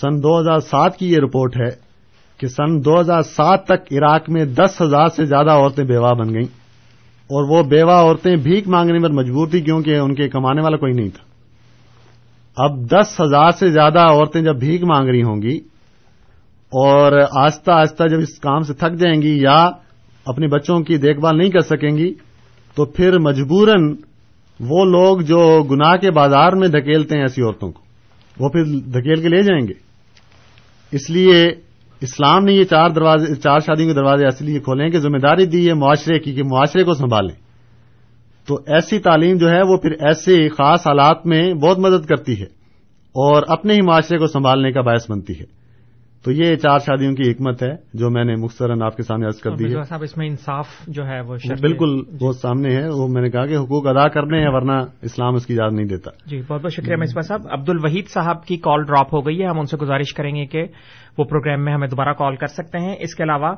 سن 0.00 0.22
دو 0.22 0.40
ہزار 0.40 0.58
سات 0.58 0.96
کی 0.96 1.12
یہ 1.12 1.18
رپورٹ 1.18 1.56
ہے 1.56 1.70
کہ 2.38 2.46
سن 2.46 2.84
دو 2.84 3.00
ہزار 3.00 3.22
سات 3.22 3.64
تک 3.64 3.92
عراق 3.92 4.30
میں 4.30 4.44
دس 4.44 4.80
ہزار 4.80 5.06
سے 5.06 5.24
زیادہ 5.24 5.50
عورتیں 5.50 5.84
بیوہ 5.84 6.14
بن 6.14 6.34
گئیں۔ 6.34 6.66
اور 7.28 7.48
وہ 7.48 7.62
بیوہ 7.62 7.92
عورتیں 7.92 8.36
بھیک 8.36 8.68
مانگنے 8.68 8.98
پر 8.98 9.10
مجبور 9.10 9.48
تھی 9.48 9.60
کیونکہ 9.60 9.96
ان 9.96 10.14
کے 10.14 10.28
کمانے 10.28 10.62
والا 10.62 10.76
کوئی 10.76 10.92
نہیں 10.92 11.08
تھا۔ 11.08 11.24
اب 12.56 12.90
دس 12.90 13.20
ہزار 13.20 13.50
سے 13.50 13.70
زیادہ 13.70 13.98
عورتیں 13.98 14.42
جب 14.42 14.56
بھیک 14.56 14.84
مانگ 14.84 15.08
رہی 15.08 15.22
ہوں 15.22 15.42
گی 15.42 15.56
اور 16.66 17.12
آہستہ 17.30 17.70
آہستہ 17.70 18.04
جب 18.04 18.18
اس 18.18 18.38
کام 18.38 18.62
سے 18.62 18.74
تھک 18.74 18.98
جائیں 18.98 19.22
گی 19.22 19.40
یا 19.42 19.70
اپنے 20.26 20.46
بچوں 20.46 20.80
کی 20.80 20.96
دیکھ 20.96 21.20
بھال 21.20 21.38
نہیں 21.38 21.50
کر 21.50 21.60
سکیں 21.60 21.96
گی، 21.96 22.14
تو 22.74 22.84
پھر 22.84 23.18
مجبوراً 23.18 23.96
وہ 24.60 24.84
لوگ 24.84 25.18
جو 25.18 25.62
گناہ 25.62 25.96
کے 25.96 26.10
بازار 26.10 26.52
میں 26.52 26.68
دھکیلتے 26.68 27.14
ہیں 27.14 27.22
ایسی 27.22 27.42
عورتوں 27.42 27.72
کو، 27.72 27.82
وہ 28.40 28.48
پھر 28.48 28.64
دھکیل 28.80 29.22
کے 29.22 29.28
لے 29.28 29.42
جائیں 29.42 29.68
گے۔ 29.68 29.72
اس 30.92 31.10
لیے 31.10 31.48
اسلام 32.00 32.44
نے 32.44 32.52
یہ 32.52 32.64
چار 32.64 32.90
دروازے، 32.90 33.34
چار 33.34 33.58
شادیوں 33.58 33.88
کے 33.88 33.94
دروازے 33.94 34.24
ایسے 34.24 34.44
لیے 34.44 34.60
کھولے 34.60 34.84
ہیں 34.84 34.90
کہ 34.90 34.98
ذمہ 34.98 35.18
داری 35.18 35.46
دی 35.46 35.68
ہے، 35.68 35.74
معاشرے 35.74 36.18
کی 36.18 36.34
کہ 36.34 36.42
معاشرے 36.42 36.84
کو 36.84 36.94
سنبھالیں۔ 36.94 37.46
تو 38.46 38.54
ایسی 38.66 38.98
تعلیم 38.98 39.36
جو 39.36 39.50
ہے 39.50 39.62
وہ 39.62 39.76
پھر 39.76 39.90
ایسے 39.90 40.48
خاص 40.48 40.86
حالات 40.86 41.26
میں 41.26 41.54
بہت 41.54 41.78
مدد 41.78 42.06
کرتی 42.06 42.38
ہے 42.38 42.46
اور 43.12 43.42
اپنے 43.48 43.74
ہی 43.74 43.80
معاشرے 43.82 44.18
کو 44.18 44.26
سنبھالنے 44.26 44.72
کا 44.72 44.80
باعث 44.80 45.10
بنتی 45.10 45.40
ہے۔ 45.40 45.65
تو 46.26 46.32
یہ 46.32 46.56
چار 46.56 46.78
شادیوں 46.78 47.14
کی 47.14 47.30
حکمت 47.30 47.62
ہے 47.62 47.74
جو 47.94 48.10
میں 48.10 48.24
نے 48.24 48.36
مختصراً 48.36 48.82
آپ 48.82 48.96
کے 48.96 49.02
سامنے 49.02 49.26
عرض 49.26 49.38
کر 49.38 49.50
دی 49.50 49.64
ہے۔ 49.64 49.82
صاحب 49.82 50.02
اس 50.02 50.16
میں 50.16 50.26
انصاف 50.26 50.66
جو 50.86 51.06
ہے 51.06 51.20
وہ 51.20 51.36
بالکل 51.60 52.00
وہ 52.20 52.32
سامنے 52.32 52.76
ہے۔ 52.76 52.88
وہ 52.88 53.08
میں 53.08 53.22
نے 53.22 53.30
کہا 53.30 53.46
کہ 53.46 53.56
حقوق 53.56 53.86
ادا 53.86 54.08
کرنے 54.08 54.40
ہیں 54.40 54.48
ورنہ 54.48 54.72
اسلام 55.02 55.34
اس 55.34 55.46
کی 55.46 55.54
اجازت 55.54 55.74
نہیں 55.74 55.86
دیتا۔ 55.86 56.10
جی 56.26 56.40
بہت 56.48 56.62
بہت 56.62 56.72
شکریہ 56.72 56.96
مصباح 56.96 57.22
صاحب۔ 57.22 57.40
عبد 57.50 57.68
الوحید 57.68 58.06
صاحب 58.08 58.44
کی 58.44 58.56
کال 58.56 58.82
ڈراپ 58.82 59.14
ہو 59.14 59.26
گئی 59.26 59.42
ہے۔ 59.42 59.46
ہم 59.46 59.58
ان 59.58 59.64
سے 59.64 59.76
گزارش 59.76 60.14
کریں 60.14 60.34
گے 60.34 60.46
کہ 60.46 60.64
وہ 61.18 61.24
پروگرام 61.24 61.64
میں 61.64 61.72
ہمیں 61.72 61.88
دوبارہ 61.88 62.12
کال 62.12 62.36
کر 62.36 62.46
سکتے 62.46 62.78
ہیں۔ 62.78 62.96
اس 62.98 63.14
کے 63.14 63.22
علاوہ 63.22 63.54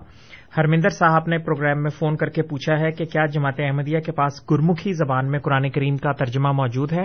ہرمندر 0.57 0.89
صاحب 0.89 1.23
نے 1.27 1.39
پروگرام 1.39 1.83
میں 1.83 1.91
فون 1.91 2.17
کر 2.17 2.29
کے 2.29 2.43
پوچھا 2.43 2.81
ہے 2.81 2.91
کہ 2.91 3.05
کیا 3.05 3.27
جماعت 3.27 3.55
احمدیہ 3.59 4.01
کے 4.01 4.13
پاس 4.13 4.51
گرمکھی 4.51 4.93
زبان 4.93 5.31
میں 5.31 5.39
قرآن 5.39 5.71
کریم 5.71 5.97
کا 5.97 6.13
ترجمہ 6.13 6.53
موجود 6.53 6.93
ہے؟ 6.93 7.05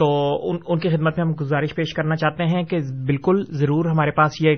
تو 0.00 0.06
ان 0.50 0.56
ان 0.66 0.78
کی 0.78 0.88
خدمت 0.88 1.18
میں 1.18 1.26
ہم 1.26 1.32
گزارش 1.40 1.74
پیش 1.74 1.92
کرنا 1.94 2.16
چاہتے 2.16 2.44
ہیں 2.44 2.62
کہ 2.64 2.78
بالکل 3.06 3.42
ضرور 3.48 3.84
ہمارے 3.84 4.10
پاس 4.10 4.32
یہ 4.40 4.56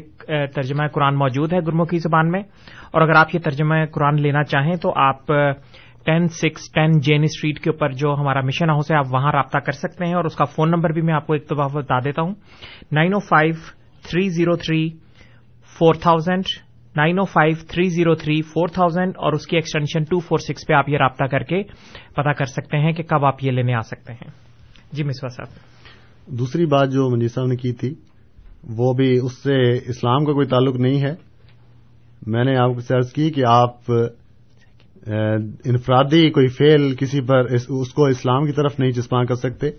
ترجمہ 0.55 0.86
قرآن 0.86 1.14
موجود 1.14 1.53
ہے 1.53 1.59
گرمکھی 1.66 1.99
زبان 1.99 2.30
میں۔ 2.30 2.43
اور 2.93 3.03
اگر 3.03 3.16
آپ 3.16 3.34
یہ 3.34 3.40
ترجمہ 3.40 3.74
قرآن 3.93 4.20
لینا 4.22 4.45
چاہیں 4.45 4.74
تو 4.74 4.93
آپ 4.97 5.26
ten 6.05 6.26
six 6.28 6.72
ten 6.72 7.01
Jane 7.01 7.22
street 7.22 7.59
کے 7.59 7.70
اوپر 7.70 7.93
جو 7.93 8.14
ہمارا 8.14 8.40
مشن 8.40 8.70
ہاؤس 8.70 8.90
ہے، 8.90 8.97
آپ 8.97 9.07
وہاں 9.12 9.32
رابطہ 9.32 9.59
کر 9.59 9.72
سکتے 9.72 10.07
ہیں 10.07 10.14
اور 10.14 10.24
اس 10.24 10.36
کا 10.36 10.45
فون 10.45 10.70
نمبر 10.70 10.93
بھی 10.93 11.03
میں 11.03 11.14
آپ 11.14 11.26
کو 11.26 11.32
ایک 11.32 11.47
دفعہ 11.47 11.68
بتا 11.74 11.99
دیتا 11.99 12.22
ہوں۔ 12.22 12.34
Nine 12.93 13.12
O 13.14 13.18
five 13.18 13.55
three 14.11 14.28
zero 14.28 14.57
three 14.57 14.88
four 15.78 15.95
thousand, 15.95 16.45
nine 16.97 17.18
O 17.18 17.24
five 17.24 17.57
three 17.68 17.88
zero 17.88 18.14
three 18.14 18.43
four 18.43 18.68
thousand 18.68 19.12
اور 19.16 19.32
اس 19.32 19.47
کی 19.47 19.57
ایکسٹینشن 19.57 20.05
ٹو 20.05 20.18
فور 20.18 20.38
سکس 20.38 20.66
پہ 20.66 20.72
آپ 20.72 20.88
یہ 20.88 20.99
رابطہ 20.99 21.24
کر 21.24 21.43
کے 21.43 21.62
پتا 22.16 22.32
کر 22.32 22.45
سکتے 22.45 22.78
ہیں 22.78 22.93
کہ 22.93 23.03
کب 23.03 23.24
آپ 23.24 23.45
یہ 23.45 23.51
لینے 23.51 23.74
آ 23.74 23.80
سکتے 23.80 24.12
ہیں۔ 24.12 24.41
جی 24.93 25.05
مسوا 25.05 25.28
صاحب۔ 25.28 25.49
دوسری 26.38 26.66
بات 26.66 26.90
جو 26.90 27.11
منجیت 27.11 27.34
صاحب 27.34 27.47
نے 27.47 27.57
کی 27.57 27.72
تھی، 27.72 27.95
وہ 28.64 28.93
بھی 28.93 29.18
اس 29.22 29.32
سے 29.32 29.72
اسلام 29.72 30.24
کا 30.24 30.32
کوئی 30.32 30.47
تعلق 30.47 30.76
نہیں 30.76 31.01
ہے۔ 31.03 31.14
میں 32.26 32.45
نے 32.45 32.57
آپ 32.57 32.70
سے 32.88 32.97
عرض 32.97 33.12
کی 33.12 33.30
کہ 33.30 33.43
آپ 33.47 33.93
انفرادی 35.64 36.30
کوئی 36.30 36.47
فیل 36.47 36.95
کسی 36.95 37.20
پر 37.20 37.45
اس 37.45 37.93
کو 37.95 38.07
اسلام 38.07 38.45
کی 38.45 38.53
طرف 38.53 38.80
نہیں 38.80 38.90
چسپاں 38.90 39.24
کر 39.24 39.34
سکتے۔ 39.34 39.70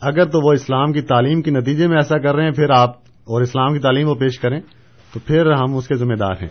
اگر 0.00 0.24
تو 0.24 0.46
وہ 0.46 0.52
اسلام 0.52 0.92
کی 0.92 1.00
تعلیم 1.00 1.42
کے 1.42 1.50
نتیجے 1.50 1.86
میں 1.86 1.96
ایسا 1.96 2.18
کر 2.18 2.34
رہے 2.34 2.44
ہیں، 2.44 2.52
پھر 2.52 2.70
آپ 2.70 2.90
اور 3.24 3.42
اسلام 3.42 3.72
کی 3.72 3.78
تعلیم 3.78 4.08
وہ 4.08 4.14
پیش 4.14 4.38
کریں، 4.38 4.60
تو 5.12 5.20
پھر 5.26 5.50
ہم 5.52 5.76
اس 5.76 5.88
کے 5.88 5.94
ذمہ 5.94 6.14
دار 6.14 6.32
ہیں۔ 6.32 6.48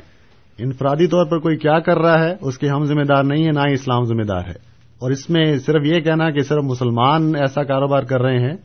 انفرادی 0.58 1.08
طور 1.08 1.26
پر 1.26 1.40
کوئی 1.40 1.58
کیا 1.58 1.80
کر 1.80 1.98
رہا 1.98 2.24
ہے، 2.24 2.36
اس 2.42 2.58
کے 2.58 2.68
ہم 2.68 2.84
ذمہ 2.84 3.04
دار 3.04 3.24
نہیں 3.24 3.44
ہیں، 3.44 3.52
نہ 3.52 3.60
ہی 3.60 3.74
اسلام 3.74 4.04
ذمہ 4.04 4.24
دار 4.24 4.44
ہے۔ 4.48 4.77
اور 5.00 5.12
اس 5.12 5.30
میں 5.30 5.58
صرف 5.58 5.82
یہ 5.86 6.00
کہنا 6.00 6.32
کہ 6.32 6.42
صرف 6.42 6.64
مسلمان 6.64 7.36
ایسا 7.36 7.64
کاروبار 7.64 8.04
کر 8.04 8.22
رہے 8.22 8.40
ہیں، 8.40 8.58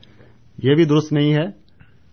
یہ 0.62 0.74
بھی 0.74 0.84
درست 0.84 1.12
نہیں 1.12 1.34
ہے۔ 1.34 1.62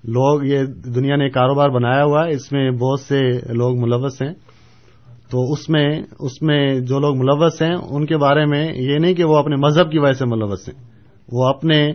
لوگ، 0.04 0.44
یہ 0.44 0.64
دنیا 0.96 1.16
نے 1.16 1.30
کاروبار 1.30 1.70
بنایا 1.70 2.04
ہوا 2.04 2.26
ہے، 2.26 2.30
اس 2.30 2.52
میں 2.52 2.72
بہت 2.72 3.00
سے 3.00 3.32
لوگ 3.54 3.80
ملوث 3.80 4.22
ہیں۔ 4.22 4.34
تو 5.32 5.52
اس 5.52 5.70
میں 5.70 6.02
اس 6.20 6.42
میں 6.42 6.80
جو 6.80 7.00
لوگ 7.00 7.18
ملوث 7.18 7.62
ہیں، 7.62 7.76
ان 7.90 8.06
کے 8.06 8.18
بارے 8.18 8.46
میں 8.46 8.74
یہ 8.76 8.98
نہیں 8.98 9.14
کہ 9.14 9.24
وہ 9.24 9.38
اپنے 9.38 9.56
مذہب 9.56 9.92
کی 9.92 10.00
وجہ 10.00 10.14
سے 10.14 10.26
ملوث 10.26 10.70
ہیں۔ 10.70 10.84
وہ 11.32 11.48
اپنے 11.48 11.92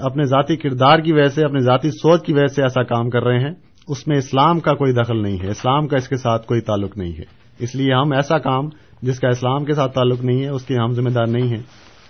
اپنے 0.00 0.24
ذاتی 0.24 0.56
کردار 0.56 0.98
کی 0.98 1.12
وجہ 1.12 1.28
سے 1.28 1.44
اپنی 1.44 1.60
ذاتی 1.60 1.90
سوچ 1.90 2.24
کی 2.24 2.32
وجہ 2.32 2.46
سے 2.46 2.62
ایسا 2.62 2.82
کام 2.82 3.10
کر 3.10 3.22
رہے 3.22 3.38
ہیں۔ 3.38 3.54
اس 3.88 4.08
میں 4.08 4.16
اسلام 4.16 4.60
کا 4.60 4.74
کوئی 4.74 4.92
دخل 4.92 5.22
نہیں 5.22 5.38
ہے، 5.42 5.48
اسلام 5.48 5.88
کا 5.88 5.96
اس 5.96 6.08
کے 6.08 6.16
ساتھ 6.16 6.46
کوئی 6.46 6.60
تعلق 6.60 6.98
نہیں 6.98 7.12
ہے۔ 7.12 7.24
اس 7.58 7.74
لیے 7.74 7.94
ہم 7.94 8.12
ایسا 8.12 8.38
کام 8.38 8.68
جس 9.02 9.20
کا 9.20 9.28
اسلام 9.28 9.64
کے 9.64 9.72
ساتھ 9.72 9.92
تعلق 9.92 10.24
نہیں 10.24 10.44
ہے 10.44 10.48
اس 10.48 10.66
کے 10.66 10.74
ہم 10.74 10.92
ذمہ 10.92 11.08
دار 11.08 11.26
نہیں 11.26 11.48
ہیں۔ 11.48 11.62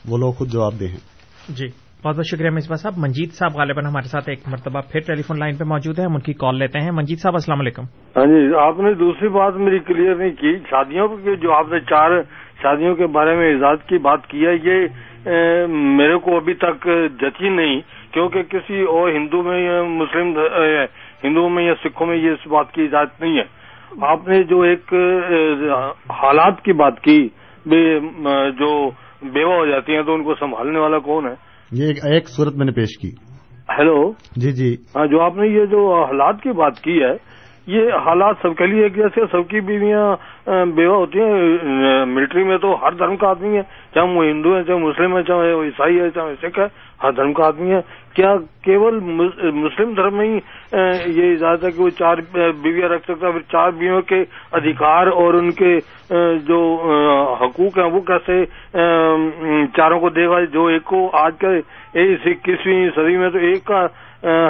وہ 0.08 0.18
لوگ 0.18 0.32
خود 0.32 0.48
جواب 0.48 0.80
دیں 0.80 0.88
ہیں۔ 0.88 1.00
جی۔ 1.48 1.66
بہت 2.04 2.16
بہت 2.16 2.26
شکریہ 2.26 2.50
مصباح 2.50 2.76
صاحب۔ 2.76 2.92
منجیت 2.98 3.32
صاحب 3.32 3.58
غالباً 3.58 3.84
ہمارے 3.84 4.08
ساتھ 4.08 4.28
ایک 4.28 4.38
مرتبہ 4.46 4.80
پھر 4.80 5.00
ٹیلی 5.00 5.22
فون 5.22 5.38
لائن 5.38 5.56
پہ 5.56 5.64
موجود 5.64 5.98
ہے 5.98 6.04
ہم 6.04 6.14
ان 6.14 6.20
کی 6.20 6.32
کال 6.32 6.58
لیتے 6.58 6.78
ہیں۔ 6.80 6.90
منجیت 6.90 7.18
صاحب 7.18 7.34
السلام 7.34 7.60
علیکم۔ 7.60 7.82
ہاں 8.16 8.26
جی 8.26 8.54
آپ 8.54 8.78
نے 8.78 8.94
دوسری 8.94 9.28
بات 9.28 9.54
میری 9.54 9.78
کلیئر 9.78 10.14
نہیں 10.14 10.30
کی۔ 10.30 10.58
شادیوں 10.70 11.08
کی 11.08 11.36
جو 11.36 11.52
آپ 11.52 11.68
نے 11.70 11.80
چار 11.80 12.22
شادیوں 12.62 12.94
کے 12.94 13.06
بارے 13.06 13.36
میں 13.36 13.54
اجازت 13.54 13.88
کی 13.88 13.98
بات 13.98 14.26
کی 14.26 14.46
ہے 14.46 14.54
یہ 14.54 14.86
میرے 15.96 16.18
کو 16.18 16.36
ابھی 16.36 16.54
تک 16.54 16.88
جچی 17.20 17.48
نہیں 17.48 17.80
کیونکہ 18.12 18.42
کسی 18.42 18.82
اور 18.82 19.10
ہندو 19.10 19.42
میں 19.42 19.64
یا 19.64 19.82
مسلم 19.82 20.38
ہندوؤں 21.24 21.50
میں 21.50 21.64
یا 21.64 21.74
سکھوں 21.84 22.06
میں 22.06 22.16
یہ 22.16 22.30
اس 22.30 22.46
بات 22.46 22.72
کی 22.72 22.82
اجازت 22.82 23.20
نہیں 23.20 23.38
ہے۔ 23.38 23.59
آپ 23.98 24.28
نے 24.28 24.42
جو 24.42 24.60
ایک 24.60 24.94
حالات 26.10 26.60
کی 26.62 26.72
بات 26.72 27.00
کی 27.00 27.28
جو 28.58 28.90
بیوہ 29.22 29.54
ہو 29.54 29.66
جاتی 29.66 29.94
ہیں 29.94 30.02
تو 30.02 30.14
ان 30.14 30.22
کو 30.24 30.34
سنبھالنے 30.34 30.78
والا 30.78 30.98
کون 30.98 31.26
ہے؟ 31.26 31.34
یہ 31.72 31.86
ایک 32.12 32.28
صورت 32.28 32.56
میں 32.56 32.66
نے 32.66 32.72
پیش 32.72 32.98
کی۔ 32.98 33.10
ہیلو؟ 33.78 34.10
جی 34.36 34.52
جی۔ 34.52 34.74
ہاں 34.96 35.06
جو 35.06 35.20
آپ 35.20 35.36
نے 35.36 35.48
یہ 35.48 35.64
جو 35.64 36.04
حالات 36.04 36.42
کی 36.42 36.52
بات 36.52 36.80
کی 36.80 37.02
ہے 37.02 37.12
یہ 37.66 37.92
حالات 38.06 38.36
سب 38.42 38.56
کے 38.58 38.66
لیے 38.66 38.82
ایک 38.82 38.96
جیسے 38.96 39.26
سب 39.32 39.48
کی 39.50 39.60
بیویاں 39.60 40.06
بیوہ 40.76 40.96
ہوتی 40.96 41.18
ہیں 41.20 42.04
ملٹری 42.04 42.44
میں 42.44 42.56
تو 42.58 42.74
ہر 42.82 42.92
دھرم 42.92 43.16
کا 43.16 43.28
آدمی 43.28 43.56
ہے 43.56 43.62
چاہے 43.94 44.16
وہ 44.16 44.24
ہندو 44.24 44.56
ہے 44.56 44.62
چاہے 44.64 44.78
مسلم 44.78 45.16
ہے 45.16 45.22
چاہے 45.22 45.52
وہ 45.54 45.64
عیسائی 45.64 46.00
ہے 46.00 46.10
چاہے 46.10 46.34
سکھ 46.42 46.58
ہے۔ 46.58 46.66
ہر 47.02 47.12
دھرم 47.16 47.32
کا 47.32 47.46
آدمی 47.46 47.70
ہے۔ 47.72 47.80
کیا 48.14 48.34
کیول 48.64 48.98
مسلم 49.00 49.92
دھرم 49.96 50.14
میں 50.16 50.26
ہی 50.26 50.38
یہ 51.16 51.32
اجازت 51.32 51.64
ہے 51.64 51.70
کہ 51.70 51.82
وہ 51.82 51.88
چار 51.98 52.16
بیویاں 52.34 52.88
رکھ 52.88 53.04
سکتا 53.04 53.26
ہے، 53.26 53.32
پھر 53.32 53.40
چار 53.52 53.70
بیویوں 53.70 54.00
کے 54.08 54.22
ادھیکار 54.58 55.06
اور 55.06 55.34
ان 55.34 55.50
کے 55.60 55.76
جو 56.46 56.60
حقوق 57.42 57.78
ہیں، 57.78 57.86
وہ 57.92 58.00
کیسے 58.10 58.44
چاروں 59.76 60.00
کو 60.00 60.08
دے 60.10 60.26
گا؟ 60.28 60.40
جو 60.52 60.64
ایک 60.66 60.84
کو 60.84 61.08
آج 61.22 61.32
کے 61.40 61.56
اکیسویں 62.00 62.88
صدی 62.94 63.16
میں 63.16 63.30
تو 63.30 63.38
ایک 63.48 63.64
کا 63.64 63.84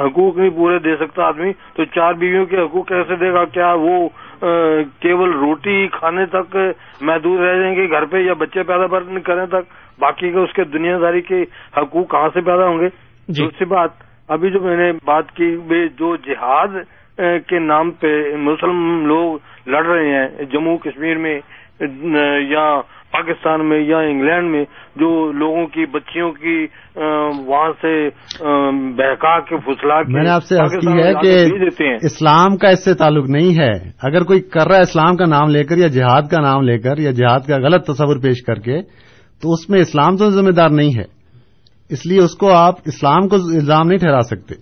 حقوق 0.04 0.36
نہیں 0.36 0.50
پورے 0.56 0.78
دے 0.84 0.96
سکتا 1.00 1.24
آدمی۔ 1.24 1.52
تو 1.74 1.84
چار 1.94 2.12
بیویوں 2.20 2.46
کے 2.46 2.56
حقوق 2.60 2.88
کیسے 2.88 3.16
دے 3.16 3.32
گا؟ 3.32 3.44
کیا 3.54 3.72
وہ 3.80 4.08
کیول 5.00 5.30
روٹی 5.40 5.86
کھانے 5.92 6.24
تک 6.32 6.56
محدود 7.00 7.40
رہ 7.40 7.56
جائیں 7.60 7.74
گے؟ 7.76 7.90
گھر 7.90 8.04
پہ 8.10 8.18
یا 8.18 8.32
بچے 8.38 8.62
پیدا 8.62 8.86
کرنے 9.24 9.46
تک؟ 9.46 9.64
باقی 10.00 10.30
کے 10.32 10.38
اس 10.38 10.52
کے 10.52 10.64
دنیا 10.64 10.98
داری 11.02 11.20
کے 11.20 11.42
حقوق 11.76 12.10
کہاں 12.10 12.28
سے 12.28 12.40
پیدا 12.40 12.66
ہوں 12.66 12.80
گے؟ 12.80 12.88
جی۔ 13.28 13.42
دوسری 13.44 13.64
بات 13.64 13.90
ابھی 14.28 14.50
جو 14.50 14.60
میں 14.60 14.76
نے 14.76 14.92
بات 14.92 15.30
کی 15.30 15.56
جو 15.98 16.16
جہاد 16.16 16.76
کے 17.48 17.58
نام 17.58 17.90
پہ 17.90 18.36
مسلم 18.36 19.06
لوگ 19.06 19.38
لڑ 19.66 19.84
رہے 19.86 20.08
ہیں 20.08 20.44
جموں 20.44 20.76
کشمیر 20.78 21.16
میں 21.16 21.40
یا 22.50 22.80
پاکستان 23.12 23.68
میں 23.68 23.80
یا 23.80 23.98
انگلینڈ 23.98 24.50
میں 24.50 24.64
جو 24.96 25.32
لوگوں 25.32 25.66
کی 25.66 25.86
بچیوں 25.86 26.30
کی 26.32 26.66
وہاں 27.46 27.72
سے 27.82 28.08
بہکا 28.96 29.38
کے 29.40 29.56
پھسلا 29.56 30.02
کے 30.02 30.12
میں 30.12 30.22
نے 30.22 30.30
آپ 30.30 30.42
سے 30.42 30.56
عرض 30.56 30.76
کی 30.80 31.02
ہے 31.02 31.12
کہ 31.22 31.94
اسلام 32.02 32.56
کا 32.56 32.68
اس 32.68 32.84
سے 32.84 32.94
تعلق 32.94 33.24
نہیں 33.28 33.58
ہے۔ 33.60 33.72
اگر 34.02 34.22
کوئی 34.22 34.40
کر 34.40 34.68
رہا 34.68 34.76
ہے 34.76 34.82
اسلام 34.82 35.16
کا 35.16 35.24
نام 35.24 35.50
لے 35.50 35.64
کر 35.64 35.76
یا 35.76 35.88
جہاد 35.88 36.22
کا 36.22 36.42
نام 36.42 36.62
لے 36.62 36.78
کر 36.78 36.98
یا 36.98 37.10
جہاد 37.10 37.40
کا 37.40 37.56
غلط 37.56 37.86
تصور 37.86 38.16
پیش 38.22 38.42
کر 38.46 38.54
کے 38.54 38.78
تو 39.40 39.52
اس 39.52 39.70
میں 39.70 39.80
اسلام 39.80 40.16
تو 40.16 40.30
ذمہ 40.30 40.50
دار 40.50 40.68
نہیں 40.68 40.90
ہے۔ 40.98 41.20
اس 41.88 42.06
لیے 42.06 42.20
اس 42.20 42.34
کو 42.34 42.52
آپ 42.52 42.74
اسلام 42.84 43.28
کو 43.28 43.36
الزام 43.36 43.88
نہیں 43.88 43.98
ٹھہرا 43.98 44.20
سکتے۔ 44.20 44.54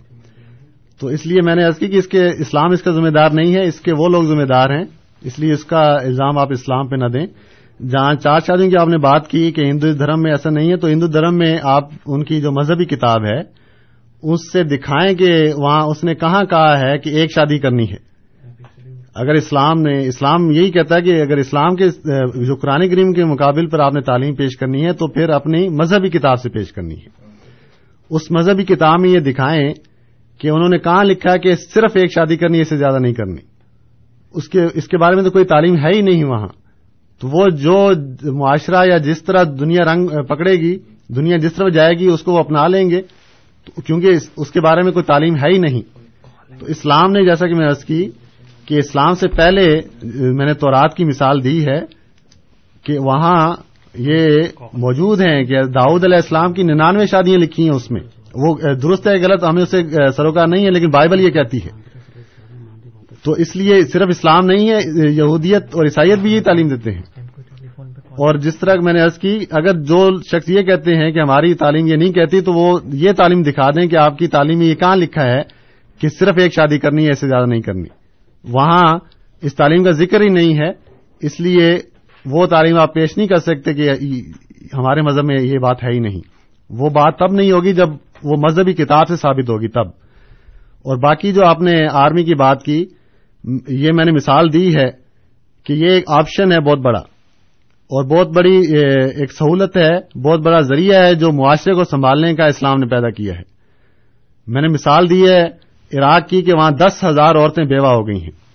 تو 1.00 1.06
اس 1.06 1.26
لیے 1.26 1.40
میں 1.42 1.54
نے 1.54 1.64
عرض 1.64 1.78
کی 1.78 1.86
کہ 1.86 1.96
اس 1.96 2.06
کے 2.06 2.26
اسلام 2.26 2.70
اس 2.70 2.82
کا 2.82 2.90
ذمہ 2.90 3.08
دار 3.08 3.30
نہیں 3.30 3.54
ہے، 3.54 3.64
اس 3.64 3.80
کے 3.80 3.92
وہ 3.92 4.08
لوگ 4.08 4.22
ذمہ 4.22 4.44
دار 4.44 4.70
ہیں۔ 4.70 4.84
اس 5.22 5.38
لیے 5.38 5.52
اس 5.52 5.64
کا 5.64 5.80
الزام 5.80 6.38
آپ 6.38 6.48
اسلام 6.50 6.88
پہ 6.88 6.96
نہ 6.96 7.06
دیں۔ 7.06 7.26
جہاں 7.88 8.14
چار 8.14 8.40
شادیوں 8.40 8.70
کی 8.70 8.76
آپ 8.80 8.88
نے 8.88 8.98
بات 8.98 9.28
کی 9.28 9.52
کہ 9.52 9.60
ہندو 9.60 9.92
دھرم 9.92 10.22
میں 10.22 10.30
ایسا 10.30 10.50
نہیں 10.50 10.70
ہے، 10.70 10.76
تو 10.76 10.86
ہندو 10.86 11.06
دھرم 11.06 11.36
میں 11.36 11.58
آپ 11.62 11.88
ان 12.06 12.24
کی 12.24 12.40
جو 12.40 12.52
مذہبی 12.52 12.84
کتاب 12.84 13.24
ہے، 13.24 13.40
اس 14.22 14.52
سے 14.52 14.64
دکھائیں 14.64 15.14
کہ 15.14 15.52
وہاں 15.56 15.82
اس 15.82 16.04
نے 16.04 16.14
کہاں 16.14 16.44
کہا 16.44 16.78
ہے 16.80 16.98
کہ 16.98 17.08
ایک 17.08 17.32
شادی 17.34 17.58
کرنی 17.58 17.84
ہے۔ 17.84 18.07
اگر 19.18 19.34
اسلام 19.34 19.82
نے 19.82 20.08
اسلام 20.08 20.50
یہی 20.50 20.70
کہتا 20.70 20.96
ہے 20.96 21.02
کہ 21.02 21.22
اگر 21.22 21.36
اسلام 21.36 21.76
کے 21.76 21.88
جو 22.46 22.56
قرآن 22.56 22.88
کریم 22.88 23.12
کے 23.12 23.24
مقابل 23.24 23.66
پر 23.66 23.80
آپ 23.80 23.94
نے 23.94 24.00
تعلیم 24.00 24.34
پیش 24.34 24.56
کرنی 24.56 24.84
ہے 24.84 24.92
تو 24.92 25.06
پھر 25.06 25.28
اپنی 25.28 25.68
مذہبی 25.68 26.08
کتاب 26.08 26.40
سے 26.40 26.48
پیش 26.48 26.72
کرنی 26.72 26.94
ہے۔ 26.94 27.08
اس 28.10 28.30
مذہبی 28.30 28.64
کتاب 28.64 29.00
میں 29.00 29.10
یہ 29.10 29.18
دکھائیں 29.18 29.74
کہ 30.38 30.48
انہوں 30.48 30.68
نے 30.68 30.78
کہاں 30.78 31.04
لکھا 31.04 31.36
کہ 31.36 31.54
صرف 31.54 31.90
ایک 31.94 32.12
شادی 32.12 32.36
کرنی 32.36 32.56
ہے، 32.56 32.62
اس 32.62 32.68
سے 32.68 32.76
زیادہ 32.76 32.98
نہیں 32.98 33.12
کرنی۔ 33.12 33.40
اس 34.34 34.48
کے 34.48 34.60
اس 34.74 34.88
کے 34.88 34.98
بارے 34.98 35.16
میں 35.16 35.24
تو 35.24 35.30
کوئی 35.30 35.44
تعلیم 35.44 35.76
ہے 35.76 35.90
ہی 35.94 36.00
نہیں 36.00 36.24
وہاں۔ 36.24 36.48
تو 37.20 37.28
وہ 37.28 37.46
جو 37.48 37.90
معاشرہ 38.32 38.86
یا 38.86 38.98
جس 38.98 39.22
طرح 39.22 39.42
دنیا 39.60 39.94
رنگ 39.94 40.08
پکڑے 40.08 40.52
گی، 40.52 40.78
دنیا 41.08 41.36
جس 41.36 41.52
طرح 41.52 41.68
جائے 41.68 41.94
گی، 41.94 42.06
اس 42.06 42.22
کو 42.22 42.32
وہ 42.32 42.38
اپنا 42.38 42.66
لیں 42.66 42.90
گے۔ 42.90 43.02
کیونکہ 43.86 44.06
اس 44.06 44.30
اس 44.36 44.50
کے 44.50 44.60
بارے 44.60 44.82
میں 44.82 44.92
کوئی 44.92 45.04
تعلیم 45.04 45.34
ہے 45.34 45.52
ہی 45.52 45.58
نہیں۔ 45.58 45.82
تو 46.58 46.66
اسلام 46.66 47.12
نے 47.12 47.24
جیسا 47.24 47.46
کہ 47.46 47.54
میں 47.54 47.66
عرض 47.66 47.84
کی 47.84 48.10
کہ 48.68 48.74
اسلام 48.74 49.14
سے 49.14 49.28
پہلے 49.28 49.80
میں 50.12 50.46
نے 50.46 50.54
تورات 50.54 50.94
کی 50.94 51.04
مثال 51.04 51.44
دی 51.44 51.66
ہے 51.66 51.80
کہ 52.82 52.98
وہاں 52.98 53.56
یہ 53.98 54.26
موجود 54.72 55.20
ہیں 55.20 55.44
کہ 55.44 55.62
داؤد 55.62 56.04
علیہ 56.04 56.16
السلام 56.16 56.52
کی 56.52 56.62
ننانوے 56.62 57.06
شادیاں 57.06 57.38
لکھی 57.38 57.62
ہیں 57.62 57.76
اس 57.76 57.90
میں۔ 57.90 58.00
وہ 58.34 58.54
درست 58.82 59.08
ہے، 59.08 59.12
غلط، 59.12 59.44
ہمیں 59.44 59.62
اسے 59.62 59.82
سروکار 60.16 60.46
نہیں 60.46 60.64
ہے، 60.64 60.70
لیکن 60.70 60.90
بائبل 60.90 61.20
یہ 61.20 61.30
کہتی 61.30 61.56
ہے۔ 61.56 61.68
تو 63.24 63.32
اس 63.32 63.56
لیے 63.56 63.84
صرف 63.84 64.06
اسلام 64.08 64.46
نہیں 64.46 64.68
ہے، 64.68 65.10
یہودیت 65.10 65.62
اور 65.62 65.84
عیسائیت 65.84 66.18
بھی 66.18 66.32
یہ 66.32 66.40
تعلیم 66.40 66.68
دیتے 66.68 66.90
ہیں۔ 66.92 67.02
اور 68.02 68.34
جس 68.34 68.58
طرح 68.58 68.74
میں 68.82 68.92
نے 68.92 69.00
عرض 69.00 69.18
کی، 69.18 69.38
اگر 69.50 69.82
جو 69.82 70.08
شخص 70.22 70.48
یہ 70.48 70.62
کہتے 70.62 70.94
ہیں 70.94 71.10
کہ 71.10 71.18
ہماری 71.18 71.54
تعلیم 71.54 71.86
یہ 71.86 71.96
نہیں 71.96 72.12
کہتی، 72.12 72.40
تو 72.40 72.52
وہ 72.52 72.80
یہ 72.84 73.12
تعلیم 73.12 73.42
دکھا 73.42 73.70
دیں 73.70 73.86
کہ 73.86 73.96
آپ 73.96 74.18
کی 74.18 74.26
تعلیم 74.26 74.58
میں 74.58 74.66
یہ 74.66 74.74
کہاں 74.74 74.96
لکھا 74.96 75.24
ہے 75.24 75.42
کہ 76.00 76.08
صرف 76.08 76.34
ایک 76.36 76.54
شادی 76.54 76.78
کرنی 76.78 77.04
ہے، 77.04 77.10
اس 77.10 77.18
سے 77.18 77.28
زیادہ 77.28 77.46
نہیں 77.46 77.60
کرنی۔ 77.60 77.97
وہاں 78.48 78.98
اس 79.42 79.54
تعلیم 79.54 79.84
کا 79.84 79.90
ذکر 79.90 80.20
ہی 80.20 80.26
نہیں 80.26 80.58
ہے، 80.58 80.70
اس 81.20 81.40
لیے 81.40 81.78
وہ 82.26 82.46
تعلیم 82.46 82.78
آپ 82.78 82.94
پیش 82.94 83.16
نہیں 83.16 83.26
کر 83.26 83.36
سکتے 83.36 83.74
کہ 83.74 83.90
ہمارے 84.74 85.02
مذہب 85.02 85.24
میں 85.24 85.40
یہ 85.40 85.58
بات 85.58 85.84
ہے 85.84 85.90
ہی 85.90 85.98
نہیں۔ 85.98 86.20
وہ 86.70 86.90
بات 86.90 87.18
تب 87.18 87.32
نہیں 87.32 87.52
ہوگی 87.52 87.72
جب 87.72 87.88
وہ 88.24 88.36
مذہبی 88.36 88.72
کتاب 88.72 89.08
سے 89.08 89.16
ثابت 89.16 89.50
ہوگی 89.50 89.68
تب۔ 89.68 89.86
اور 90.78 90.96
باقی 90.96 91.32
جو 91.32 91.46
آپ 91.46 91.60
نے 91.60 91.86
آرمی 91.92 92.24
کی 92.24 92.34
بات 92.34 92.62
کی، 92.62 92.86
یہ 93.68 93.92
میں 93.92 94.04
نے 94.04 94.12
مثال 94.12 94.52
دی 94.52 94.76
ہے 94.76 94.90
کہ 95.64 95.72
یہ 95.72 95.88
ایک 95.88 96.04
آپشن 96.08 96.52
ہے 96.52 96.60
بہت 96.60 96.78
بڑا۔ 96.78 97.00
اور 97.90 98.04
بہت 98.04 98.28
بڑی 98.28 98.56
ایک 99.16 99.32
سہولت 99.32 99.76
ہے، 99.76 100.20
بہت 100.20 100.40
بڑا 100.40 100.60
ذریعہ 100.60 101.04
ہے 101.04 101.14
جو 101.14 101.32
معاشرے 101.32 101.74
کو 101.74 101.84
سنبھالنے 101.84 102.34
کا 102.34 102.44
اسلام 102.44 102.76
نے 102.78 102.86
پیدا 102.86 103.10
کیا 103.10 103.34
ہے۔ 103.34 103.42
میں 104.46 104.62
نے 104.62 104.68
مثال 104.68 105.10
دی 105.10 105.30
ہے 105.30 105.67
عراق 105.92 106.28
کی 106.28 106.42
کہ 106.42 106.52
وہاں 106.52 106.70
دس 106.70 107.04
ہزار 107.04 107.34
عورتیں 107.34 107.64
بیوہ 107.64 107.88
ہو 107.88 108.06
گئی 108.08 108.22
ہیں۔ 108.22 108.48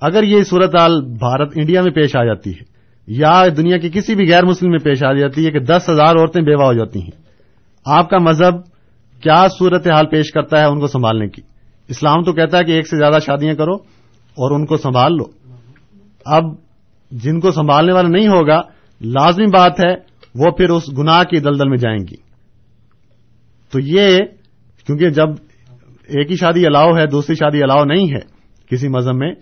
اگر 0.00 0.22
یہ 0.22 0.42
صورتحال 0.42 1.00
بھارت 1.00 1.52
انڈیا 1.54 1.82
میں 1.82 1.90
پیش 1.90 2.16
آ 2.16 2.24
جاتی 2.24 2.50
ہے 2.50 2.78
یا 3.06 3.42
دنیا 3.56 3.78
کے 3.78 3.90
کسی 3.90 4.14
بھی 4.14 4.30
غیر 4.30 4.44
مسلم 4.44 4.70
میں 4.70 4.78
پیش 4.78 5.04
آ 5.04 5.12
جاتی 5.12 5.46
ہے 5.46 5.50
کہ 5.50 5.58
دس 5.58 5.88
ہزار 5.88 6.14
عورتیں 6.16 6.42
بیوہ 6.42 6.64
ہو 6.64 6.72
جاتی 6.72 7.02
ہیں۔ 7.02 7.22
آپ 7.86 8.10
کا 8.10 8.18
مذہب 8.18 8.54
کیا 9.22 9.46
صورتحال 9.58 10.06
پیش 10.06 10.32
کرتا 10.32 10.60
ہے 10.60 10.64
ان 10.64 10.80
کو 10.80 10.86
سنبھالنے 10.86 11.28
کی؟ 11.28 11.42
اسلام 11.88 12.22
تو 12.22 12.32
کہتا 12.32 12.58
ہے 12.58 12.64
کہ 12.64 12.72
ایک 12.72 12.88
سے 12.88 12.96
زیادہ 12.96 13.18
شادیاں 13.26 13.54
کرو 13.54 13.74
اور 14.28 14.50
ان 14.50 14.66
کو 14.66 14.76
سنبھال 14.76 15.12
لو۔ 15.12 15.24
اب 16.24 16.44
جن 17.10 17.40
کو 17.40 17.52
سنبھالنے 17.52 17.92
والا 17.92 18.08
نہیں 18.08 18.28
ہوگا، 18.28 18.60
لازمی 19.00 19.46
بات 19.46 19.72
ہے 19.80 19.94
وہ 20.34 20.50
پھر 20.50 20.70
اس 20.70 20.82
گناہ 20.98 21.22
کی 21.22 21.40
دلدل 21.40 21.68
میں 21.68 21.78
جائیں 21.78 21.98
گی۔ 21.98 22.16
تو 23.72 23.78
یہ، 23.80 24.18
کیونکہ 24.86 25.10
جب 25.10 25.47
ایک 26.08 26.30
ہی 26.30 26.36
شادی 26.36 26.66
الاؤ 26.66 26.96
ہے، 26.96 27.06
دوسری 27.06 27.34
شادی 27.34 27.62
الاؤ 27.62 27.84
نہیں 27.84 28.12
ہے۔ 28.12 28.38
کسی 28.70 28.88
مذہب 28.88 29.14
میں 29.14 29.34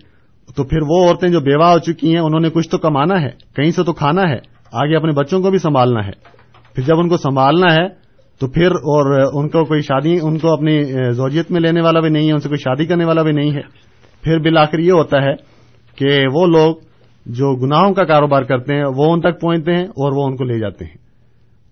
تو 0.55 0.63
پھر 0.63 0.77
وہ 0.87 1.07
عورتیں 1.07 1.29
جو 1.29 1.39
بیوہ 1.39 1.65
ہو 1.65 1.79
چکی 1.79 2.11
ہیں، 2.11 2.19
انہوں 2.19 2.39
نے 2.39 2.49
کچھ 2.49 2.69
تو 2.69 2.77
کمانا 2.77 3.21
ہے، 3.21 3.29
کہیں 3.55 3.71
سے 3.71 3.83
تو 3.83 3.93
کھانا 3.93 4.21
ہے، 4.29 4.37
آگے 4.71 4.95
اپنے 4.95 5.11
بچوں 5.11 5.41
کو 5.41 5.51
بھی 5.51 5.57
سنبھالنا 5.57 6.05
ہے۔ 6.05 6.11
پھر 6.75 6.83
جب 6.83 6.99
ان 6.99 7.09
کو 7.09 7.17
سنبھالنا 7.17 7.73
ہے، 7.73 7.87
تو 8.39 8.47
پھر 8.47 8.71
اور 8.71 9.19
ان 9.33 9.49
کو 9.49 9.65
کوئی 9.65 9.81
شادی، 9.81 10.17
ان 10.21 10.37
کو 10.37 10.53
اپنی 10.53 10.83
زوجیت 11.11 11.51
میں 11.51 11.61
لینے 11.61 11.81
والا 11.81 11.99
بھی 11.99 12.09
نہیں 12.09 12.27
ہے، 12.27 12.31
ان 12.31 12.39
سے 12.39 12.49
کوئی 12.49 12.57
شادی 12.57 12.85
کرنے 12.85 13.05
والا 13.05 13.21
بھی 13.23 13.31
نہیں 13.31 13.51
ہے۔ 13.51 13.61
پھر 14.21 14.39
بالآخر 14.39 14.79
یہ 14.79 14.91
ہوتا 14.91 15.23
ہے 15.23 15.33
کہ 15.95 16.25
وہ 16.33 16.47
لوگ 16.47 16.75
جو 17.25 17.65
گناہوں 17.65 17.93
کا 17.93 18.03
کاروبار 18.03 18.41
کرتے 18.41 18.75
ہیں، 18.75 18.83
وہ 18.95 19.13
ان 19.13 19.21
تک 19.21 19.41
پہنچتے 19.41 19.71
ہیں 19.71 19.83
اور 19.83 20.11
وہ 20.11 20.25
ان 20.25 20.35
کو 20.37 20.43
لے 20.43 20.59
جاتے 20.59 20.85
ہیں۔ 20.85 20.97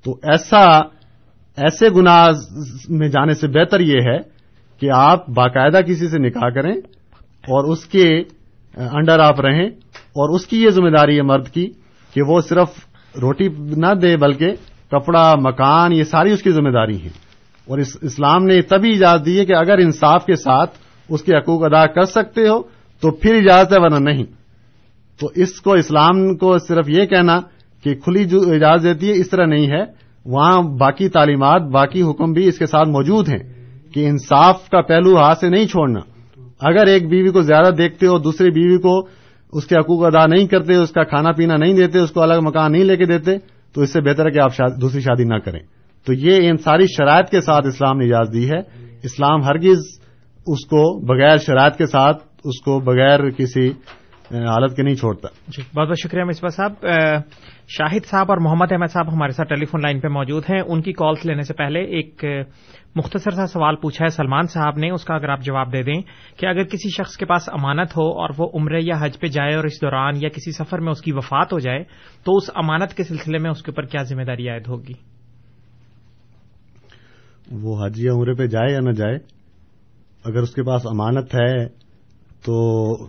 تو 0.06 0.12
ایسا، 0.24 0.78
ایسے 1.58 1.90
گناہ 1.90 2.28
میں 2.90 3.08
جانے 3.08 3.34
سے 3.34 3.48
بہتر 3.48 3.80
یہ 3.80 3.98
ہے 4.02 4.35
کہ 4.80 4.90
آپ 4.92 5.30
باقاعدہ 5.30 5.82
کسی 5.88 6.10
سے 6.10 6.20
نکاح 6.20 6.50
کریں 6.50 6.74
اور 7.26 7.72
اس 7.72 7.86
کے 7.86 8.20
انڈر 8.76 9.20
آپ 9.20 9.42
رہیں 9.42 9.68
اور 9.92 10.36
اس 10.36 10.48
کی 10.48 10.64
یہ 10.64 10.70
ذمہ 10.70 10.90
داری 10.90 11.18
ہے 11.18 11.22
مرد 11.22 11.48
کی 11.48 11.70
کہ 12.14 12.22
وہ 12.28 12.42
صرف 12.42 12.68
روٹی 13.22 13.48
نہ 13.58 13.94
دے 13.94 14.18
بلکہ 14.18 14.52
کپڑا، 14.92 15.34
مکان، 15.36 15.94
یہ 15.94 16.04
ساری 16.04 16.32
اس 16.32 16.42
کی 16.42 16.52
ذمہ 16.52 16.70
داری 16.70 17.02
ہے 17.02 17.10
اور 17.68 17.78
اس 17.78 17.98
اسلام 18.02 18.46
نے 18.46 18.62
تبھی 18.62 18.92
اجازت 18.92 19.26
دی 19.26 19.40
ہے 19.40 19.46
کہ 19.46 19.54
اگر 19.54 19.78
انصاف 19.78 20.26
کے 20.26 20.36
ساتھ 20.36 20.72
اس 21.10 21.22
کے 21.22 21.38
حقوق 21.38 21.64
ادا 21.64 21.86
کر 21.86 22.04
سکتے 22.04 22.48
ہو 22.48 22.62
تو 23.02 23.12
پھر 23.12 23.36
اجازت 23.36 23.74
ہے 23.74 23.78
ورنہ 23.80 24.10
نہیں۔ 24.10 24.26
تو 25.20 25.30
اس 25.36 25.62
کو 25.62 25.74
اسلام 25.74 26.38
کو 26.38 26.58
صرف 26.58 26.90
یہ 26.90 27.06
کہنا 27.06 27.40
کہ 27.84 27.96
کھلی 27.96 28.26
جو 28.26 28.42
اجازت 28.42 28.84
دیتی 28.84 29.08
ہے 29.08 29.14
اس 29.14 29.30
طرح 29.30 29.46
نہیں 29.46 29.68
ہے۔ 29.68 29.84
وہاں 30.26 30.62
باقی 30.62 31.10
تعلیمات، 31.10 31.62
باقی 31.62 32.02
حکم 32.02 32.34
بھی 32.34 32.48
اس 32.48 32.58
کے 32.58 32.66
ساتھ 32.66 32.90
موجود 32.90 33.30
ہیں۔ 33.30 33.65
کہ 33.96 34.10
انصاف 34.10 34.70
کا 34.70 34.82
پہلو 34.82 35.18
ہاتھ 35.18 35.40
سے 35.40 35.50
نہیں 35.50 35.68
چھوڑنا۔ 35.68 36.00
اگر 36.60 36.88
ایک 36.88 37.10
بیوی 37.10 37.30
کو 37.30 37.42
زیادہ 37.42 37.74
دیکھتے 37.74 38.08
ہو، 38.08 38.18
دوسری 38.18 38.52
بیوی 38.52 38.78
کو 38.78 39.08
اس 39.54 39.66
کے 39.66 39.76
حقوق 39.76 40.06
ادا 40.06 40.26
نہیں 40.26 40.48
کرتے، 40.48 40.74
اس 40.74 40.92
کا 40.92 41.04
کھانا 41.04 41.32
پینا 41.32 41.56
نہیں 41.56 41.74
دیتے، 41.74 42.00
اس 42.00 42.12
کو 42.12 42.22
الگ 42.22 42.34
مکان 42.42 42.72
نہیں 42.72 42.84
لے 42.84 42.98
کے 42.98 43.06
دیتے، 43.06 43.38
تو 43.74 43.82
اس 43.82 43.94
سے 43.94 44.02
بہتر 44.02 44.26
ہے 44.26 44.32
کہ 44.32 44.40
آپ 44.40 44.52
دوسری 44.82 45.02
شادی 45.02 45.24
نہ 45.24 45.36
کریں۔ 45.36 45.60
تو 46.06 46.14
یہ 46.14 46.50
ان 46.50 46.58
ساری 46.58 46.86
شرائط 46.98 47.30
کے 47.30 47.42
ساتھ 47.42 47.68
اسلام 47.68 47.98
نے 47.98 48.06
اجازت 48.06 48.34
دی 48.34 48.50
ہے۔ 48.50 48.60
اسلام 49.04 49.44
ہرگز 49.44 49.80
اس 50.48 50.66
کو 50.66 51.06
بغیر 51.06 51.38
شرائط 51.38 51.76
کے 51.76 51.86
ساتھ، 51.86 52.24
اس 52.44 52.62
کو 52.62 52.80
بغیر 52.80 53.30
کسی 53.30 53.72
حالت 54.32 54.76
کے 54.76 54.84
نہیں 54.84 54.96
چھوڑتا۔ 54.96 55.28
جی 55.48 55.62
بہت 55.76 55.88
بہت 55.88 56.00
شکریہ 56.00 56.24
مصباح 56.24 56.50
صاحب۔ 56.50 56.88
شاہد 57.68 58.06
صاحب 58.06 58.26
اور 58.30 58.38
محمد 58.38 58.72
احمد 58.72 58.92
صاحب 58.94 59.14
ہمارے 59.14 59.32
ساتھ 59.32 59.50
ٹیلی 59.50 59.66
فون 59.66 59.82
لائن 59.82 60.00
پہ 60.00 60.08
موجود 60.08 60.44
ہیں۔ 60.50 60.62
ان 60.68 60.82
کی 60.82 60.94
کالس 60.94 61.26
لینے 61.26 61.42
سے 61.42 61.54
پہلے 61.54 61.80
ایک 61.80 62.26
مختصر 62.96 63.32
سا 63.36 63.46
سوال 63.48 63.76
پوچھا 63.76 64.04
ہے 64.06 64.10
سلمان 64.10 64.48
صاحب 64.48 64.78
نے، 64.80 64.90
اس 64.90 65.04
کا 65.06 65.16
اگر 65.16 65.30
آپ 65.30 65.42
جواب 65.44 65.72
دے 65.74 65.82
دیں 65.84 66.00
کہ 66.38 66.46
اگر 66.46 66.64
کسی 66.64 66.90
شخص 66.90 67.16
کے 67.18 67.26
پاس 67.26 67.50
امانت 67.54 67.96
ہو 67.98 68.06
اور 68.22 68.30
وہ 68.38 68.50
عمرے 68.60 68.80
یا 68.82 68.96
حج 69.02 69.20
پہ 69.20 69.28
جائے 69.28 69.56
اور 69.56 69.64
اس 69.64 69.82
دوران 69.82 70.22
یا 70.22 70.30
کسی 70.36 70.52
سفر 70.58 70.80
میں 70.80 70.92
اس 70.92 71.02
کی 71.02 71.12
وفات 71.12 71.54
ہو 71.54 71.60
جائے، 71.60 71.84
تو 72.26 72.36
اس 72.38 72.50
امانت 72.56 72.94
کے 72.98 73.04
سلسلے 73.04 73.38
میں 73.38 73.52
اس 73.52 73.62
کے 73.64 73.72
اوپر 73.72 73.86
کیا 73.86 74.04
ذمہ 74.10 74.24
داری 74.24 74.50
عائد 74.50 74.68
ہوگی؟ 74.68 74.94
وہ 77.62 77.86
حج 77.86 78.00
یا 78.00 78.14
عمرے 78.14 78.34
پہ 78.34 78.48
جائے 78.48 78.72
یا 78.74 78.80
نہ 78.82 78.92
جائے، 78.94 79.18
اگر 80.26 80.42
اس 80.42 80.54
کے 80.56 80.64
پاس 80.64 80.86
امانت 80.88 81.36
ہے 81.36 81.66
تو 82.46 82.56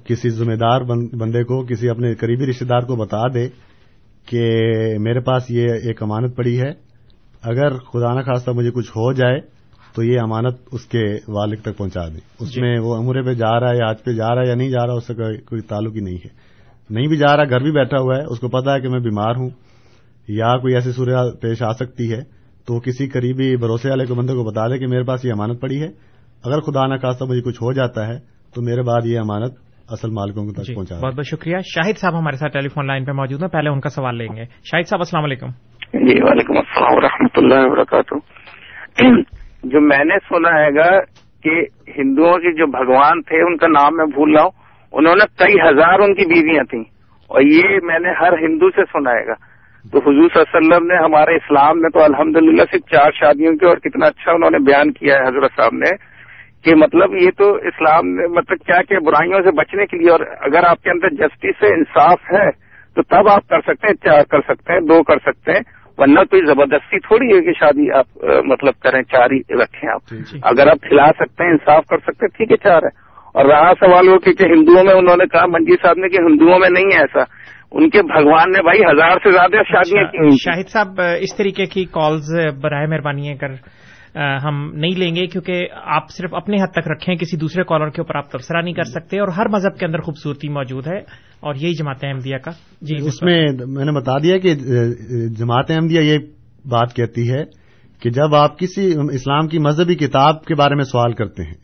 کسی 0.05 0.28
ذمہ 0.32 0.57
دار 0.57 0.80
بندے 1.16 1.43
کو، 1.45 1.64
کسی 1.66 1.89
اپنے 1.89 2.14
قریبی 2.16 2.47
رشتے 2.47 2.64
دار 2.64 2.82
کو 2.82 2.97
بتا 2.97 3.26
دے 3.34 3.49
کہ 4.28 4.43
میرے 5.01 5.20
پاس 5.22 5.51
یہ 5.51 5.89
ایک 5.89 6.03
امانت 6.03 6.37
پڑی 6.37 6.61
ہے، 6.61 6.70
اگر 7.43 7.78
خدا 7.84 8.14
نہ 8.14 8.20
خاصہ 8.26 8.51
مجھے 8.51 8.70
کچھ 8.70 8.91
ہو 8.91 9.12
جائے 9.12 9.41
تو 9.97 10.03
یہ 10.03 10.20
امانت 10.20 10.57
اس 10.72 10.84
کے 10.84 11.05
والد 11.28 11.61
تک 11.62 11.76
پہنچا 11.76 12.09
دیں 12.09 12.20
اس 12.40 12.55
جی. 12.55 12.61
میں 12.61 12.78
وہ 12.78 12.97
عمرے 12.97 13.22
پہ 13.22 13.34
جا 13.34 13.61
رہا 13.61 13.70
ہے 13.70 13.76
یا 13.76 13.88
آج 13.88 14.05
پہ 14.05 14.11
جا 14.11 14.34
رہا 14.34 14.42
ہے 14.42 14.49
یا 14.49 14.55
نہیں 14.55 14.70
جا 14.70 14.86
رہا 14.86 14.94
اس 14.94 15.07
سے 15.07 15.14
کوئی 15.40 15.61
تعلق 15.61 15.94
ہی 15.94 16.01
نہیں 16.01 16.14
ہے۔ 16.14 16.28
نہیں 16.90 17.07
بھی 17.07 17.16
جا 17.16 17.36
رہا 17.36 17.44
گھر 17.44 17.61
بھی 17.61 17.70
بیٹھا 17.70 18.01
ہوا 18.01 18.16
ہے 18.16 18.22
اس 18.22 18.40
کو 18.40 18.49
پتا 18.49 18.74
ہے 18.74 18.80
کہ 18.80 18.88
میں 18.88 19.01
بیمار 19.01 19.36
ہوں 19.36 19.51
یا 20.28 20.59
کوئی 20.59 20.74
ایسی 20.74 20.92
صورت 20.92 21.42
پیش 21.42 21.62
آ 21.62 21.72
سکتی 21.72 22.12
ہے 22.12 22.20
تو 22.66 22.80
کسی 22.80 23.09
قریبی 23.09 23.57
بھروسے 23.57 23.90
والے 23.90 24.07
کو 24.07 24.14
بندے 24.14 24.32
کو 24.32 24.44
بتا 24.44 24.68
دے 24.68 24.78
کہ 24.78 24.86
میرے 24.86 25.03
پاس 25.03 25.24
یہ 25.24 25.32
امانت 25.32 25.61
پڑی 25.61 25.82
ہے۔ 25.82 25.88
اگر 26.44 26.61
خدا 26.61 26.86
نہ 26.86 26.94
خاصہ 26.94 27.24
مجھے 27.24 27.42
کچھ 27.42 27.62
ہو 27.62 27.72
جاتا 27.72 28.07
ہے 28.07 28.18
تو 28.55 28.62
میرے 28.62 28.82
بعد 28.82 29.01
یہ 29.05 29.18
امانت 29.18 29.53
اصل 29.88 30.11
مالکوں 30.11 30.53
تک 30.53 30.66
جی. 30.66 30.74
پہنچا 30.74 31.01
بہت 31.03 31.14
بہت 31.14 31.26
شکریہ۔ 31.26 31.57
شاہد 31.66 31.99
صاحب 31.99 32.18
ہمارے 32.18 32.36
ساتھ 32.36 32.53
ٹیلی 32.53 32.68
فون 32.68 32.86
لائن 32.86 33.05
پہ 33.05 33.12
موجود 33.12 33.42
ہیں 33.42 33.49
پہلے 33.49 33.68
ان 33.68 33.80
کا 33.80 33.88
سوال 33.88 34.16
لیں 34.18 34.28
گے۔ 34.36 34.44
شاہد 34.44 34.88
صاحب 34.88 35.01
السلام 35.01 35.24
علیکم۔ 35.24 35.49
جی 35.92 36.22
وعلیکم 36.22 36.57
السلام 36.57 36.92
و 36.92 37.26
اللہ 37.36 37.66
وبرکاتہ۔ 37.66 38.14
جو 39.68 39.80
میں 39.80 40.04
نے 40.04 40.14
سنا 40.28 40.62
ہے 40.62 40.74
گا 40.74 41.00
کہ 41.42 41.60
ہندوؤں 41.98 42.38
کے 42.38 42.52
جو 42.52 42.66
بھگوان 42.66 43.22
تھے، 43.22 43.42
ان 43.42 43.56
کا 43.56 43.66
نام 43.66 43.96
میں 43.96 44.06
بھول 44.06 44.34
رہا 44.34 44.42
ہوں۔ 44.42 44.50
انہوں 44.92 45.14
نے 45.14 45.44
کئی 45.44 45.54
ہزار 45.54 45.98
ان 45.98 46.14
کی 46.14 46.26
بیویاں 46.34 46.64
تھیں۔ 46.64 46.84
اور 47.28 47.40
یہ 47.40 47.62
میں 47.82 47.98
نے 47.98 48.08
ہر 48.10 48.32
ہندو 48.32 48.70
سے 48.70 48.82
سنا 48.92 49.10
ہے 49.10 49.26
گا۔ 49.26 49.56
تو 49.92 49.98
حضور 49.98 50.28
صلی 50.34 50.42
اللہ 50.42 50.56
علیہ 50.56 50.68
وسلم 50.68 50.86
نے 50.86 50.96
ہمارے 50.96 51.34
اسلام 51.34 51.80
میں 51.80 51.90
تو 51.90 52.02
الحمد 52.02 52.36
للہ 52.36 52.62
صرف 52.72 52.80
چار 52.90 53.10
شادیوں 53.10 53.56
کی 53.56 53.66
اور 53.66 53.76
کتنا 53.76 54.06
اچھا 54.06 54.32
انہوں 54.32 54.50
نے 54.50 54.58
بیان 54.58 54.92
کیا 54.92 55.14
ہے 55.14 55.22
حضرت 55.22 55.50
صاحب 55.56 55.74
نے 55.74 55.96
کہ 56.64 56.74
مطلب 56.74 57.14
یہ 57.14 57.30
تو 57.38 57.54
اسلام 57.54 58.08
نے 58.08 58.26
مطلب 58.26 58.58
کیا 58.58 58.82
کہ 58.82 58.98
برائیوں 58.98 59.42
سے 59.42 59.50
بچنے 59.50 59.86
کے 59.86 59.96
لیے 59.98 60.10
اور 60.10 60.20
اگر 60.40 60.64
آپ 60.64 60.82
کے 60.82 60.90
اندر 60.90 61.08
جسٹس 61.08 61.60
سے 61.60 61.74
انصاف 61.74 62.32
ہے 62.32 62.50
تو 62.94 63.02
تب 63.02 63.28
آپ 63.28 63.48
کر 63.48 63.60
سکتے 63.60 63.86
ہیں، 63.86 63.94
چار 63.94 64.22
کر 64.30 64.40
سکتے 64.40 64.72
ہیں، 64.72 64.80
دو 64.80 65.02
کر 65.02 65.18
سکتے 65.26 65.52
ہیں۔ 65.52 65.76
ورنہ 65.99 66.20
کوئی 66.20 66.47
زبردستی 66.47 66.99
تھوڑی 66.99 67.36
ہے 67.36 67.40
کہ 67.40 67.53
شادی 67.53 67.92
آپ 67.92 68.24
مطلب 68.24 68.74
کریں 68.82 69.03
چار 69.03 69.30
ہی 69.30 69.38
رکھیں 69.38 69.90
آپ۔ 69.90 70.01
جی، 70.11 70.18
جی۔ 70.32 70.38
اگر 70.42 70.66
آپ 70.66 70.80
کھلا 70.80 71.07
سکتے 71.07 71.44
ہیں 71.44 71.51
انصاف 71.51 71.86
کر 71.86 71.99
سکتے 71.99 72.26
ہیں 72.26 72.36
ٹھیک 72.36 72.51
ہے 72.53 72.57
چار 72.57 72.82
ہے۔ 72.82 73.07
اور 73.34 73.44
رہا 73.44 73.72
سوال 73.80 74.09
وہ 74.09 74.18
کہ 74.18 74.28
ہندوؤں 74.28 74.84
میں 74.84 74.94
انہوں 74.94 75.16
نے 75.16 75.26
کہا 75.26 75.47
منجی 75.47 75.74
صاحب 75.82 75.99
نے 75.99 76.09
کہ 76.09 76.16
ہندوؤں 76.16 76.59
میں 76.59 76.68
نہیں 76.70 76.84
ہے 76.84 77.01
ایسا۔ 77.01 77.22
ان 77.72 77.90
کے 77.90 78.03
بھگوان 78.03 78.51
نے 78.51 78.62
بھائی 78.62 78.80
ہزار 78.80 79.11
سے 79.11 79.30
زیادہ 79.30 79.57
شادیاں 79.68 80.05
کی۔ 80.05 80.36
شاہد 80.40 80.68
صاحب 80.68 81.01
اس 81.20 81.36
طریقے 81.36 81.66
کی 81.66 81.84
کالز 81.84 82.57
برائے 82.62 82.86
مہربانی 82.86 83.36
کر 83.36 83.49
ہم 84.16 84.72
نہیں 84.74 84.98
لیں 84.98 85.14
گے 85.14 85.26
کیونکہ 85.26 85.68
آپ 85.84 86.10
صرف 86.10 86.34
اپنے 86.34 86.62
حد 86.62 86.72
تک 86.72 86.88
رکھیں 86.88 87.14
کسی 87.14 87.36
دوسرے 87.36 87.64
کالر 87.64 87.88
کے 87.88 88.00
اوپر 88.00 88.16
آپ 88.16 88.30
تبصرہ 88.30 88.62
نہیں 88.62 88.74
کر 88.74 88.82
سکتے 88.82 89.20
اور 89.20 89.28
ہر 89.28 89.48
مذہب 89.48 89.78
کے 89.78 89.86
اندر 89.86 89.98
خوبصورتی 89.98 90.48
موجود 90.48 90.86
ہے 90.86 90.98
اور 91.40 91.54
یہی 91.54 91.74
جماعت 91.74 92.04
احمدیہ 92.04 92.36
کا۔ 92.36 92.50
جی 92.80 92.94
اس 93.00 93.22
میں 93.22 93.46
میں 93.66 93.84
نے 93.84 93.92
بتا 93.92 94.18
دیا 94.18 94.38
کہ 94.38 94.54
جماعت 95.28 95.70
احمدیہ 95.70 96.00
یہ 96.00 96.18
بات 96.68 96.94
کہتی 96.94 97.30
ہے 97.30 97.44
کہ 98.00 98.10
جب 98.10 98.34
آپ 98.34 98.58
کسی 98.58 98.94
اسلام 99.12 99.48
کی 99.48 99.58
مذہبی 99.58 99.94
کتاب 99.94 100.44
کے 100.44 100.54
بارے 100.54 100.74
میں 100.74 100.84
سوال 100.84 101.12
کرتے 101.12 101.42
ہیں 101.42 101.54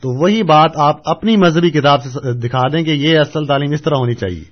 تو 0.00 0.22
وہی 0.22 0.42
بات 0.42 0.70
آپ 0.74 0.96
اپنی 1.04 1.36
مذہبی 1.36 1.70
کتاب 1.70 2.02
سے 2.02 2.38
دکھا 2.38 2.62
دیں 2.72 2.82
کہ 2.82 2.90
یہ 2.90 3.18
اصل 3.18 3.46
تعلیم 3.46 3.72
اس 3.72 3.82
طرح 3.82 3.94
ہونی 3.94 4.14
چاہیے۔ 4.14 4.44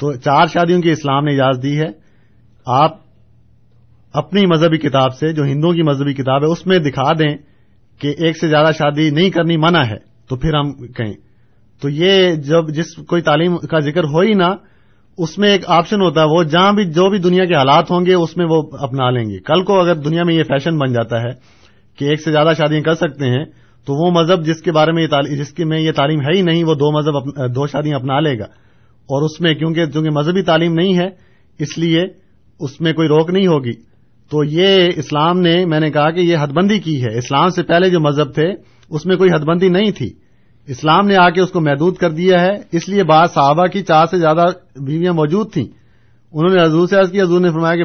تو 0.00 0.12
چار 0.12 0.46
شادیوں 0.46 0.82
کی 0.82 0.90
اسلام 0.90 1.24
نے 1.24 1.32
اجازت 1.32 1.62
دی 1.62 1.80
ہے 1.80 1.88
آپ 2.66 2.96
اپنی 4.12 4.46
مذہبی 4.46 4.78
کتاب 4.78 5.14
سے، 5.14 5.32
جو 5.32 5.44
ہندوؤں 5.44 5.74
کی 5.74 5.82
مذہبی 5.82 6.14
کتاب 6.14 6.42
ہے، 6.42 6.46
اس 6.46 6.66
میں 6.66 6.78
دکھا 6.78 7.12
دیں 7.12 7.36
کہ 7.98 8.14
ایک 8.18 8.38
سے 8.38 8.48
زیادہ 8.48 8.72
شادی 8.78 9.10
نہیں 9.10 9.30
کرنی 9.30 9.56
منع 9.56 9.82
ہے، 9.82 9.96
تو 10.28 10.36
پھر 10.36 10.54
ہم 10.54 10.72
کہیں۔ 10.72 11.14
تو 11.82 11.88
یہ 11.88 12.34
جب 12.34 12.68
جس 12.68 12.96
کوئی 13.06 13.22
تعلیم 13.22 13.56
کا 13.56 13.78
ذکر 13.78 14.04
ہو 14.04 14.20
ہی 14.20 14.34
نہ، 14.34 14.54
اس 15.18 15.38
میں 15.38 15.48
ایک 15.48 15.62
آپشن 15.66 16.00
ہوتا 16.00 16.20
ہے، 16.20 16.26
وہ 16.26 16.42
جہاں 16.42 16.72
بھی 16.72 16.84
جو 16.84 17.10
بھی 17.10 17.18
دنیا 17.18 17.44
کے 17.44 17.54
حالات 17.54 17.90
ہوں 17.90 18.06
گے، 18.06 18.14
اس 18.14 18.36
میں 18.36 18.46
وہ 18.50 18.62
اپنا 18.78 19.10
لیں 19.10 19.30
گے۔ 19.30 19.38
کل 19.38 19.62
کو 19.64 19.80
اگر 19.80 19.94
دنیا 19.94 20.24
میں 20.24 20.34
یہ 20.34 20.42
فیشن 20.42 20.78
بن 20.78 20.92
جاتا 20.92 21.20
ہے 21.20 21.30
کہ 21.98 22.04
ایک 22.04 22.22
سے 22.22 22.32
زیادہ 22.32 22.52
شادیاں 22.58 22.80
کر 22.80 22.94
سکتے 22.94 23.26
ہیں، 23.26 23.44
تو 23.86 24.06
وہ 24.06 24.10
مذہب 24.10 24.46
جس 24.46 24.62
کے 24.62 24.72
بارے 24.72 24.92
میں 24.92 25.06
جس 25.38 25.52
کے 25.52 25.64
میں 25.64 25.80
یہ 25.80 25.92
تعلیم 25.92 26.20
ہے 26.20 26.36
ہی 26.36 26.42
نہیں، 26.42 26.64
وہ 26.64 26.74
دو 26.74 26.98
مذہب 26.98 27.36
دو 27.54 27.66
شادیاں 27.66 27.96
اپنا 27.96 28.20
لے 28.20 28.38
گا۔ 28.38 28.44
اور 29.02 29.22
اس 29.22 29.40
میں 29.40 29.54
کیونکہ، 29.54 29.86
چونکہ 29.86 30.10
مذہبی 30.10 30.42
تعلیم 30.42 30.74
نہیں 30.74 30.98
ہے، 30.98 31.08
اس 31.58 31.78
لیے 31.78 32.04
اس 32.60 32.80
میں 32.80 32.92
کوئی 32.92 33.08
روک 33.08 33.30
نہیں 33.30 33.46
ہوگی۔ 33.46 33.91
تو 34.32 34.44
یہ 34.44 34.88
اسلام 34.96 35.40
نے 35.40 35.64
میں 35.64 35.80
نے 35.80 35.90
کہا 35.90 36.10
کہ 36.10 36.20
یہ 36.20 36.36
حد 36.40 36.48
بندی 36.48 36.78
کی 36.78 37.04
ہے۔ 37.04 37.18
اسلام 37.18 37.48
سے 37.48 37.62
پہلے 37.62 37.90
جو 37.90 38.00
مذہب 38.00 38.34
تھے، 38.34 38.52
اس 38.88 39.06
میں 39.06 39.16
کوئی 39.16 39.30
حد 39.30 39.38
بندی 39.38 39.68
نہیں 39.68 39.90
تھی۔ 39.90 40.12
اسلام 40.66 41.06
نے 41.06 41.16
آ 41.16 41.30
کے 41.30 41.40
اس 41.40 41.50
کو 41.50 41.60
محدود 41.60 41.96
کر 41.96 42.10
دیا 42.10 42.40
ہے۔ 42.40 42.56
اس 42.72 42.88
لیے 42.88 43.04
بعض 43.04 43.32
صحابہ 43.32 43.66
کی 43.66 43.82
چار 43.82 44.06
سے 44.06 44.16
زیادہ 44.16 44.44
بیویاں 44.80 45.12
موجود 45.12 45.52
تھیں۔ 45.52 45.64
انہوں 46.32 46.56
نے 46.56 46.62
حضور 46.62 46.86
سے 46.86 46.96
عرض 46.96 47.12
کی 47.12 47.20
حضور 47.20 47.40
نے 47.40 47.48
فرمایا 47.48 47.84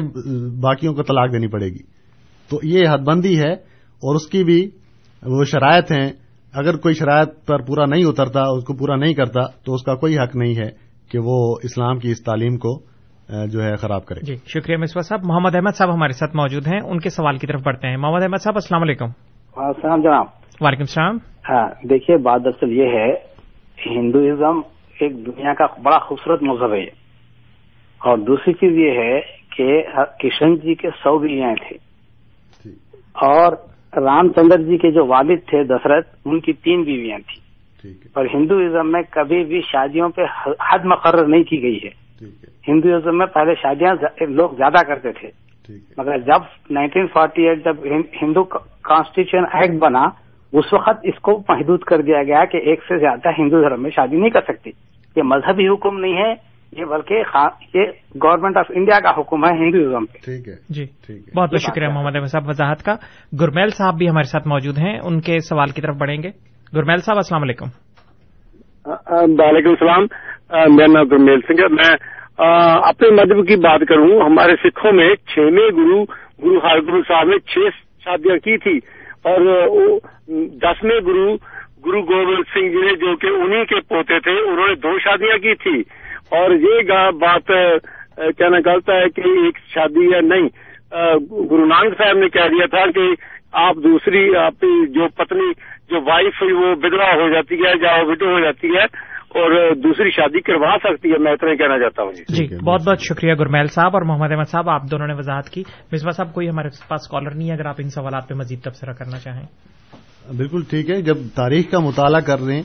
باقیوں 0.60 0.94
کو 0.94 1.02
طلاق 1.02 1.32
دینی 1.32 1.46
پڑے 1.46 1.66
گی۔ 1.66 1.82
تو 2.48 2.60
یہ 2.62 2.88
حد 2.90 2.98
بندی 2.98 3.38
ہے 3.38 3.52
اور 3.52 4.14
اس 4.14 4.26
کی 4.26 4.44
بھی 4.44 4.70
وہ 5.22 5.44
شرائط 5.44 5.92
ہیں۔ 5.92 6.12
اگر 6.52 6.76
کوئی 6.76 6.94
شرائط 6.94 7.28
پر 7.46 7.62
پورا 7.62 7.84
نہیں 7.86 8.04
اترتا، 8.04 8.42
اس 8.42 8.64
کو 8.64 8.74
پورا 8.74 8.96
نہیں 8.96 9.14
کرتا، 9.14 9.46
تو 9.64 9.74
اس 9.74 9.82
کا 9.82 9.94
کوئی 9.94 10.18
حق 10.18 10.36
نہیں 10.36 10.54
ہے 10.54 10.70
کہ 11.10 11.18
وہ 11.18 11.56
اسلام 11.62 11.98
کی 11.98 12.10
اس 12.10 12.22
تعلیم 12.22 12.56
کو 12.56 12.97
جو 13.28 13.62
ہے 13.62 13.76
خراب 13.76 14.06
کرے۔ 14.06 14.20
جی 14.26 14.34
شکریہ 14.34 14.76
مصباح 14.76 15.02
صاحب۔ 15.02 15.20
محمد 15.24 15.54
احمد 15.54 15.76
صاحب 15.76 15.94
ہمارے 15.94 16.12
ساتھ 16.12 16.36
موجود 16.36 16.66
ہیں۔ 16.66 16.80
ان 16.84 16.98
کے 16.98 17.10
سوال 17.10 17.36
کی 17.36 17.46
طرف 17.46 17.60
بڑھتے 17.64 17.88
ہیں۔ 17.88 17.96
محمد 17.96 18.22
احمد 18.22 18.42
صاحب 18.44 18.54
السلام 18.54 18.82
علیکم۔ 18.82 19.04
السلام 19.56 20.00
جناب۔ 20.00 20.24
وعلیکم 20.60 20.80
السلام۔ 20.80 21.16
ہاں 21.48 21.68
دیکھیے 21.86 22.16
بات 22.16 22.44
دراصل 22.44 22.72
یہ 22.72 22.84
ہے 22.84 23.12
ہندوازم 23.86 24.58
ایک 25.00 25.26
دنیا 25.26 25.54
کا 25.54 25.66
بڑا 25.82 25.98
خوبصورت 25.98 26.42
مذہب 26.42 26.72
ہے۔ 26.72 26.84
اور 27.98 28.18
دوسری 28.18 28.52
چیز 28.52 28.78
یہ 28.78 28.90
ہے 28.90 29.20
کہ 29.56 29.82
کشن 30.20 30.54
جی 30.56 30.74
کے 30.74 30.90
سو 30.90 31.18
بیویاں 31.18 31.54
تھے۔ 31.54 31.76
اور 33.12 33.52
رام 34.02 34.32
چندر 34.32 34.62
جی 34.62 34.76
کے 34.76 34.90
جو 34.90 35.06
والد 35.06 35.38
تھے 35.46 35.64
دشرت 35.64 36.06
ان 36.24 36.40
کی 36.40 36.52
تین 36.52 36.82
بیویاں 36.82 37.18
تھیں۔ 37.18 37.48
اور 38.14 38.26
ہندوازم 38.34 38.92
میں 38.92 39.02
کبھی 39.10 39.44
بھی 39.44 39.60
شادیوں 39.60 40.08
پہ 40.08 40.22
حد 40.46 40.84
مقرر 40.84 41.26
نہیں 41.26 41.42
کی 41.42 41.62
گئی 41.62 41.78
ہے۔ 41.84 42.07
ہندوازم 42.68 43.18
میں 43.18 43.26
پہلے 43.26 43.54
شادیاں 43.54 43.94
لوگ 44.20 44.50
زیادہ 44.50 44.86
کرتے 44.86 45.12
تھے۔ 45.12 45.48
مگر 45.98 46.18
جب 46.18 46.70
1948 46.70 47.64
جب 47.64 47.76
ہندو 48.22 48.44
کانسٹیٹیوشن 48.82 49.56
ایکٹ 49.56 49.74
بنا 49.78 50.02
اس 50.52 50.72
وقت 50.72 50.98
اس 51.02 51.18
کو 51.20 51.42
محدود 51.48 51.80
کر 51.80 52.00
دیا 52.00 52.22
گیا 52.22 52.44
کہ 52.44 52.56
ایک 52.56 52.80
سے 52.82 52.98
زیادہ 52.98 53.28
ہندو 53.38 53.60
دھرم 53.60 53.82
میں 53.82 53.90
شادی 53.90 54.16
نہیں 54.16 54.30
کر 54.30 54.40
سکتی۔ 54.40 54.70
یہ 55.16 55.22
مذہبی 55.22 55.68
حکم 55.68 55.98
نہیں 55.98 56.16
ہے 56.16 56.34
یہ 56.72 56.84
بلکہ 56.84 57.14
یہ 57.74 57.82
گورنمنٹ 58.22 58.56
آف 58.56 58.66
انڈیا 58.68 59.00
کا 59.00 59.10
حکم 59.10 59.44
ہے 59.44 59.50
ہندوازم 59.50 60.06
پہ۔ 60.06 60.18
ٹھیک 60.24 60.48
ہے۔ 60.48 60.54
جی۔ 60.68 60.86
بہت 61.36 61.50
بہت 61.50 61.60
شکریہ 61.60 61.88
محمد 61.88 62.16
احمد 62.16 62.26
صاحب 62.26 62.48
وضاحت 62.48 62.82
کا۔ 62.82 62.94
گرمیل 63.40 63.68
صاحب 63.68 63.94
بھی 63.94 64.08
ہمارے 64.08 64.28
ساتھ 64.28 64.48
موجود 64.48 64.78
ہیں۔ 64.78 65.00
ان 65.04 65.20
کے 65.20 65.38
سوال 65.38 65.68
کی 65.68 65.80
طرف 65.80 65.96
بڑھیں 65.96 66.22
گے۔ 66.22 66.30
گرمیل 66.76 66.96
صاحب 66.96 67.16
السلام 67.16 67.42
علیکم۔ 67.42 67.66
وعلیکم 68.86 69.68
السلام۔ 69.68 70.06
میرا 70.50 70.92
نام 70.92 71.06
گرمیل 71.06 71.40
سنگھ 71.40 71.60
ہے۔ 71.60 71.68
میں 71.68 71.96
اپنے 72.82 73.10
مذہب 73.10 73.48
کی 73.48 73.56
بات 73.56 73.80
کروں، 73.88 74.20
ہمارے 74.20 74.52
سکھوں 74.64 74.92
میں 74.92 75.14
چھویں 75.14 75.70
گرو 75.76 76.04
گرو 76.44 76.58
ہر 76.58 76.80
گرو 76.80 77.00
صاحب 77.08 77.28
نے 77.28 77.38
چھ 77.38 77.58
شادیاں 78.04 78.36
کی 78.36 78.58
تھی۔ 78.58 78.78
اور 79.24 79.40
دسویں 80.62 81.00
گرو 81.06 81.36
گرو 81.86 82.02
گوبند 82.02 82.42
سنگھ 82.54 82.68
جی 82.68 82.80
نے 82.80 82.94
جو 82.94 83.16
کہ 83.16 83.26
انہی 83.26 83.64
کے 83.64 83.80
پوتے 83.88 84.20
تھے، 84.20 84.30
انہوں 84.30 84.68
نے 84.68 84.74
دو 84.74 84.98
شادیاں 84.98 85.38
کی 85.38 85.54
تھی۔ 85.54 85.80
اور 86.30 86.50
یہ 86.50 86.82
بات 87.10 87.46
کہنا 88.16 88.58
غلط 88.64 88.90
ہے 88.90 89.08
کہ 89.16 89.20
ایک 89.20 89.58
شادی 89.74 90.14
ہے، 90.14 90.20
نہیں۔ 90.20 90.48
گرو 91.50 91.64
نانک 91.64 91.98
صاحب 91.98 92.18
نے 92.18 92.28
کہہ 92.28 92.48
دیا 92.50 92.66
تھا 92.66 92.90
کہ 92.90 93.00
آپ 93.52 93.76
دوسری، 93.76 94.36
آپ 94.36 94.54
جو 94.88 95.08
پتنی، 95.08 95.52
جو 95.90 96.00
وائف 96.00 96.42
وہ 96.42 96.74
بدوا 96.74 97.14
ہو 97.14 97.28
جاتی 97.28 97.54
ہے، 97.54 97.72
یا 97.82 97.96
وڈو 98.06 98.30
ہو 98.30 98.40
جاتی 98.40 98.68
ہے۔ 98.76 99.07
اور 99.28 99.74
دوسری 99.74 100.10
شادی 100.10 100.40
کروا 100.40 100.76
سکتی 100.84 101.12
ہے 101.12 101.18
میں 101.18 101.32
اتنا 101.32 101.50
ہی 101.50 101.56
کہنا 101.56 101.78
چاہتا 101.78 102.02
ہوں۔ 102.02 102.12
جی 102.12 102.64
بہت 102.64 102.88
بہت 102.88 103.00
شکریہ 103.00 103.34
گرمیل 103.34 103.66
صاحب 103.66 103.90
اور 103.94 104.02
محمد 104.02 104.32
احمد 104.32 104.48
صاحب 104.50 104.70
آپ 104.70 104.82
دونوں 104.90 105.06
نے 105.06 105.14
وضاحت 105.14 105.50
کی۔ 105.50 105.62
مصباح 105.92 106.10
صاحب 106.10 106.34
کوئی 106.34 106.48
ہمارے 106.48 106.68
پاس 106.88 107.08
کالر 107.08 107.34
نہیں 107.34 107.48
ہے 107.48 107.54
اگر 107.54 107.66
آپ 107.66 107.74
ان 107.78 107.88
سوالات 107.88 108.28
پہ 108.28 108.34
مزید 108.34 108.60
تبصرہ 108.60 108.92
کرنا 108.92 109.18
چاہیں۔ 109.18 109.46
بالکل 110.36 110.62
ٹھیک 110.70 110.90
ہے 110.90 111.02
جب 111.02 111.16
تاریخ 111.34 111.70
کا 111.70 111.78
مطالعہ 111.78 112.20
کر 112.20 112.40
رہے 112.40 112.54
ہیں 112.54 112.62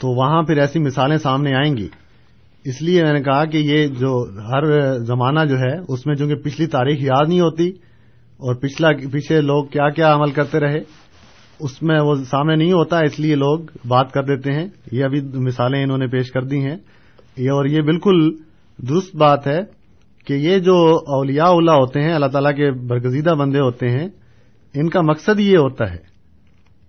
تو 0.00 0.16
وہاں 0.16 0.42
پھر 0.42 0.56
ایسی 0.56 0.78
مثالیں 0.78 1.16
سامنے 1.16 1.54
آئیں 1.54 1.76
گی۔ 1.76 1.88
اس 2.64 2.82
لیے 2.82 3.04
میں 3.04 3.12
نے 3.12 3.22
کہا 3.22 3.44
کہ 3.44 3.56
یہ 3.56 3.86
جو 3.86 4.24
ہر 4.48 4.92
زمانہ 4.92 5.40
جو 5.48 5.58
ہے 5.58 5.78
اس 5.88 6.06
میں 6.06 6.14
چونکہ 6.14 6.34
پچھلی 6.34 6.66
تاریخ 6.66 6.98
یاد 7.00 7.24
نہیں 7.28 7.40
ہوتی 7.40 7.68
اور 8.38 8.54
پچھلا 8.54 8.88
پیچھے 9.12 9.40
لوگ 9.40 9.64
کیا 9.64 9.88
کیا 9.88 10.14
عمل 10.14 10.30
کرتے 10.30 10.60
رہے 10.60 10.80
اس 11.60 11.82
میں 11.82 12.00
وہ 12.00 12.14
سامنے 12.14 12.56
نہیں 12.56 12.72
ہوتا، 12.72 12.98
اس 12.98 13.20
لیے 13.20 13.34
لوگ 13.34 13.60
بات 13.88 14.12
کر 14.12 14.22
دیتے 14.22 14.52
ہیں۔ 14.52 14.66
یہ 14.92 15.04
ابھی 15.04 15.20
مثالیں 15.20 15.82
انہوں 15.82 15.98
نے 15.98 16.06
پیش 16.06 16.32
کر 16.32 16.42
دی 16.42 16.58
ہیں۔ 16.60 16.76
اور 17.38 17.64
یہ 17.64 17.80
بالکل 17.80 18.30
درست 18.88 19.16
بات 19.16 19.46
ہے 19.46 19.60
کہ 20.26 20.32
یہ 20.32 20.58
جو 20.58 20.98
اولیاء 21.06 21.50
اللہ 21.50 21.70
ہوتے 21.70 22.02
ہیں، 22.02 22.12
اللہ 22.12 22.26
تعالیٰ 22.26 22.56
کے 22.56 22.70
برگزیدہ 22.70 23.30
بندے 23.30 23.60
ہوتے 23.60 23.88
ہیں، 23.88 24.08
ان 24.74 24.88
کا 24.88 25.00
مقصد 25.00 25.40
یہ 25.40 25.56
ہوتا 25.58 25.90
ہے 25.90 25.96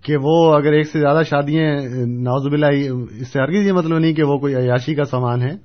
کہ 0.02 0.14
وہ 0.22 0.54
اگر 0.54 0.72
ایک 0.72 0.86
سے 0.86 1.00
زیادہ 1.00 1.22
شادیاں 1.30 1.76
نوزب 2.06 2.52
اللہ 2.52 2.66
اس 3.20 3.28
سے 3.28 3.40
ہرگز 3.40 3.66
یہ 3.66 3.72
مطلب 3.72 3.98
نہیں 3.98 4.12
کہ 4.12 4.22
وہ 4.22 4.38
کوئی 4.38 4.54
عیاشی 4.54 4.94
کا 4.94 5.04
سامان 5.04 5.42
ہے، 5.42 5.56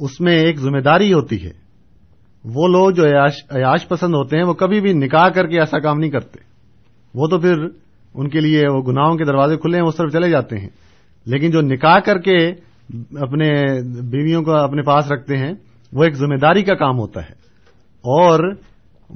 اس 0.00 0.20
میں 0.20 0.38
ایک 0.38 0.58
ذمہ 0.58 0.80
داری 0.80 1.12
ہوتی 1.12 1.44
ہے۔ 1.44 1.50
وہ 2.44 2.68
لوگ 2.68 2.90
جو 2.90 3.04
عیاش 3.04 3.88
پسند 3.88 4.14
ہوتے 4.14 4.36
ہیں، 4.36 4.44
وہ 4.44 4.54
کبھی 4.54 4.80
بھی 4.80 4.92
نکاح 4.92 5.28
کر 5.28 5.46
کے 5.46 5.60
ایسا 5.60 5.78
کام 5.78 5.98
نہیں 5.98 6.10
کرتے۔ 6.10 6.38
وہ 7.14 7.26
تو 7.26 7.38
پھر 7.38 7.54
ان 8.14 8.28
کے 8.28 8.40
لیے 8.40 8.68
وہ 8.68 8.82
گناہوں 8.82 9.16
کے 9.16 9.24
دروازے 9.24 9.56
کھلے 9.56 9.78
ہیں 9.78 9.84
اس 9.84 9.96
طرف 9.96 10.12
چلے 10.12 10.30
جاتے 10.30 10.58
ہیں۔ 10.58 10.68
لیکن 11.26 11.50
جو 11.50 11.60
نکاح 11.60 11.98
کر 11.98 12.18
کے 12.18 12.50
اپنے 13.20 13.64
بیویوں 14.02 14.42
کو 14.42 14.52
اپنے 14.52 14.82
پاس 14.82 15.12
رکھتے 15.12 15.36
ہیں، 15.36 15.52
وہ 15.92 16.04
ایک 16.04 16.14
ذمہ 16.14 16.36
داری 16.36 16.62
کا 16.62 16.74
کام 16.74 16.98
ہوتا 16.98 17.20
ہے۔ 17.20 17.32
اور 18.00 18.52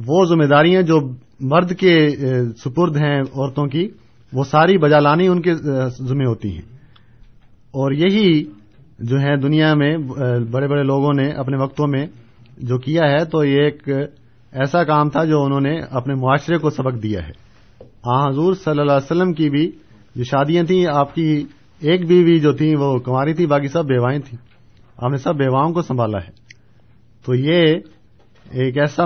وہ 0.06 0.24
ذمہ 0.24 0.44
داریاں 0.44 0.82
جو 0.82 1.10
مرد 1.40 1.74
کے 1.74 2.08
سپرد 2.64 2.96
ہیں 2.96 3.20
عورتوں 3.20 3.66
کی، 3.66 3.88
وہ 4.32 4.44
ساری 4.44 4.78
بجا 4.78 4.98
لانی 4.98 5.28
ان 5.28 5.42
کے 5.42 5.54
ذمہ 5.88 6.24
ہوتی 6.26 6.52
ہیں۔ 6.52 6.62
اور 7.70 7.92
یہی 7.92 8.44
جو 8.98 9.20
ہے 9.20 9.36
دنیا 9.36 9.74
میں 9.74 9.98
بڑے 10.50 10.68
بڑے 10.68 10.82
لوگوں 10.82 11.12
نے 11.12 11.28
اپنے 11.28 11.56
وقتوں 11.56 11.86
میں 11.86 12.06
جو 12.58 12.78
کیا 12.78 13.02
ہے، 13.10 13.24
تو 13.24 13.44
یہ 13.44 13.62
ایک 13.62 13.88
ایسا 14.52 14.84
کام 14.84 15.10
تھا 15.10 15.24
جو 15.24 15.42
انہوں 15.42 15.60
نے 15.60 15.80
اپنے 15.90 16.14
معاشرے 16.14 16.58
کو 16.58 16.70
سبق 16.70 17.02
دیا 17.02 17.26
ہے۔ 17.26 17.45
ہاں 18.06 18.28
حضور 18.28 18.54
صلی 18.54 18.80
اللہ 18.80 18.92
علیہ 18.92 19.04
وسلم 19.04 19.32
کی 19.32 19.50
بھی 19.50 19.70
جو 20.14 20.24
شادیاں 20.24 20.64
تھیں، 20.64 20.86
آپ 20.92 21.14
کی 21.14 21.44
ایک 21.80 22.06
بیوی 22.06 22.40
جو 22.40 22.52
تھی 22.52 22.74
وہ 22.74 22.98
کماری 22.98 23.34
تھی، 23.34 23.46
باقی 23.46 23.68
سب 23.68 23.84
بیوائیں 23.84 24.18
تھیں۔ 24.18 24.38
آپ 24.96 25.10
نے 25.10 25.16
سب 25.16 25.36
بیواؤں 25.36 25.72
کو 25.72 25.82
سنبھالا 25.82 26.18
ہے۔ 26.18 26.30
تو 27.26 27.34
یہ 27.34 27.74
ایک 28.50 28.78
ایسا 28.78 29.04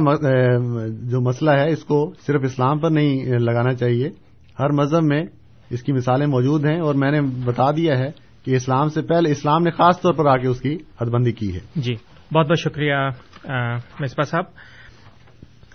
جو 0.89 1.21
مسئلہ 1.21 1.51
ہے، 1.51 1.73
اس 1.73 1.85
کو 1.85 2.13
صرف 2.27 2.41
اسلام 2.45 2.79
پر 2.79 2.91
نہیں 2.91 3.25
لگانا 3.27 3.75
چاہیے۔ 3.75 4.09
ہر 4.59 4.71
مذہب 4.71 5.03
میں 5.03 5.25
اس 5.71 5.83
کی 5.83 5.93
مثالیں 5.93 6.27
موجود 6.27 6.65
ہیں 6.65 6.81
اور 6.81 6.95
میں 6.95 7.11
نے 7.11 7.21
بتا 7.45 7.71
دیا 7.71 7.99
ہے 7.99 8.11
کہ 8.45 8.57
اسلام 8.57 8.89
سے 8.89 9.03
پہلے 9.03 9.31
اسلام 9.31 9.63
نے 9.63 9.71
خاص 9.71 10.01
طور 10.01 10.13
پر 10.13 10.27
آ 10.27 10.37
کے 10.37 10.47
اس 10.47 10.61
کی 10.61 10.75
حد 10.75 11.07
بندی 11.07 11.33
کی 11.33 11.55
ہے۔ 11.55 11.61
جی 11.77 11.95
بہت 12.35 12.47
بہت 12.47 12.59
شکریہ 12.59 12.95
مصباح 14.01 14.25
صاحب۔ 14.25 14.45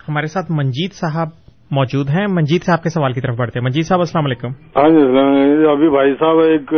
ہمارے 0.08 0.26
ساتھ 0.26 0.52
منجیت 0.52 0.94
صاحب 0.94 1.28
موجود 1.70 2.08
ہیں۔ 2.08 2.26
منجیت 2.30 2.64
صاحب 2.64 2.82
کے 2.82 2.88
سوال 2.88 3.12
کی 3.12 3.20
طرف 3.20 3.36
بڑھتے 3.36 3.58
ہیں۔ 3.58 3.64
منجیت 3.64 3.86
صاحب 3.86 4.00
السلام 4.00 4.24
علیکم۔ 4.24 4.48
ہاں 4.76 4.88
جی 4.88 5.66
ابھی 5.66 5.88
بھائی 5.90 6.14
صاحب 6.18 6.38
ایک 6.38 6.74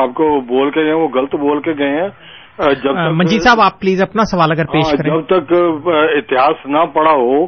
آپ 0.00 0.14
کو 0.14 0.40
بول 0.40 0.70
کے 0.70 0.80
گئے 0.84 0.92
وہ 0.92 1.08
غلط 1.08 1.34
بول 1.34 1.62
کے 1.62 1.72
گئے 1.78 2.00
ہیں۔ 2.00 2.08
جب 2.84 2.94
منجیت 3.12 3.42
صاحب 3.42 3.60
آپ 3.60 3.80
پلیز 3.80 4.02
اپنا 4.02 4.22
سوال 4.24 4.50
اگر 4.52 4.64
پیش 4.64 4.90
کریں۔ 4.98 5.10
جب 5.10 5.26
تک 5.26 5.52
اتہاس 5.92 6.66
نہ 6.66 6.78
پڑا 6.92 7.12
ہو 7.12 7.44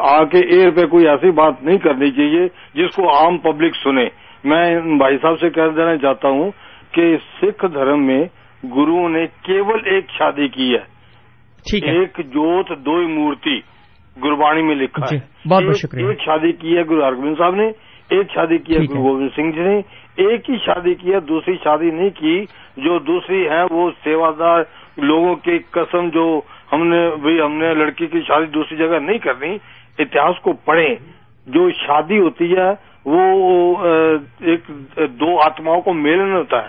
آ 0.00 0.24
کے 0.24 0.38
ایئر 0.38 0.70
پہ 0.70 0.86
کوئی 0.86 1.08
ایسی 1.08 1.30
بات 1.30 1.62
نہیں 1.62 1.78
کرنی 1.78 2.10
چاہیے 2.10 2.48
جس 2.74 2.94
کو 2.96 3.08
عام 3.08 3.38
پبلک 3.38 3.74
سنے۔ 3.84 4.08
میں 4.44 4.80
بھائی 4.80 5.18
صاحب 5.22 5.40
سے 5.40 5.50
کہہ 5.50 5.74
دینا 5.76 5.96
چاہتا 5.96 6.28
ہوں 6.28 6.50
کہ 6.92 7.16
سکھ 7.42 7.64
دھرم 7.74 8.06
میں 8.06 8.24
گرو 8.64 9.08
نے 9.08 9.26
کیول 9.42 9.80
ایک 9.84 10.04
شادی 10.18 10.48
کی 10.48 10.74
ہے۔ 10.74 10.96
ایک 11.90 12.20
جوت 12.24 12.68
دو 12.70 13.08
مورتی۔ 13.08 13.75
گربانی 14.24 14.62
میں 14.62 14.74
لکھا 14.74 15.06
جی، 15.06 15.16
ہے 15.16 15.20
بہت 15.20 15.48
بہت 15.48 15.62
ایک- 15.62 15.76
شکریہ۔ 15.76 16.06
ایک 16.06 16.22
شادی 16.24 16.52
کی 16.52 16.76
ہے 16.76 16.82
گرو 16.82 17.08
ہرگوبند 17.08 17.34
صاحب 17.38 17.54
نے 17.54 17.66
ایک 18.10 18.26
شادی 18.34 18.58
کی 18.58 18.74
ہے۔ 18.74 18.80
گرو 18.80 19.02
گوبند 19.02 19.28
سنگھ 19.36 19.52
جی 19.52 19.60
نے 19.60 19.76
ایک 20.16 20.50
ہی 20.50 20.56
شادی 20.66 20.94
کی 20.94 21.14
ہے 21.14 21.20
دوسری 21.20 21.54
شادی 21.64 21.90
نہیں 21.90 22.10
کی۔ 22.10 22.44
جو 22.76 22.98
دوسری 22.98 23.48
ہے 23.48 23.62
وہ 23.70 23.90
سیوادار 24.04 24.62
لوگوں 24.96 25.34
کی 25.34 25.58
قسم 25.70 26.08
جو 26.08 26.40
ہم 26.72 26.86
نے 26.86 27.10
بھی 27.22 27.40
ہم 27.40 27.52
نے 27.52 27.74
لڑکی 27.74 28.06
کی 28.06 28.20
شادی 28.20 28.46
دوسری 28.46 28.78
جگہ 28.78 28.98
نہیں 28.98 29.18
کرنی 29.18 29.56
اتہاس 29.98 30.42
کو 30.42 30.52
پڑھیں۔ 30.52 30.94
جو 31.46 31.70
شادی 31.70 32.18
ہوتی 32.18 32.56
ہے 32.56 32.70
وہ 33.04 33.76
ایک 34.40 34.60
دو 34.96 35.40
آتماؤں 35.40 35.80
کو 35.80 35.92
میلن 35.92 36.32
ہوتا 36.32 36.62
ہے۔ 36.62 36.68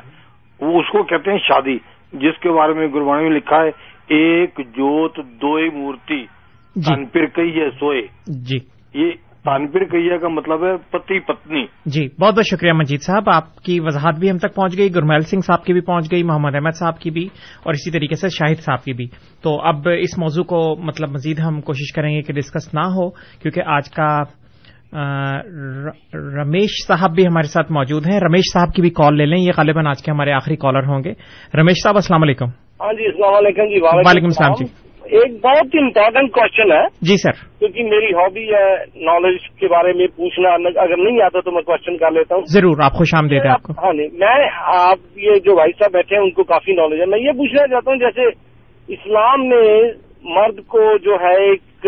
وہ 0.61 0.79
اس 0.79 0.89
کو 0.89 1.03
کہتے 1.03 1.31
ہیں 1.31 1.37
شادی 1.37 1.77
جس 2.13 2.39
کے 2.39 2.51
بارے 2.51 2.73
میں 2.73 2.87
گروانی 2.87 3.29
میں 3.29 3.37
لکھا 3.37 3.63
ہے 3.63 3.69
ایک 4.07 4.57
جوت 4.57 5.17
دوئی 5.17 5.69
مورتی۔ 5.69 6.21
جی 6.21 6.36
تانپر 6.85 7.25
کہی 7.25 7.61
ہے 7.61 7.69
سوئے۔ 7.69 8.01
جی۔ 8.27 8.57
یہ 8.93 9.11
تانپر 9.43 9.83
کہیے 9.83 10.17
کا 10.17 10.27
مطلب 10.27 10.65
ہے 10.65 10.77
پتی 10.77 11.19
پتنی۔ 11.19 11.65
جی 11.85 12.07
بہت 12.19 12.35
بہت 12.35 12.45
شکریہ 12.45 12.71
مجید 12.71 13.01
صاحب۔ 13.01 13.29
آپ 13.33 13.55
کی 13.55 13.79
وضاحت 13.79 14.19
بھی 14.19 14.31
ہم 14.31 14.37
تک 14.37 14.55
پہنچ 14.55 14.77
گئی 14.77 14.95
گرمیل 14.95 15.19
سنگھ 15.19 15.45
صاحب 15.45 15.63
کی 15.63 15.73
بھی 15.73 15.81
پہنچ 15.81 16.11
گئی 16.11 16.23
محمد 16.23 16.55
احمد 16.55 16.75
صاحب 16.79 16.99
کی 16.99 17.11
بھی 17.11 17.25
اور 17.63 17.73
اسی 17.73 17.91
طریقے 17.91 18.15
سے 18.15 18.29
شاہد 18.29 18.59
صاحب 18.59 18.83
کی 18.83 18.93
بھی۔ 18.93 19.07
تو 19.43 19.61
اب 19.61 19.87
اس 19.99 20.17
موضوع 20.17 20.43
کو 20.43 20.75
مطلب 20.79 21.09
مزید 21.09 21.39
ہم 21.39 21.61
کوشش 21.61 21.93
کریں 21.93 22.15
گے 22.15 22.21
کہ 22.21 22.33
ڈسکس 22.33 22.73
نہ 22.73 22.79
ہو 22.79 23.09
کیونکہ 23.09 23.61
آج 23.65 23.89
کا 23.89 24.23
رمیش 26.13 26.87
صاحب 26.87 27.11
بھی 27.15 27.27
ہمارے 27.27 27.47
ساتھ 27.47 27.71
موجود 27.71 28.07
ہیں۔ 28.07 28.19
رمیش 28.19 28.53
صاحب 28.53 28.73
کی 28.73 28.81
بھی 28.81 28.89
کال 28.89 29.17
لے 29.17 29.25
لیں 29.25 29.37
یہ 29.37 29.51
غالباً 29.57 29.87
آج 29.87 30.03
کے 30.03 30.11
ہمارے 30.11 30.31
آخری 30.31 30.55
کالر 30.55 30.83
ہوں 30.87 31.03
گے۔ 31.03 31.13
رمیش 31.57 31.83
صاحب 31.83 31.95
السلام 31.95 32.23
علیکم۔ 32.23 32.45
ہاں 32.45 32.93
جی 32.93 33.05
السلام 33.05 33.33
علیکم 33.33 33.63
جی 33.63 33.79
وعلیکم 33.81 34.25
السلام۔ 34.25 34.51
جی۔ 34.59 34.86
ایک 35.11 35.45
بہت 35.45 35.75
ہی 35.75 35.79
امپورٹنٹ 35.79 36.31
کوشچن 36.31 36.71
ہے۔ 36.71 36.87
جی 37.01 37.17
سر۔ 37.17 37.59
کیونکہ 37.59 37.83
میری 37.83 38.05
ہابی 38.05 38.43
ہے 38.43 38.75
نالج 39.05 39.49
کے 39.59 39.67
بارے 39.67 39.93
میں 39.93 40.07
پوچھنا 40.07 40.49
اگر 40.81 40.97
نہیں 40.97 41.21
آتا 41.21 41.39
تو 41.39 41.51
میں 41.51 41.61
کوشچن 41.61 41.97
کر 41.97 42.11
لیتا 42.11 42.35
ہوں۔ 42.35 42.43
ضرور 42.45 42.77
آپ 42.83 42.91
خوش 42.91 43.07
آمدید 43.17 43.45
ہے 43.45 43.49
آپ 43.49 43.63
کو۔ 43.63 43.73
ہاں 43.83 43.93
نہیں 43.93 44.07
میں 44.13 44.49
آپ 44.63 44.97
یہ 45.15 45.31
جو 45.31 45.55
بھائی 45.55 45.71
صاحب 45.71 45.91
بیٹھے 45.91 46.15
ہیں 46.15 46.23
ان 46.23 46.31
کو 46.31 46.43
کافی 46.43 46.71
نالج 46.73 46.99
ہے۔ 46.99 47.05
میں 47.05 47.19
یہ 47.19 47.31
پوچھنا 47.31 47.67
چاہتا 47.67 47.91
ہوں 47.91 47.97
جیسے 47.97 48.27
اسلام 48.93 49.49
میں 49.49 49.91
مرد 50.23 50.59
کو 50.67 50.97
جو 50.97 51.15
ہے 51.21 51.49
ایک 51.49 51.87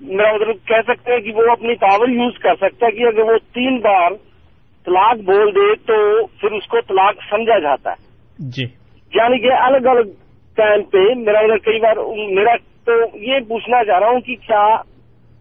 میرا 0.00 0.32
مطلب 0.32 0.66
کہہ 0.66 0.92
سکتے 0.92 1.12
ہیں 1.12 1.20
کہ 1.20 1.32
وہ 1.34 1.50
اپنی 1.50 1.74
پاور 1.74 2.08
یوز 2.08 2.38
کر 2.38 2.54
سکتا 2.54 2.86
ہے 2.86 2.90
کہ 2.90 3.02
اگر 3.04 3.32
وہ 3.32 3.38
تین 3.38 3.78
بار 3.78 4.10
طلاق 4.86 5.16
بول 5.16 5.54
دے 5.54 5.74
تو 5.74 6.26
پھر 6.26 6.52
اس 6.52 6.66
کو 6.66 6.80
طلاق 6.80 7.14
سمجھا 7.30 7.58
جاتا 7.58 7.90
ہے۔ 7.90 8.10
جی۔ 8.38 8.62
یعنی 9.14 9.38
کہ 9.38 9.52
الگ 9.52 9.86
الگ 9.86 10.08
ٹائم 10.60 10.82
پہ 10.92 11.02
میرا 11.20 11.42
مطلب 11.42 11.64
کئی 11.64 11.80
بار 11.80 11.96
میرا 12.34 12.56
تو 12.86 12.92
یہ 13.22 13.48
پوچھنا 13.48 13.84
چاہ 13.84 13.98
رہا 13.98 14.10
ہوں 14.10 14.20
کہ 14.20 14.34
کیا 14.46 14.64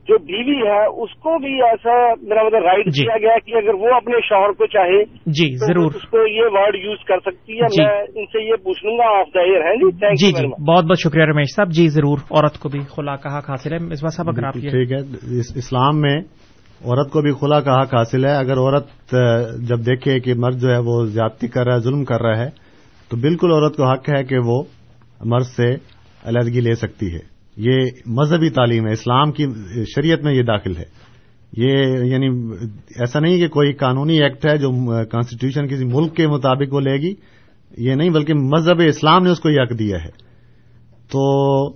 جو 0.07 0.17
بیوی 0.17 0.67
ہے 0.67 0.86
اس 1.03 1.11
کو 1.20 1.38
بھی 1.39 1.53
ایسا 1.63 1.95
میرا 2.22 2.43
مطلب 2.43 2.63
رائٹ 2.63 2.88
جی۔ 2.88 3.03
کیا 3.03 3.17
گیا 3.17 3.36
کہ 3.45 3.55
اگر 3.55 3.74
وہ 3.74 3.95
اپنے 3.95 4.22
شوہر 4.28 4.51
کو 4.51 4.65
چاہے 4.65 5.03
جی 5.32 5.47
تو 5.49 5.65
ضرور۔ 5.65 5.91
اس 5.95 6.07
کو 6.09 6.26
یہ 6.28 6.47
ورڈ 6.51 6.76
یوز 6.76 7.03
کر 7.07 7.20
سکتی 7.20 7.53
ہے 7.53 7.67
جی۔ 7.67 7.84
میں 7.84 7.99
ان 8.15 8.26
سے 8.26 8.43
یہ 8.43 8.63
پوچھ 8.63 8.86
لوں 8.86 8.97
گا 8.97 9.20
آف 9.20 9.28
دا 9.34 9.41
ایئر 9.41 9.61
ہیں۔ 9.61 9.76
جی 9.76 10.26
جی 10.26 10.32
جی۔ 10.32 10.47
بہت 10.47 10.86
بہت 10.86 10.99
شکریہ 10.99 11.26
رمیش 11.26 11.55
صاحب۔ 11.55 11.72
جی 11.72 11.88
ضرور۔ 11.88 12.17
عورت 12.32 12.59
کو 12.59 12.70
بھی 12.70 12.80
خلا 12.95 13.15
کا 13.15 13.38
حق 13.38 13.49
حاصل 13.49 13.74
ہے۔ 13.74 13.80
مصباح 13.80 14.15
صاحب 14.15 14.30
اگر 14.30 14.43
آپ 14.43 14.53
ٹھیک 14.53 14.91
ہے۔ 14.91 15.01
اس 15.39 15.53
اسلام 15.55 16.01
میں 16.01 16.17
عورت 16.86 17.11
کو 17.11 17.22
بھی 17.22 17.32
کا 17.61 17.82
حق 17.82 17.93
حاصل 17.95 18.26
ہے۔ 18.26 18.36
اگر 18.38 18.57
عورت 18.57 19.15
جب 19.70 19.86
دیکھے 19.86 20.20
کہ 20.20 20.34
مرد 20.38 20.61
جو 20.61 20.70
ہے 20.70 20.80
وہ 20.86 21.05
زیادتی 21.05 21.47
کر 21.47 21.65
رہا 21.65 21.76
ہے 21.76 21.80
ظلم 21.80 22.03
کر 22.03 22.22
رہا 22.22 22.38
ہے 22.38 22.49
تو 23.11 23.17
بالکل 23.17 23.51
عورت 23.51 23.76
کو 23.76 23.84
حق 23.84 24.09
ہے 24.09 24.24
کہ 24.24 24.38
وہ 24.45 24.63
مرد 25.26 25.45
سے 25.45 25.76
علیحدگی 26.24 26.61
لے 26.61 26.76
سکتی 26.76 27.13
ہے۔ 27.13 27.39
یہ 27.57 27.78
مذہبی 28.05 28.49
تعلیم 28.49 28.88
ہے، 28.88 28.91
اسلام 28.91 29.32
کی 29.32 29.45
شریعت 29.95 30.24
میں 30.24 30.34
یہ 30.34 30.43
داخل 30.43 30.78
ہے۔ 30.78 30.99
یہ 31.57 31.78
یعنی 32.03 32.28
ایسا 32.95 33.20
نہیں 33.20 33.38
کہ 33.38 33.47
کوئی 33.47 33.74
قانونی 33.74 34.22
ایکٹ 34.22 34.45
ہے 34.45 34.57
جو 34.57 34.70
کانسٹیٹیوشن 35.05 35.67
کسی 35.67 35.86
ملک 35.86 36.15
کے 36.15 36.28
مطابق 36.28 36.74
وہ 36.74 36.80
لے 36.80 36.97
گی، 36.97 37.13
یہ 37.78 37.95
نہیں، 37.95 38.09
بلکہ 38.09 38.34
مذہب 38.34 38.82
اسلام 38.88 39.24
نے 39.24 39.30
اس 39.30 39.39
کو 39.39 39.49
یہ 39.49 39.61
حق 39.61 39.80
دیا 39.80 39.97
ہے۔ 40.03 40.09
تو 41.11 41.70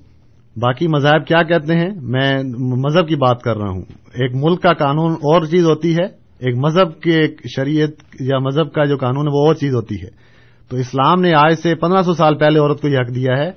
باقی 0.59 0.87
مذاہب 0.87 1.27
کیا 1.27 1.43
کہتے 1.43 1.73
ہیں؟ 1.73 1.89
میں 2.01 2.43
مذہب 2.59 3.07
کی 3.07 3.15
بات 3.15 3.41
کر 3.41 3.57
رہا 3.57 3.69
ہوں۔ 3.69 3.81
ایک 4.13 4.31
ملک 4.35 4.61
کا 4.61 4.73
قانون 4.73 5.11
اور 5.11 5.45
چیز 5.45 5.65
ہوتی 5.65 5.95
ہے، 5.95 6.05
ایک 6.39 6.55
مذہب 6.57 7.01
کے 7.01 7.11
ایک 7.11 7.41
شریعت 7.55 7.89
یا 8.19 8.39
مذہب 8.39 8.73
کا 8.73 8.85
جو 8.85 8.97
قانون 8.97 9.27
ہے 9.27 9.31
وہ 9.33 9.47
اور 9.47 9.55
چیز 9.55 9.73
ہوتی 9.73 9.95
ہے۔ 9.95 10.32
تو 10.69 10.77
اسلام 10.77 11.21
نے 11.21 11.33
آج 11.33 11.53
سے 11.53 11.75
پندرہ 11.75 12.01
سو 12.01 12.13
سال 12.13 12.37
پہلے 12.37 12.59
عورت 12.59 12.81
کو 12.81 12.87
یہ 12.87 12.97
حق 12.97 13.15
دیا 13.15 13.37
ہے۔ 13.37 13.51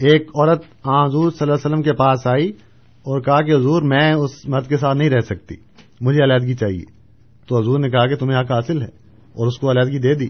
ایک 0.00 0.28
عورت 0.34 0.62
ہاں، 0.86 1.04
حضور 1.06 1.30
صلی 1.30 1.38
اللہ 1.40 1.54
علیہ 1.54 1.66
وسلم 1.66 1.82
کے 1.82 1.92
پاس 1.92 2.26
آئی 2.26 2.48
اور 3.06 3.20
کہا 3.20 3.40
کہ 3.40 3.54
حضور، 3.54 3.82
میں 3.82 4.12
اس 4.12 4.30
مرد 4.48 4.66
کے 4.66 4.76
ساتھ 4.76 4.98
نہیں 4.98 5.10
رہ 5.10 5.20
سکتی، 5.20 5.54
مجھے 6.00 6.22
علیحدگی 6.24 6.54
چاہیے۔ 6.54 6.84
تو 7.48 7.58
حضور 7.58 7.78
نے 7.78 7.90
کہا 7.90 8.06
کہ 8.06 8.16
تمہیں 8.16 8.40
حق 8.40 8.50
حاصل 8.50 8.80
ہے 8.82 8.86
اور 8.86 9.46
اس 9.46 9.58
کو 9.58 9.70
علیحدگی 9.70 9.98
دے 9.98 10.14
دی۔ 10.14 10.28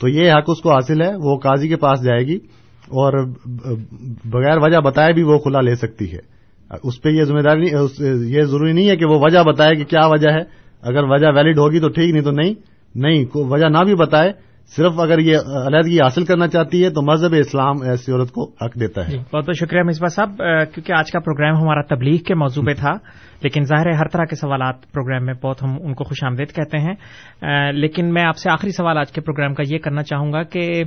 تو 0.00 0.08
یہ 0.08 0.32
حق 0.32 0.44
اس 0.46 0.60
کو 0.60 0.70
حاصل 0.70 1.02
ہے، 1.02 1.10
وہ 1.16 1.36
قاضی 1.38 1.68
کے 1.68 1.76
پاس 1.76 2.04
جائے 2.04 2.26
گی 2.26 2.36
اور 2.94 3.12
بغیر 4.24 4.58
وجہ 4.58 4.78
بتائے 4.78 5.12
بھی 5.12 5.22
وہ 5.22 5.38
کھلا 5.38 5.60
لے 5.60 5.74
سکتی 5.74 6.12
ہے۔ 6.12 6.18
اس 6.82 7.00
پہ 7.02 7.08
یہ 7.08 7.24
ذمہ 7.24 7.40
داری 7.40 7.60
نہیں 7.60 8.24
یہ 8.28 8.42
ضروری 8.42 8.72
نہیں 8.72 8.88
ہے 8.90 8.96
کہ 8.96 9.06
وہ 9.06 9.18
وجہ 9.22 9.42
بتائے 9.42 9.74
کہ 9.76 9.84
کیا 9.84 10.06
وجہ 10.06 10.30
ہے۔ 10.30 10.42
اگر 10.82 11.02
وجہ 11.04 11.26
ویلڈ 11.36 11.58
ہوگی 11.58 11.80
تو 11.80 11.88
ٹھیک، 11.88 12.12
نہیں 12.12 12.22
تو 12.22 12.30
نہیں 12.30 12.54
نہیں 12.94 13.24
وجہ 13.34 13.68
نہ 13.68 13.78
بھی 13.78 13.94
بتائے 13.94 14.32
صرف 14.68 14.92
اگر 14.98 15.18
یہ 15.18 15.36
علیحدگی 15.66 16.00
حاصل 16.00 16.24
کرنا 16.24 16.48
چاہتی 16.48 16.84
ہے 16.84 16.90
تو 16.90 17.02
مذہب 17.02 17.34
اسلام 17.38 17.82
ایسی 17.82 18.12
عورت 18.12 18.30
کو 18.30 18.50
حق 18.64 18.80
دیتا 18.80 19.06
ہے۔ 19.06 19.10
جی، 19.10 19.18
بہت 19.18 19.44
بہت 19.44 19.56
شکریہ 19.56 19.82
مصباح 19.82 20.08
صاحب۔ 20.08 20.36
کیونکہ 20.74 20.92
آج 20.92 21.10
کا 21.12 21.20
پروگرام 21.20 21.56
ہمارا 21.56 21.82
تبلیغ 21.82 22.16
کے 22.16 22.34
موضوع 22.34 22.64
پہ 22.66 22.74
تھا، 22.74 22.92
لیکن 23.42 23.62
ظاہر 23.62 23.86
ہے 23.86 23.96
ہر 23.96 24.08
طرح 24.08 24.24
کے 24.24 24.36
سوالات 24.36 24.92
پروگرام 24.92 25.26
میں 25.26 25.34
بہت 25.42 25.62
ہم 25.62 25.76
ان 25.80 25.94
کو 25.94 26.04
خوش 26.04 26.24
آمدید 26.24 26.52
کہتے 26.52 26.78
ہیں۔ 26.78 26.94
لیکن 27.72 28.14
میں 28.14 28.24
آپ 28.24 28.36
سے 28.36 28.50
آخری 28.50 28.70
سوال 28.70 28.98
آج 28.98 29.12
کے 29.12 29.20
پروگرام 29.20 29.54
کا 29.54 29.62
یہ 29.66 29.78
کرنا 29.78 30.02
چاہوں 30.02 30.32
گا 30.32 30.42
کہ 30.42 30.84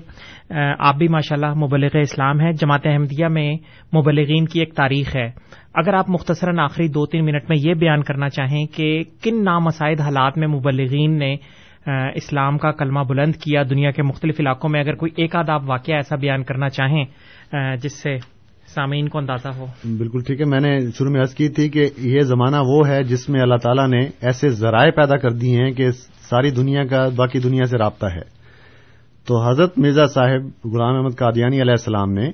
آپ 0.80 0.96
بھی 0.96 1.08
ماشاءاللہ 1.08 1.54
مبلغ 1.54 1.90
اسلام 1.94 2.40
ہیں، 2.40 2.52
جماعت 2.52 2.82
احمدیہ 2.86 3.28
میں 3.28 3.54
مبلغین 3.96 4.46
کی 4.46 4.60
ایک 4.60 4.74
تاریخ 4.74 5.16
ہے۔ 5.16 5.32
اگر 5.74 5.94
آپ 5.94 6.10
مختصراً 6.10 6.60
آخری 6.60 6.88
دو 6.88 7.06
تین 7.06 7.26
منٹ 7.26 7.44
میں 7.50 7.58
یہ 7.60 7.74
بیان 7.74 8.04
کرنا 8.04 8.30
چاہیں 8.30 8.66
کہ 8.66 9.04
کن 9.24 9.44
نامسائد 9.44 10.02
حالات 10.02 10.38
میں 10.38 10.48
مبلغین 10.48 11.20
نے 11.20 11.36
اسلام 12.16 12.58
کا 12.58 12.72
کلمہ 12.72 13.00
بلند 13.00 13.36
کیا 13.36 13.64
دنیا 13.70 13.92
کے 13.92 14.04
مختلف 14.04 14.36
علاقوں 14.40 14.70
میں، 14.70 14.80
اگر 14.80 14.96
کوئی 14.96 15.12
ایک 15.16 15.36
آدھ 15.36 15.50
آپ 15.50 15.62
واقعہ 15.66 15.96
ایسا 15.96 16.16
بیان 16.16 16.44
کرنا 16.44 16.70
چاہیں 16.70 17.06
جس 17.82 17.94
سے 17.94 18.18
سامعین 18.68 19.10
کو 19.10 19.18
اندازہ 19.18 19.48
ہو۔ 19.48 19.66
بالکل 19.98 20.20
ٹھیک 20.28 20.42
ہے۔ 20.42 20.46
میں 20.46 20.60
نے 20.60 20.80
شروع 20.98 21.12
میں 21.12 21.22
عرض 21.22 21.34
کی 21.34 21.50
تھی 21.50 21.70
کہ 21.70 21.90
یہ 21.98 22.20
زمانہ 22.20 22.56
وہ 22.66 22.88
ہے 22.88 23.04
جس 23.04 23.30
میں 23.30 23.42
اللہ 23.42 23.56
تعالیٰ 23.56 23.88
نے 23.88 24.00
ایسے 24.22 24.50
ذرائع 24.50 24.92
پیدا 24.92 25.18
کر 25.18 25.30
دی 25.30 25.60
ہیں 25.60 25.72
کہ 25.72 25.92
ساری 26.30 26.52
دنیا 26.52 26.86
کا، 26.86 27.06
باقی 27.16 27.40
دنیا 27.40 27.66
سے 27.66 27.78
رابطہ 27.78 28.06
ہے۔ 28.06 28.40
تو 29.28 29.50
حضرت 29.50 29.78
مرزا 29.78 30.06
صاحب 30.06 30.42
غلام 30.66 30.96
احمد 30.96 31.18
قادیانی 31.18 31.62
علیہ 31.62 31.72
السلام 31.72 32.14
نے 32.14 32.32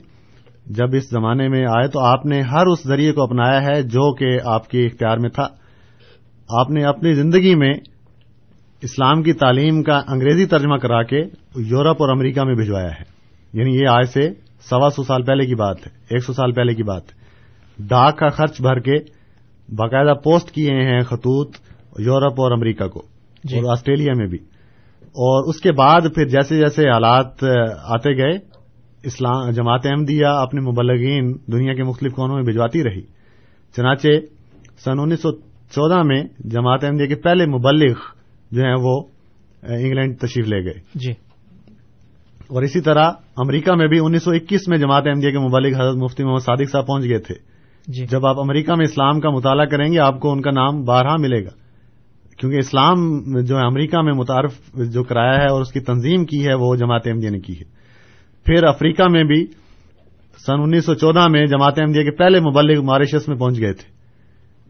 جب 0.66 0.96
اس 0.96 1.10
زمانے 1.10 1.50
میں 1.50 1.66
آئے 1.66 1.88
تو 1.88 2.00
آپ 2.00 2.26
نے 2.26 2.42
ہر 2.42 2.66
اس 2.66 2.80
ذریعے 2.88 3.12
کو 3.12 3.24
اپنایا 3.24 3.64
ہے 3.64 3.82
جو 3.82 4.16
کہ 4.16 4.38
آپ 4.46 4.70
کے 4.70 4.86
اختیار 4.86 5.18
میں 5.18 5.30
تھا۔ 5.30 5.48
آپ 6.50 6.70
نے 6.70 6.84
اپنی 6.84 7.14
زندگی 7.14 7.56
میں 7.56 7.74
اسلام 8.86 9.24
کی 9.24 9.34
تعلیم 9.34 9.84
کا 9.84 10.02
انگریزی 10.08 10.46
ترجمہ 10.46 10.76
کرا 10.76 11.04
کے 11.04 11.20
یورپ 11.56 12.02
اور 12.02 12.10
امریکہ 12.10 12.44
میں 12.44 12.56
بھجوایا 12.56 12.90
ہے۔ 12.90 13.04
یعنی 13.54 13.76
یہ 13.76 13.88
آج 13.88 14.06
سے 14.06 14.30
سوا 14.70 14.90
سو 14.90 15.04
سال 15.04 15.24
پہلے 15.24 15.46
کی 15.46 15.56
بات 15.56 15.88
ہے 15.88 15.92
ایک 16.10 16.24
سو 16.24 16.34
سال 16.34 16.52
پہلے 16.52 16.74
کی 16.74 16.84
بات 16.84 17.02
ڈاک 17.80 18.18
کا 18.18 18.30
خرچ 18.30 18.62
بھر 18.62 18.80
کے 18.80 18.98
باقاعدہ 19.76 20.14
پوسٹ 20.14 20.52
کیے 20.52 20.72
ہیں 20.72 21.02
خطوط 21.02 21.56
یورپ 22.00 22.42
اور 22.42 22.52
امریکہ 22.52 22.88
کو 22.88 23.02
جی۔ 23.44 23.58
اور 23.58 23.72
آسٹریلیا 23.72 24.14
میں 24.18 24.28
بھی۔ 24.28 24.38
اور 25.02 25.50
اس 25.50 25.62
کے 25.62 25.72
بعد 25.72 26.02
پھر 26.16 26.28
جیسے 26.28 26.58
جیسے 26.58 26.90
حالات 26.90 27.44
آتے 27.84 28.18
گئے 28.18 28.38
اسلام 29.04 29.50
جماعت 29.50 29.82
احمدیہ 29.86 30.26
اپنے 30.26 30.62
مبلغین 30.62 31.34
دنیا 31.52 31.74
کے 31.74 31.84
مختلف 31.84 32.12
کونوں 32.12 32.36
میں 32.36 32.44
بھجواتی 32.44 32.84
رہی۔ 32.84 33.02
چنانچہ 33.76 34.08
سن 34.84 35.00
انیس 35.00 35.22
سو 35.22 35.32
چودہ 35.72 36.02
میں 36.04 36.24
جماعت 36.40 36.84
احمدیہ 36.84 37.06
کے 37.06 37.16
پہلے 37.16 37.46
مبلغ 37.46 37.94
جو 38.52 38.62
ہیں 38.62 38.76
وہ 38.80 39.04
انگلینڈ 39.64 40.18
تشریف 40.18 40.48
لے 40.48 40.66
گئے۔ 40.66 40.80
جی۔ 40.96 41.12
اور 42.48 42.62
اسی 42.62 42.82
طرح 42.82 43.12
امریکہ 43.38 43.74
میں 43.74 43.88
بھی 43.88 44.00
انیس 44.00 44.24
سو 44.24 44.32
اکیس 44.32 44.68
میں 44.68 44.78
جماعت 44.78 45.04
احمدیہ 45.08 45.32
کے 45.32 45.40
مبلغ 45.40 45.82
حضرت 45.82 45.96
مفتی 45.96 46.24
محمد 46.24 46.44
صادق 46.46 46.72
صاحب 46.72 46.88
پہنچ 46.88 47.04
گئے 47.04 47.18
تھے۔ 47.18 47.36
جی۔ 47.88 48.06
جب 48.06 48.26
آپ 48.26 48.40
امریکہ 48.40 48.74
میں 48.76 48.86
اسلام 48.86 49.20
کا 49.20 49.30
مطالعہ 49.30 49.66
کریں 49.66 49.94
گے 49.94 50.00
آپ 50.00 50.20
کو 50.20 50.32
ان 50.32 50.42
کا 50.42 50.52
نام 50.52 50.84
بارہا 50.84 51.16
ملے 51.20 51.46
گا۔ 51.46 51.50
کیونکہ 52.38 52.58
اسلام 52.58 52.96
جو 53.42 53.58
امریکہ 53.58 54.02
میں 54.02 54.14
متعارف 54.14 54.54
جو 54.74 55.04
کرایا 55.04 55.40
ہے 55.40 55.48
اور 55.48 55.62
اس 55.62 55.72
کی 55.72 55.80
تنظیم 55.80 56.26
کی 56.26 56.48
ہے 56.48 56.54
وہ 56.54 56.76
جماعت 56.76 57.08
احمدیہ 57.08 57.30
نے 57.30 57.40
کی 57.40 57.54
ہے۔ 57.54 57.64
پھر 58.46 58.64
افریقہ 58.64 59.04
میں 59.04 59.24
بھی 59.24 59.46
سن 60.46 60.62
انیس 60.62 60.86
سو 60.86 60.94
چودہ 60.94 61.28
میں 61.28 61.46
جماعت 61.46 61.80
احمدیہ 61.80 62.04
کے 62.04 62.12
پہلے 62.12 62.40
مبلغ 62.40 62.86
ماریشس 62.86 63.28
میں 63.28 63.38
پہنچ 63.38 63.60
گئے 63.60 63.74
تھے۔ 63.74 63.92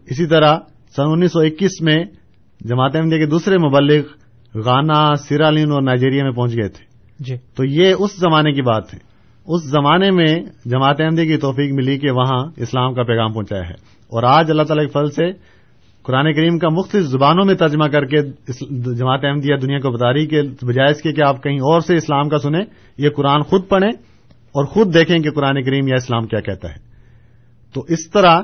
اسی 0.10 0.26
طرح 0.26 0.60
سن 0.96 1.04
انیس 1.06 1.32
سو 1.32 1.40
اکیس 1.40 1.72
میں 1.82 2.06
جماعت 2.62 2.96
احمدیہ 2.96 3.18
کے 3.18 3.26
دوسرے 3.26 3.58
مبلغ 3.58 4.02
غانا 4.56 5.16
سیرالین 5.16 5.72
اور 5.72 5.82
نائجیریا 5.82 6.24
میں 6.24 6.32
پہنچ 6.32 6.52
گئے 6.52 6.68
تھے۔ 6.68 6.86
جی۔ 7.20 7.36
تو 7.56 7.66
یہ 7.66 7.94
اس 8.00 8.20
زمانے 8.20 8.54
کی 8.54 8.62
بات 8.62 8.94
ہے۔ 8.94 9.00
اس 9.46 9.64
زمانے 9.64 10.12
میں 10.12 10.36
جماعت 10.66 11.02
احمدی 11.02 11.28
کی 11.28 11.38
توفیق 11.38 11.74
ملی 11.74 12.00
کہ 12.00 12.12
وہاں 12.12 12.46
اسلام 12.58 12.94
کا 12.94 13.04
پیغام 13.04 13.34
پہنچایا 13.34 13.62
ہے۔ 13.62 13.74
اور 14.08 14.24
آج 14.24 14.52
اللہ 14.52 14.64
تعالی 14.64 14.86
کے 14.86 14.92
فضل 14.92 15.12
سے 15.12 15.32
قرآن 16.04 16.34
کریم 16.34 16.60
کا 16.60 16.70
مختلف 16.70 17.06
زبانوں 17.06 17.46
میں 17.46 17.56
ترجمہ 17.56 17.86
کر 17.86 18.06
کے 18.06 18.22
جماعت 18.96 19.20
احمدیہ 19.24 19.56
دنیا 19.56 19.80
کو 19.80 19.92
بتا 19.92 20.14
رہی 20.14 20.26
کہ 20.26 20.42
بجائے 20.42 20.92
اس 20.92 21.02
کے 21.02 21.14
کہ 21.14 21.22
آپ 21.22 21.44
کہیں 21.44 21.58
اور 21.58 21.80
سے 21.80 21.96
اسلام 21.96 22.30
کا 22.30 22.38
سنیں 22.38 22.66
یہ 22.98 23.10
قرآن 23.10 23.42
خود 23.42 23.62
پڑھیں 23.70 23.90
اور 24.30 24.66
خود 24.66 24.94
دیکھیں 24.94 25.20
کہ 25.20 25.32
قرآن 25.32 25.64
کریم 25.64 25.88
یا 25.88 25.96
اسلام 25.98 26.28
کیا 26.28 26.40
کہتا 26.40 26.70
ہے۔ 26.70 26.76
تو 27.74 27.86
اس 27.90 28.10
طرح 28.10 28.42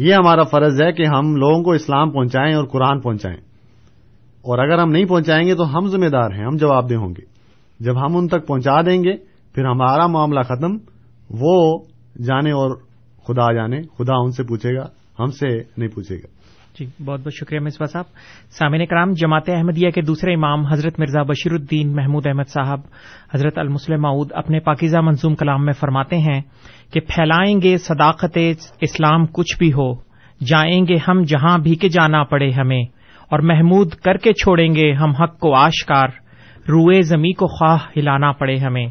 یہ 0.00 0.14
ہمارا 0.14 0.42
فرض 0.42 0.82
ہے 0.82 0.92
کہ 0.92 1.02
ہم 1.06 1.36
لوگوں 1.36 1.62
کو 1.62 1.72
اسلام 1.72 2.10
پہنچائیں 2.10 2.54
اور 2.54 2.64
قرآن 2.64 3.00
پہنچائیں۔ 3.00 3.36
اور 4.42 4.58
اگر 4.58 4.78
ہم 4.78 4.90
نہیں 4.90 5.04
پہنچائیں 5.04 5.48
گے 5.48 5.54
تو 5.54 5.78
ہم 5.78 5.86
ذمہ 5.86 6.06
دار 6.06 6.30
ہیں، 6.30 6.44
ہم 6.44 6.56
جواب 6.56 6.90
دہ 6.90 6.94
ہوں 6.94 7.08
گے۔ 7.08 7.24
جب 7.80 8.06
ہم 8.06 8.16
ان 8.16 8.28
تک 8.28 8.46
پہنچا 8.46 8.80
دیں 8.80 9.04
گے، 9.04 9.16
پھر 9.54 9.64
ہمارا 9.64 10.06
معاملہ 10.06 10.40
ختم، 10.40 10.76
وہ 11.30 11.78
جانے 12.24 12.50
اور 12.50 12.70
خدا 13.26 13.52
جانے، 13.54 13.82
خدا 13.82 14.16
ان 14.16 14.30
سے 14.30 14.42
پوچھے 14.42 14.76
گا، 14.76 14.86
ہم 15.18 15.26
سے 15.26 15.62
نہیں 15.76 15.88
پوچھے 15.88 16.16
گا۔ 16.16 16.39
جی 16.80 16.86
بہت 17.04 17.20
بہت 17.20 17.34
شکریہ 17.34 17.60
مصباح 17.60 17.86
صاحب۔ 17.86 18.04
سامعین 18.58 18.86
کرام، 18.86 19.12
جماعت 19.12 19.48
احمدیہ 19.48 19.90
کے 19.90 20.00
دوسرے 20.00 20.34
امام 20.34 20.64
حضرت 20.66 21.00
مرزا 21.00 21.22
بشیر 21.22 21.52
الدین 21.52 21.94
محمود 21.96 22.26
احمد 22.26 22.48
صاحب، 22.48 22.80
حضرت 23.34 23.58
المسلم 23.58 24.02
معود 24.02 24.32
اپنے 24.34 24.60
پاکیزہ 24.60 24.98
منظوم 24.98 25.34
کلام 25.34 25.64
میں 25.64 25.72
فرماتے 25.72 26.18
ہیں 26.18 26.40
کہ 26.92 27.00
پھیلائیں 27.00 27.60
گے 27.62 27.76
صداقت 27.76 28.38
اسلام 28.80 29.26
کچھ 29.26 29.58
بھی 29.58 29.72
ہو، 29.72 29.92
جائیں 30.40 30.86
گے 30.88 30.96
ہم 31.08 31.22
جہاں 31.22 31.58
بھی 31.58 31.74
کہ 31.74 31.88
جانا 31.88 32.22
پڑے 32.24 32.50
ہمیں، 32.50 32.82
اور 33.30 33.38
محمود 33.38 33.94
کر 33.94 34.16
کے 34.16 34.32
چھوڑیں 34.32 34.74
گے 34.74 34.92
ہم 34.92 35.10
حق 35.10 35.38
کو 35.38 35.54
آشکار۔ 35.54 36.08
روئے 36.68 37.02
زمیں 37.02 37.32
کو 37.32 37.46
خواہ 37.46 37.78
ہلانا 37.96 38.32
پڑے 38.32 38.56
ہمیں۔ 38.56 38.86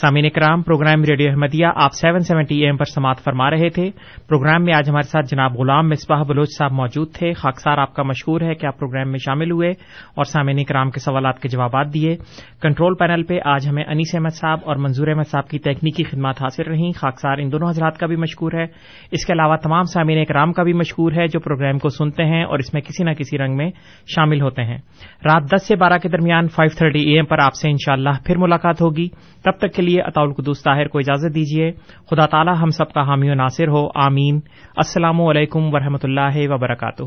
سامعین 0.00 0.28
کرام 0.28 0.62
پروگرام 0.62 1.04
ریڈیو 1.04 1.30
احمدیہ 1.30 1.66
آپ 1.76 1.92
سیون 1.92 2.20
سیونٹی 2.20 2.64
ایم 2.64 2.76
پر 2.76 2.84
سماعت 2.84 3.18
فرما 3.18 3.50
رہے 3.50 3.68
تھے۔ 3.68 3.90
پروگرام 4.28 4.64
میں 4.64 4.74
آج 4.74 4.90
ہمارے 4.90 5.08
ساتھ 5.08 5.26
جناب 5.26 5.58
غلام 5.58 5.88
مصباح 5.88 6.22
بلوچ 6.22 6.48
صاحب 6.58 6.72
موجود 6.72 7.12
تھے۔ 7.12 7.32
خاکسار 7.32 7.78
آپ 7.78 7.94
کا 7.94 8.02
مشہور 8.02 8.40
ہے 8.40 8.54
کہ 8.54 8.66
آپ 8.66 8.78
پروگرام 8.78 9.10
میں 9.10 9.18
شامل 9.18 9.50
ہوئے 9.50 9.70
اور 10.14 10.24
سامعین 10.24 10.64
کرام 10.64 10.90
کے 10.90 11.00
سوالات 11.00 11.38
کے 11.38 11.48
جوابات 11.48 11.94
دیے۔ 11.94 12.16
کنٹرول 12.62 12.94
پینل 12.94 13.22
پہ 13.22 13.38
آج 13.44 13.68
ہمیں 13.68 13.84
انیس 13.84 14.14
احمد 14.14 14.34
صاحب 14.34 14.58
اور 14.64 14.76
منظور 14.76 15.08
احمد 15.08 15.28
صاحب 15.30 15.48
کی 15.48 15.58
تکنیکی 15.58 16.04
خدمات 16.04 16.42
حاصل 16.42 16.62
رہیں۔ 16.62 16.92
خاکسار 16.96 17.38
ان 17.38 17.52
دونوں 17.52 17.70
حضرات 17.70 17.98
کا 17.98 18.06
بھی 18.06 18.16
مشکور 18.16 18.52
ہے۔ 18.52 18.64
اس 19.10 19.26
کے 19.26 19.32
علاوہ 19.32 19.56
تمام 19.56 19.82
سامعین 19.82 20.24
کرام 20.24 20.52
کا 20.52 20.62
بھی 20.62 20.72
مشکور 20.72 21.12
ہے 21.12 21.26
جو 21.26 21.40
پروگرام 21.40 21.78
کو 21.78 21.88
سنتے 21.88 22.24
ہیں 22.24 22.44
اور 22.44 22.58
اس 22.58 22.74
میں 22.74 22.82
کسی 22.82 23.04
نہ 23.04 23.10
کسی 23.10 23.38
رنگ 23.38 23.56
میں 23.56 23.70
شامل 24.14 24.40
ہوتے 24.40 24.64
ہیں۔ 24.64 24.78
رات 25.24 25.42
دس 25.52 25.66
سے 25.66 25.76
بارہ 25.76 25.98
کے 25.98 26.08
درمیان 26.08 26.48
فائیو 26.48 26.78
تھرٹی 26.78 27.07
اے 27.08 27.16
ایم 27.16 27.24
پر 27.24 27.38
آپ 27.38 27.54
سے 27.54 27.70
انشاءاللہ 27.70 28.10
پھر 28.24 28.38
ملاقات 28.38 28.82
ہوگی۔ 28.82 29.08
تب 29.44 29.52
تک 29.58 29.74
کے 29.74 29.82
لیے 29.82 30.00
اطاول 30.00 30.32
قدوس 30.32 30.62
طاہر 30.62 30.88
کو 30.88 30.98
اجازت 30.98 31.34
دیجیے۔ 31.34 31.72
خدا 32.10 32.26
تعالی 32.26 32.50
ہم 32.62 32.70
سب 32.70 32.92
کا 32.92 33.02
حامی 33.02 33.30
و 33.30 33.34
ناصر 33.34 33.68
ہو۔ 33.68 33.88
آمین۔ 33.94 34.40
السلام 34.76 35.20
علیکم 35.20 35.74
ورحمۃ 35.74 35.98
اللہ 36.02 36.52
وبرکاتہ۔ 36.52 37.02